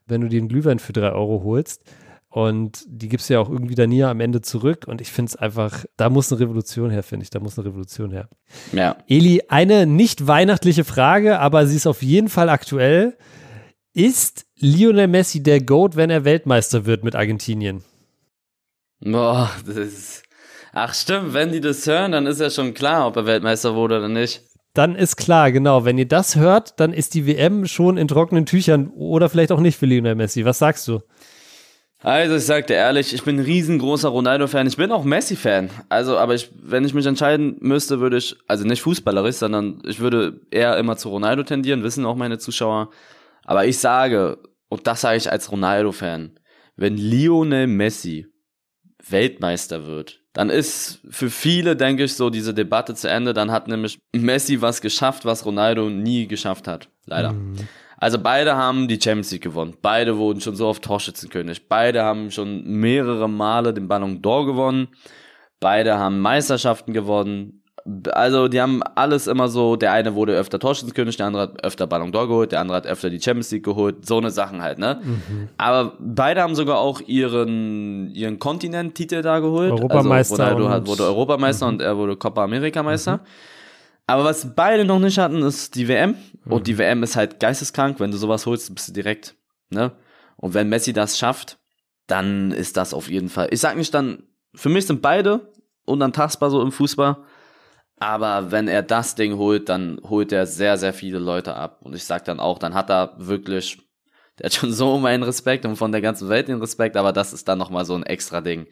wenn 0.06 0.20
du 0.20 0.28
den 0.28 0.48
Glühwein 0.48 0.80
für 0.80 0.92
drei 0.92 1.12
Euro 1.12 1.44
holst. 1.44 1.84
Und 2.32 2.84
die 2.88 3.10
gibst 3.10 3.28
du 3.28 3.34
ja 3.34 3.40
auch 3.40 3.50
irgendwie 3.50 3.74
dann 3.74 3.90
nie 3.90 4.02
am 4.02 4.18
Ende 4.18 4.40
zurück. 4.40 4.86
Und 4.88 5.02
ich 5.02 5.12
finde 5.12 5.28
es 5.28 5.36
einfach, 5.36 5.84
da 5.98 6.08
muss 6.08 6.32
eine 6.32 6.40
Revolution 6.40 6.88
her, 6.88 7.02
finde 7.02 7.24
ich. 7.24 7.30
Da 7.30 7.40
muss 7.40 7.58
eine 7.58 7.68
Revolution 7.68 8.10
her. 8.10 8.30
Ja. 8.72 8.96
Eli, 9.06 9.42
eine 9.48 9.84
nicht 9.84 10.26
weihnachtliche 10.26 10.84
Frage, 10.84 11.40
aber 11.40 11.66
sie 11.66 11.76
ist 11.76 11.86
auf 11.86 12.02
jeden 12.02 12.30
Fall 12.30 12.48
aktuell. 12.48 13.18
Ist 13.92 14.46
Lionel 14.58 15.08
Messi 15.08 15.42
der 15.42 15.60
GOAT, 15.60 15.94
wenn 15.94 16.08
er 16.08 16.24
Weltmeister 16.24 16.86
wird 16.86 17.04
mit 17.04 17.14
Argentinien? 17.14 17.84
Boah, 19.00 19.50
das 19.66 19.76
ist. 19.76 20.22
Ach 20.72 20.94
stimmt, 20.94 21.34
wenn 21.34 21.52
die 21.52 21.60
das 21.60 21.86
hören, 21.86 22.12
dann 22.12 22.24
ist 22.24 22.40
ja 22.40 22.48
schon 22.48 22.72
klar, 22.72 23.08
ob 23.08 23.16
er 23.16 23.26
Weltmeister 23.26 23.74
wurde 23.74 23.98
oder 23.98 24.08
nicht. 24.08 24.40
Dann 24.72 24.96
ist 24.96 25.16
klar, 25.16 25.52
genau. 25.52 25.84
Wenn 25.84 25.98
ihr 25.98 26.08
das 26.08 26.36
hört, 26.36 26.80
dann 26.80 26.94
ist 26.94 27.12
die 27.12 27.26
WM 27.26 27.66
schon 27.66 27.98
in 27.98 28.08
trockenen 28.08 28.46
Tüchern 28.46 28.88
oder 28.88 29.28
vielleicht 29.28 29.52
auch 29.52 29.60
nicht 29.60 29.76
für 29.76 29.84
Lionel 29.84 30.14
Messi. 30.14 30.46
Was 30.46 30.60
sagst 30.60 30.88
du? 30.88 31.00
Also 32.02 32.36
ich 32.36 32.44
sag 32.44 32.66
dir 32.66 32.74
ehrlich, 32.74 33.14
ich 33.14 33.22
bin 33.22 33.38
ein 33.38 33.44
riesengroßer 33.44 34.08
Ronaldo-Fan. 34.08 34.66
Ich 34.66 34.76
bin 34.76 34.90
auch 34.90 35.04
Messi-Fan. 35.04 35.70
Also, 35.88 36.18
aber 36.18 36.34
ich, 36.34 36.50
wenn 36.60 36.84
ich 36.84 36.94
mich 36.94 37.06
entscheiden 37.06 37.56
müsste, 37.60 38.00
würde 38.00 38.16
ich, 38.16 38.36
also 38.48 38.64
nicht 38.64 38.82
fußballerisch, 38.82 39.36
sondern 39.36 39.80
ich 39.86 40.00
würde 40.00 40.40
eher 40.50 40.76
immer 40.78 40.96
zu 40.96 41.10
Ronaldo 41.10 41.44
tendieren, 41.44 41.84
wissen 41.84 42.04
auch 42.04 42.16
meine 42.16 42.38
Zuschauer. 42.38 42.90
Aber 43.44 43.66
ich 43.66 43.78
sage, 43.78 44.38
und 44.68 44.86
das 44.86 45.02
sage 45.02 45.16
ich 45.16 45.30
als 45.30 45.52
Ronaldo-Fan, 45.52 46.38
wenn 46.76 46.96
Lionel 46.96 47.66
Messi 47.68 48.26
Weltmeister 49.08 49.86
wird, 49.86 50.20
dann 50.32 50.48
ist 50.48 51.00
für 51.10 51.28
viele, 51.28 51.76
denke 51.76 52.04
ich, 52.04 52.14
so 52.14 52.30
diese 52.30 52.54
Debatte 52.54 52.94
zu 52.94 53.08
Ende. 53.08 53.34
Dann 53.34 53.50
hat 53.50 53.68
nämlich 53.68 53.98
Messi 54.12 54.60
was 54.60 54.80
geschafft, 54.80 55.24
was 55.24 55.44
Ronaldo 55.44 55.90
nie 55.90 56.26
geschafft 56.26 56.66
hat. 56.66 56.88
Leider. 57.04 57.34
Also 58.02 58.18
beide 58.18 58.56
haben 58.56 58.88
die 58.88 59.00
Champions 59.00 59.30
League 59.30 59.44
gewonnen. 59.44 59.74
Beide 59.80 60.18
wurden 60.18 60.40
schon 60.40 60.56
so 60.56 60.66
oft 60.66 60.82
Torschützenkönig. 60.82 61.68
Beide 61.68 62.02
haben 62.02 62.32
schon 62.32 62.64
mehrere 62.64 63.28
Male 63.28 63.72
den 63.72 63.86
Ballon 63.86 64.20
d'Or 64.20 64.44
gewonnen. 64.44 64.88
Beide 65.60 65.96
haben 65.96 66.18
Meisterschaften 66.18 66.94
gewonnen. 66.94 67.62
Also, 68.10 68.48
die 68.48 68.60
haben 68.60 68.82
alles 68.96 69.28
immer 69.28 69.46
so, 69.46 69.76
der 69.76 69.92
eine 69.92 70.16
wurde 70.16 70.34
öfter 70.34 70.58
Torschützenkönig, 70.58 71.16
der 71.16 71.26
andere 71.26 71.42
hat 71.42 71.64
öfter 71.64 71.86
Ballon 71.86 72.12
d'Or 72.12 72.26
geholt, 72.26 72.50
der 72.50 72.58
andere 72.58 72.78
hat 72.78 72.88
öfter 72.88 73.08
die 73.08 73.20
Champions 73.20 73.52
League 73.52 73.64
geholt, 73.64 74.04
so 74.04 74.18
eine 74.18 74.32
Sachen 74.32 74.62
halt, 74.62 74.78
ne? 74.78 75.00
Mhm. 75.00 75.48
Aber 75.56 75.92
beide 76.00 76.42
haben 76.42 76.56
sogar 76.56 76.78
auch 76.78 77.00
ihren, 77.02 78.10
ihren 78.14 78.40
Kontinent-Titel 78.40 79.22
da 79.22 79.38
geholt. 79.38 79.70
Europameister 79.70 80.44
Also, 80.44 80.56
Ronaldo 80.56 80.68
hat, 80.70 80.86
wurde 80.88 81.04
Europameister 81.04 81.68
und 81.68 81.80
er 81.80 81.96
wurde 81.96 82.16
Copa 82.16 82.42
America-Meister. 82.42 83.20
Aber 84.12 84.24
was 84.24 84.54
beide 84.54 84.84
noch 84.84 84.98
nicht 84.98 85.16
hatten, 85.16 85.42
ist 85.42 85.74
die 85.74 85.88
WM. 85.88 86.16
Und 86.44 86.66
die 86.66 86.76
WM 86.76 87.02
ist 87.02 87.16
halt 87.16 87.40
geisteskrank. 87.40 87.98
Wenn 87.98 88.10
du 88.10 88.18
sowas 88.18 88.44
holst, 88.44 88.74
bist 88.74 88.88
du 88.88 88.92
direkt, 88.92 89.36
ne? 89.70 89.92
Und 90.36 90.52
wenn 90.52 90.68
Messi 90.68 90.92
das 90.92 91.18
schafft, 91.18 91.58
dann 92.08 92.52
ist 92.52 92.76
das 92.76 92.92
auf 92.92 93.08
jeden 93.08 93.30
Fall. 93.30 93.48
Ich 93.52 93.60
sag 93.60 93.74
nicht 93.74 93.94
dann, 93.94 94.24
für 94.54 94.68
mich 94.68 94.86
sind 94.86 95.00
beide 95.00 95.50
unantastbar 95.86 96.50
so 96.50 96.60
im 96.60 96.72
Fußball. 96.72 97.24
Aber 98.00 98.50
wenn 98.50 98.68
er 98.68 98.82
das 98.82 99.14
Ding 99.14 99.38
holt, 99.38 99.70
dann 99.70 99.98
holt 100.06 100.30
er 100.30 100.44
sehr, 100.44 100.76
sehr 100.76 100.92
viele 100.92 101.18
Leute 101.18 101.54
ab. 101.54 101.78
Und 101.80 101.94
ich 101.94 102.04
sag 102.04 102.26
dann 102.26 102.38
auch, 102.38 102.58
dann 102.58 102.74
hat 102.74 102.90
er 102.90 103.14
wirklich, 103.16 103.78
der 104.38 104.46
hat 104.46 104.54
schon 104.54 104.74
so 104.74 104.98
meinen 104.98 105.22
Respekt 105.22 105.64
und 105.64 105.76
von 105.76 105.90
der 105.90 106.02
ganzen 106.02 106.28
Welt 106.28 106.48
den 106.48 106.60
Respekt, 106.60 106.98
aber 106.98 107.14
das 107.14 107.32
ist 107.32 107.48
dann 107.48 107.56
nochmal 107.56 107.86
so 107.86 107.94
ein 107.94 108.02
extra 108.02 108.42
Ding. 108.42 108.66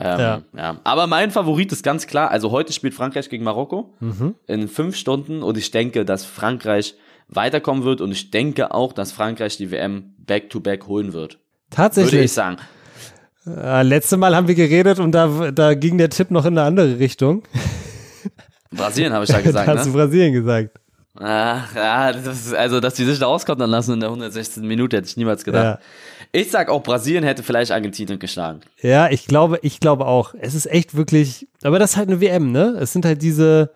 Ähm, 0.00 0.18
Ja. 0.20 0.42
ja. 0.56 0.76
Aber 0.84 1.06
mein 1.06 1.30
Favorit 1.30 1.70
ist 1.72 1.82
ganz 1.82 2.06
klar, 2.06 2.30
also 2.30 2.50
heute 2.50 2.72
spielt 2.72 2.94
Frankreich 2.94 3.28
gegen 3.28 3.44
Marokko 3.44 3.94
Mhm. 4.00 4.34
in 4.46 4.68
fünf 4.68 4.96
Stunden 4.96 5.42
und 5.42 5.56
ich 5.58 5.70
denke, 5.70 6.04
dass 6.04 6.24
Frankreich 6.24 6.94
weiterkommen 7.28 7.84
wird 7.84 8.00
und 8.00 8.10
ich 8.12 8.30
denke 8.30 8.72
auch, 8.74 8.92
dass 8.92 9.12
Frankreich 9.12 9.56
die 9.56 9.70
WM 9.70 10.14
back-to-back 10.18 10.86
holen 10.86 11.12
wird. 11.12 11.34
Würde 11.34 11.38
ich 11.70 11.76
Tatsächlich. 11.76 12.32
sagen. 12.32 12.56
Äh, 13.46 13.82
letzte 13.82 14.16
Mal 14.18 14.36
haben 14.36 14.46
wir 14.48 14.54
geredet 14.54 14.98
und 15.00 15.12
da, 15.12 15.50
da 15.50 15.74
ging 15.74 15.98
der 15.98 16.10
Tipp 16.10 16.30
noch 16.30 16.44
in 16.44 16.56
eine 16.58 16.66
andere 16.66 16.98
Richtung. 16.98 17.42
Brasilien 18.70 19.12
habe 19.12 19.24
ich 19.24 19.30
da 19.30 19.36
da 19.38 19.42
gesagt, 19.42 19.68
hast 19.68 19.86
du 19.86 19.90
ne? 19.90 19.96
Brasilien 19.96 20.32
gesagt. 20.32 20.78
Ach, 21.18 21.74
ja, 21.74 22.12
das 22.12 22.54
also, 22.54 22.80
dass 22.80 22.94
die 22.94 23.04
sich 23.04 23.18
da 23.18 23.26
auskontern 23.26 23.68
lassen 23.68 23.94
in 23.94 24.00
der 24.00 24.08
116. 24.08 24.66
Minute, 24.66 24.96
hätte 24.96 25.08
ich 25.08 25.16
niemals 25.16 25.44
gedacht. 25.44 25.64
Ja. 25.64 25.78
Ich 26.32 26.50
sag 26.50 26.70
auch, 26.70 26.82
Brasilien 26.82 27.22
hätte 27.22 27.42
vielleicht 27.42 27.70
Argentinien 27.70 28.18
geschlagen. 28.18 28.60
Ja, 28.80 29.10
ich 29.10 29.26
glaube, 29.26 29.58
ich 29.60 29.80
glaube 29.80 30.06
auch. 30.06 30.34
Es 30.40 30.54
ist 30.54 30.64
echt 30.66 30.96
wirklich, 30.96 31.46
aber 31.62 31.78
das 31.78 31.92
ist 31.92 31.96
halt 31.98 32.08
eine 32.08 32.22
WM, 32.22 32.50
ne? 32.50 32.78
Es 32.80 32.92
sind 32.92 33.04
halt 33.04 33.20
diese. 33.20 33.70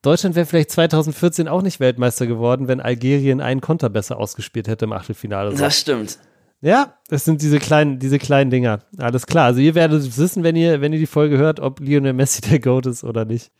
Deutschland 0.00 0.34
wäre 0.34 0.46
vielleicht 0.46 0.70
2014 0.70 1.46
auch 1.46 1.62
nicht 1.62 1.78
Weltmeister 1.78 2.26
geworden, 2.26 2.66
wenn 2.66 2.80
Algerien 2.80 3.40
einen 3.40 3.60
Konter 3.60 3.88
besser 3.88 4.18
ausgespielt 4.18 4.66
hätte 4.66 4.86
im 4.86 4.92
Achtelfinale. 4.92 5.52
So. 5.52 5.58
Das 5.58 5.78
stimmt. 5.78 6.18
Ja, 6.62 6.94
es 7.10 7.24
sind 7.24 7.42
diese 7.42 7.58
kleinen, 7.58 7.98
diese 7.98 8.18
kleinen 8.18 8.50
Dinger. 8.50 8.80
Alles 8.96 9.26
klar. 9.26 9.46
Also 9.46 9.60
ihr 9.60 9.74
werdet 9.74 10.16
wissen, 10.16 10.42
wenn 10.42 10.56
ihr, 10.56 10.80
wenn 10.80 10.92
ihr 10.92 10.98
die 10.98 11.06
Folge 11.06 11.36
hört, 11.36 11.60
ob 11.60 11.80
Lionel 11.80 12.14
Messi 12.14 12.40
der 12.40 12.58
Goat 12.58 12.86
ist 12.86 13.04
oder 13.04 13.24
nicht. 13.24 13.50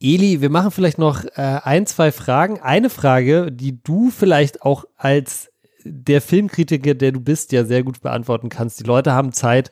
Eli, 0.00 0.40
wir 0.40 0.50
machen 0.50 0.70
vielleicht 0.70 0.98
noch 0.98 1.24
äh, 1.24 1.60
ein, 1.62 1.86
zwei 1.86 2.12
Fragen. 2.12 2.60
Eine 2.60 2.90
Frage, 2.90 3.50
die 3.52 3.82
du 3.82 4.10
vielleicht 4.10 4.62
auch 4.62 4.84
als 4.96 5.50
der 5.84 6.20
Filmkritiker, 6.20 6.94
der 6.94 7.12
du 7.12 7.20
bist, 7.20 7.52
ja 7.52 7.64
sehr 7.64 7.82
gut 7.82 8.00
beantworten 8.00 8.48
kannst. 8.48 8.80
Die 8.80 8.84
Leute 8.84 9.12
haben 9.12 9.32
Zeit. 9.32 9.70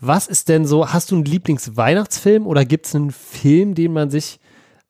Was 0.00 0.26
ist 0.28 0.48
denn 0.48 0.66
so, 0.66 0.92
hast 0.92 1.10
du 1.10 1.16
einen 1.16 1.24
Lieblingsweihnachtsfilm 1.24 2.46
oder 2.46 2.64
gibt 2.64 2.86
es 2.86 2.94
einen 2.94 3.10
Film, 3.10 3.74
den 3.74 3.92
man 3.92 4.10
sich 4.10 4.40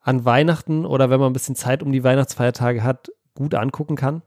an 0.02 0.24
Weihnachten 0.24 0.84
oder 0.84 1.10
wenn 1.10 1.20
man 1.20 1.30
ein 1.30 1.32
bisschen 1.32 1.56
Zeit 1.56 1.82
um 1.82 1.92
die 1.92 2.02
Weihnachtsfeiertage 2.04 2.82
hat, 2.82 3.10
gut 3.34 3.54
angucken 3.54 3.96
kann? 3.96 4.22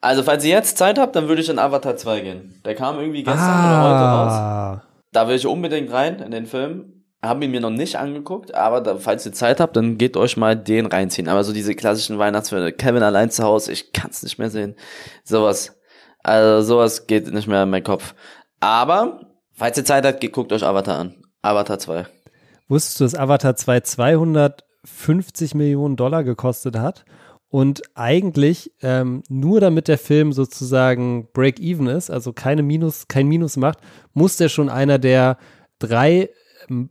Also, 0.00 0.22
falls 0.22 0.44
ihr 0.44 0.50
jetzt 0.50 0.78
Zeit 0.78 0.98
habt, 0.98 1.14
dann 1.14 1.28
würde 1.28 1.42
ich 1.42 1.48
in 1.48 1.58
Avatar 1.58 1.96
2 1.96 2.20
gehen. 2.20 2.60
Der 2.64 2.74
kam 2.74 2.98
irgendwie 2.98 3.22
gestern 3.22 3.38
oder 3.64 3.82
heute 3.82 4.04
raus. 4.04 4.32
Ah, 4.32 4.82
Da 5.12 5.28
will 5.28 5.36
ich 5.36 5.46
unbedingt 5.46 5.92
rein 5.92 6.18
in 6.18 6.32
den 6.32 6.46
Film. 6.46 7.01
Haben 7.24 7.42
ihn 7.42 7.52
mir 7.52 7.60
noch 7.60 7.70
nicht 7.70 7.96
angeguckt, 7.96 8.52
aber 8.54 8.80
da, 8.80 8.96
falls 8.96 9.24
ihr 9.24 9.32
Zeit 9.32 9.60
habt, 9.60 9.76
dann 9.76 9.96
geht 9.96 10.16
euch 10.16 10.36
mal 10.36 10.56
den 10.56 10.86
reinziehen. 10.86 11.28
Aber 11.28 11.44
so 11.44 11.52
diese 11.52 11.74
klassischen 11.74 12.18
Weihnachtsfilme, 12.18 12.72
Kevin 12.72 13.04
allein 13.04 13.30
zu 13.30 13.44
Hause, 13.44 13.70
ich 13.70 13.92
kann's 13.92 14.24
nicht 14.24 14.38
mehr 14.38 14.50
sehen. 14.50 14.74
Sowas. 15.22 15.78
Also 16.24 16.66
sowas 16.66 17.06
geht 17.06 17.32
nicht 17.32 17.46
mehr 17.46 17.62
in 17.62 17.70
meinen 17.70 17.84
Kopf. 17.84 18.14
Aber, 18.58 19.20
falls 19.52 19.78
ihr 19.78 19.84
Zeit 19.84 20.04
habt, 20.04 20.32
guckt 20.32 20.52
euch 20.52 20.64
Avatar 20.64 20.98
an. 20.98 21.14
Avatar 21.42 21.78
2. 21.78 22.06
Wusstest 22.68 23.00
du, 23.00 23.04
dass 23.04 23.14
Avatar 23.14 23.54
2 23.54 23.80
250 23.80 25.54
Millionen 25.54 25.96
Dollar 25.96 26.24
gekostet 26.24 26.78
hat? 26.78 27.04
Und 27.48 27.82
eigentlich 27.94 28.72
ähm, 28.80 29.22
nur 29.28 29.60
damit 29.60 29.86
der 29.86 29.98
Film 29.98 30.32
sozusagen 30.32 31.28
Break-Even 31.34 31.86
ist, 31.86 32.10
also 32.10 32.32
keine 32.32 32.62
Minus, 32.62 33.08
kein 33.08 33.28
Minus 33.28 33.58
macht, 33.58 33.78
muss 34.14 34.38
der 34.38 34.48
schon 34.48 34.70
einer 34.70 34.98
der 34.98 35.36
drei 35.78 36.30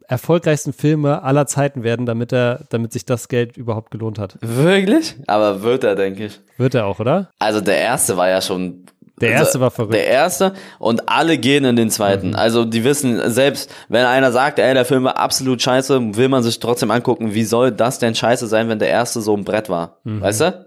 erfolgreichsten 0.07 0.73
Filme 0.73 1.23
aller 1.23 1.45
Zeiten 1.47 1.83
werden, 1.83 2.05
damit 2.05 2.33
er, 2.33 2.61
damit 2.69 2.93
sich 2.93 3.05
das 3.05 3.27
Geld 3.27 3.57
überhaupt 3.57 3.91
gelohnt 3.91 4.19
hat. 4.19 4.37
Wirklich? 4.41 5.15
Aber 5.27 5.61
wird 5.63 5.83
er, 5.83 5.95
denke 5.95 6.25
ich. 6.25 6.39
Wird 6.57 6.75
er 6.75 6.85
auch, 6.85 6.99
oder? 6.99 7.29
Also 7.39 7.61
der 7.61 7.77
erste 7.77 8.17
war 8.17 8.29
ja 8.29 8.41
schon. 8.41 8.85
Der 9.19 9.31
erste 9.31 9.59
war 9.59 9.69
verrückt. 9.69 9.93
Der 9.93 10.07
erste 10.07 10.53
und 10.79 11.07
alle 11.07 11.37
gehen 11.37 11.63
in 11.63 11.75
den 11.75 11.91
zweiten. 11.91 12.33
Also 12.33 12.65
die 12.65 12.83
wissen 12.83 13.29
selbst, 13.29 13.71
wenn 13.87 14.03
einer 14.05 14.31
sagt, 14.31 14.57
ey, 14.57 14.73
der 14.73 14.83
Film 14.83 15.03
war 15.03 15.17
absolut 15.17 15.61
scheiße, 15.61 16.15
will 16.15 16.27
man 16.27 16.41
sich 16.41 16.59
trotzdem 16.59 16.89
angucken, 16.89 17.35
wie 17.35 17.43
soll 17.43 17.71
das 17.71 17.99
denn 17.99 18.15
scheiße 18.15 18.47
sein, 18.47 18.67
wenn 18.67 18.79
der 18.79 18.89
erste 18.89 19.21
so 19.21 19.37
ein 19.37 19.43
Brett 19.43 19.69
war? 19.69 19.99
Weißt 20.03 20.41
du? 20.41 20.65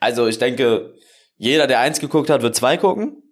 Also 0.00 0.26
ich 0.26 0.38
denke, 0.38 0.94
jeder, 1.36 1.66
der 1.66 1.80
eins 1.80 2.00
geguckt 2.00 2.30
hat, 2.30 2.40
wird 2.40 2.56
zwei 2.56 2.78
gucken. 2.78 3.22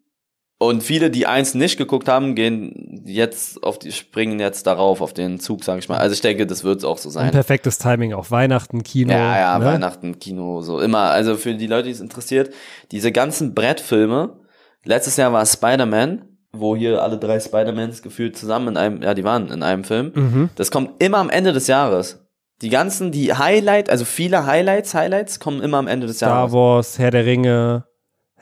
Und 0.62 0.82
viele, 0.82 1.10
die 1.10 1.26
eins 1.26 1.54
nicht 1.54 1.78
geguckt 1.78 2.06
haben, 2.06 2.34
gehen 2.34 3.02
jetzt 3.06 3.62
auf 3.62 3.78
die, 3.78 3.92
springen 3.92 4.38
jetzt 4.38 4.66
darauf, 4.66 5.00
auf 5.00 5.14
den 5.14 5.40
Zug, 5.40 5.64
sag 5.64 5.78
ich 5.78 5.88
mal. 5.88 5.96
Also 5.96 6.12
ich 6.12 6.20
denke, 6.20 6.46
das 6.46 6.64
wird 6.64 6.84
auch 6.84 6.98
so 6.98 7.08
Ein 7.08 7.12
sein. 7.12 7.30
perfektes 7.30 7.78
Timing, 7.78 8.12
auch 8.12 8.30
Weihnachten, 8.30 8.82
Kino. 8.82 9.10
Ja, 9.10 9.38
ja, 9.38 9.58
ne? 9.58 9.64
Weihnachten, 9.64 10.18
Kino, 10.18 10.60
so 10.60 10.78
immer. 10.78 11.12
Also 11.12 11.36
für 11.36 11.54
die 11.54 11.66
Leute, 11.66 11.84
die 11.84 11.92
es 11.92 12.00
interessiert, 12.00 12.52
diese 12.92 13.10
ganzen 13.10 13.54
Brettfilme. 13.54 14.36
Letztes 14.84 15.16
Jahr 15.16 15.32
war 15.32 15.46
Spider-Man, 15.46 16.26
wo 16.52 16.76
hier 16.76 17.02
alle 17.02 17.16
drei 17.16 17.40
Spider-Mans 17.40 18.02
gefühlt 18.02 18.36
zusammen 18.36 18.68
in 18.68 18.76
einem, 18.76 19.02
ja, 19.02 19.14
die 19.14 19.24
waren 19.24 19.50
in 19.50 19.62
einem 19.62 19.84
Film. 19.84 20.12
Mhm. 20.14 20.50
Das 20.56 20.70
kommt 20.70 21.02
immer 21.02 21.18
am 21.18 21.30
Ende 21.30 21.54
des 21.54 21.68
Jahres. 21.68 22.26
Die 22.60 22.68
ganzen, 22.68 23.12
die 23.12 23.32
Highlight, 23.32 23.88
also 23.88 24.04
viele 24.04 24.44
Highlights, 24.44 24.92
Highlights 24.92 25.40
kommen 25.40 25.62
immer 25.62 25.78
am 25.78 25.86
Ende 25.86 26.06
des 26.06 26.18
Star 26.18 26.28
Jahres. 26.28 26.52
Wars, 26.52 26.98
Herr 26.98 27.10
der 27.10 27.24
Ringe, 27.24 27.84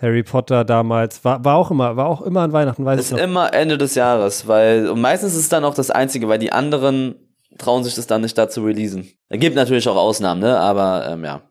Harry 0.01 0.22
Potter 0.22 0.64
damals, 0.64 1.24
war, 1.24 1.44
war 1.44 1.57
auch 1.57 1.70
immer, 1.70 1.96
war 1.96 2.07
auch 2.07 2.22
immer 2.22 2.42
an 2.42 2.53
Weihnachten, 2.53 2.84
weiß 2.84 3.01
ich 3.01 3.07
ist 3.07 3.12
noch. 3.12 3.18
immer 3.18 3.53
Ende 3.53 3.78
des 3.78 3.94
Jahres, 3.94 4.46
weil, 4.46 4.88
und 4.88 5.01
meistens 5.01 5.32
ist 5.32 5.40
es 5.40 5.49
dann 5.49 5.64
auch 5.64 5.74
das 5.74 5.90
Einzige, 5.90 6.28
weil 6.28 6.38
die 6.38 6.53
anderen 6.53 7.16
trauen 7.59 7.82
sich 7.82 7.94
das 7.94 8.07
dann 8.07 8.22
nicht 8.22 8.38
da 8.38 8.49
zu 8.49 8.62
releasen. 8.64 9.09
Es 9.28 9.40
gibt 9.40 9.57
natürlich 9.57 9.88
auch 9.88 9.96
Ausnahmen, 9.96 10.40
ne, 10.40 10.59
aber, 10.59 11.09
ähm, 11.11 11.24
ja. 11.24 11.42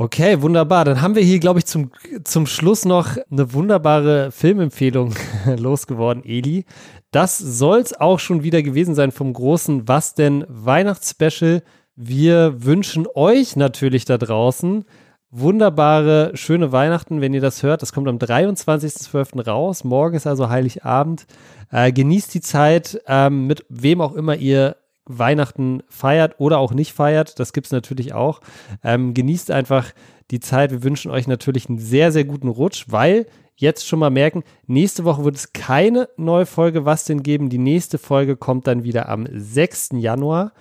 Okay, 0.00 0.40
wunderbar. 0.42 0.84
Dann 0.84 1.02
haben 1.02 1.16
wir 1.16 1.22
hier, 1.22 1.40
glaube 1.40 1.58
ich, 1.58 1.66
zum, 1.66 1.90
zum 2.22 2.46
Schluss 2.46 2.84
noch 2.84 3.16
eine 3.32 3.52
wunderbare 3.52 4.30
Filmempfehlung 4.30 5.12
losgeworden, 5.56 6.24
Eli. 6.24 6.66
Das 7.10 7.36
soll's 7.38 7.98
auch 7.98 8.20
schon 8.20 8.44
wieder 8.44 8.62
gewesen 8.62 8.94
sein 8.94 9.10
vom 9.10 9.32
großen 9.32 9.88
Was 9.88 10.14
denn 10.14 10.44
Weihnachtsspecial. 10.48 11.62
Wir 11.96 12.64
wünschen 12.64 13.08
euch 13.12 13.56
natürlich 13.56 14.04
da 14.04 14.18
draußen 14.18 14.84
wunderbare, 15.30 16.32
schöne 16.34 16.72
Weihnachten, 16.72 17.20
wenn 17.20 17.34
ihr 17.34 17.40
das 17.40 17.62
hört. 17.62 17.82
Das 17.82 17.92
kommt 17.92 18.08
am 18.08 18.18
23.12. 18.18 19.44
raus. 19.46 19.84
Morgen 19.84 20.16
ist 20.16 20.26
also 20.26 20.48
Heiligabend. 20.48 21.26
Äh, 21.70 21.92
genießt 21.92 22.32
die 22.34 22.40
Zeit, 22.40 23.00
ähm, 23.06 23.46
mit 23.46 23.66
wem 23.68 24.00
auch 24.00 24.14
immer 24.14 24.36
ihr 24.36 24.76
Weihnachten 25.04 25.82
feiert 25.88 26.34
oder 26.38 26.58
auch 26.58 26.72
nicht 26.72 26.92
feiert. 26.92 27.38
Das 27.38 27.52
gibt's 27.52 27.72
natürlich 27.72 28.14
auch. 28.14 28.40
Ähm, 28.82 29.14
genießt 29.14 29.50
einfach 29.50 29.92
die 30.30 30.40
Zeit. 30.40 30.70
Wir 30.70 30.82
wünschen 30.82 31.10
euch 31.10 31.26
natürlich 31.26 31.68
einen 31.68 31.78
sehr, 31.78 32.12
sehr 32.12 32.24
guten 32.24 32.48
Rutsch, 32.48 32.86
weil 32.88 33.26
jetzt 33.56 33.86
schon 33.86 33.98
mal 33.98 34.10
merken, 34.10 34.44
nächste 34.66 35.04
Woche 35.04 35.24
wird 35.24 35.36
es 35.36 35.52
keine 35.52 36.08
neue 36.16 36.46
Folge 36.46 36.84
Was 36.84 37.04
denn 37.04 37.22
geben. 37.22 37.48
Die 37.48 37.58
nächste 37.58 37.98
Folge 37.98 38.36
kommt 38.36 38.66
dann 38.66 38.84
wieder 38.84 39.08
am 39.08 39.26
6. 39.30 39.90
Januar. 39.94 40.52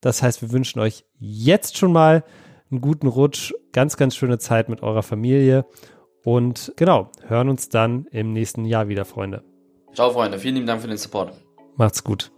Das 0.00 0.22
heißt, 0.22 0.42
wir 0.42 0.52
wünschen 0.52 0.80
euch 0.80 1.04
jetzt 1.18 1.76
schon 1.76 1.92
mal 1.92 2.24
einen 2.70 2.80
guten 2.80 3.06
Rutsch, 3.06 3.52
ganz, 3.72 3.96
ganz 3.96 4.16
schöne 4.16 4.38
Zeit 4.38 4.68
mit 4.68 4.82
eurer 4.82 5.02
Familie 5.02 5.66
und 6.24 6.72
genau, 6.76 7.10
hören 7.26 7.48
uns 7.48 7.68
dann 7.68 8.06
im 8.10 8.32
nächsten 8.32 8.64
Jahr 8.64 8.88
wieder, 8.88 9.04
Freunde. 9.04 9.44
Ciao, 9.94 10.10
Freunde. 10.10 10.38
Vielen 10.38 10.56
lieben 10.56 10.66
Dank 10.66 10.82
für 10.82 10.88
den 10.88 10.98
Support. 10.98 11.32
Macht's 11.76 12.02
gut. 12.02 12.32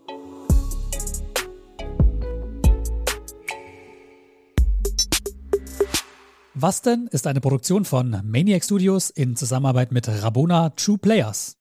Was 6.55 6.83
denn 6.83 7.09
ist 7.13 7.27
eine 7.27 7.41
Produktion 7.41 7.85
von 7.85 8.21
Maniac 8.25 8.65
Studios 8.65 9.11
in 9.11 9.37
Zusammenarbeit 9.37 9.93
mit 9.93 10.09
Rabona 10.09 10.71
True 10.71 10.99
Players. 10.99 11.58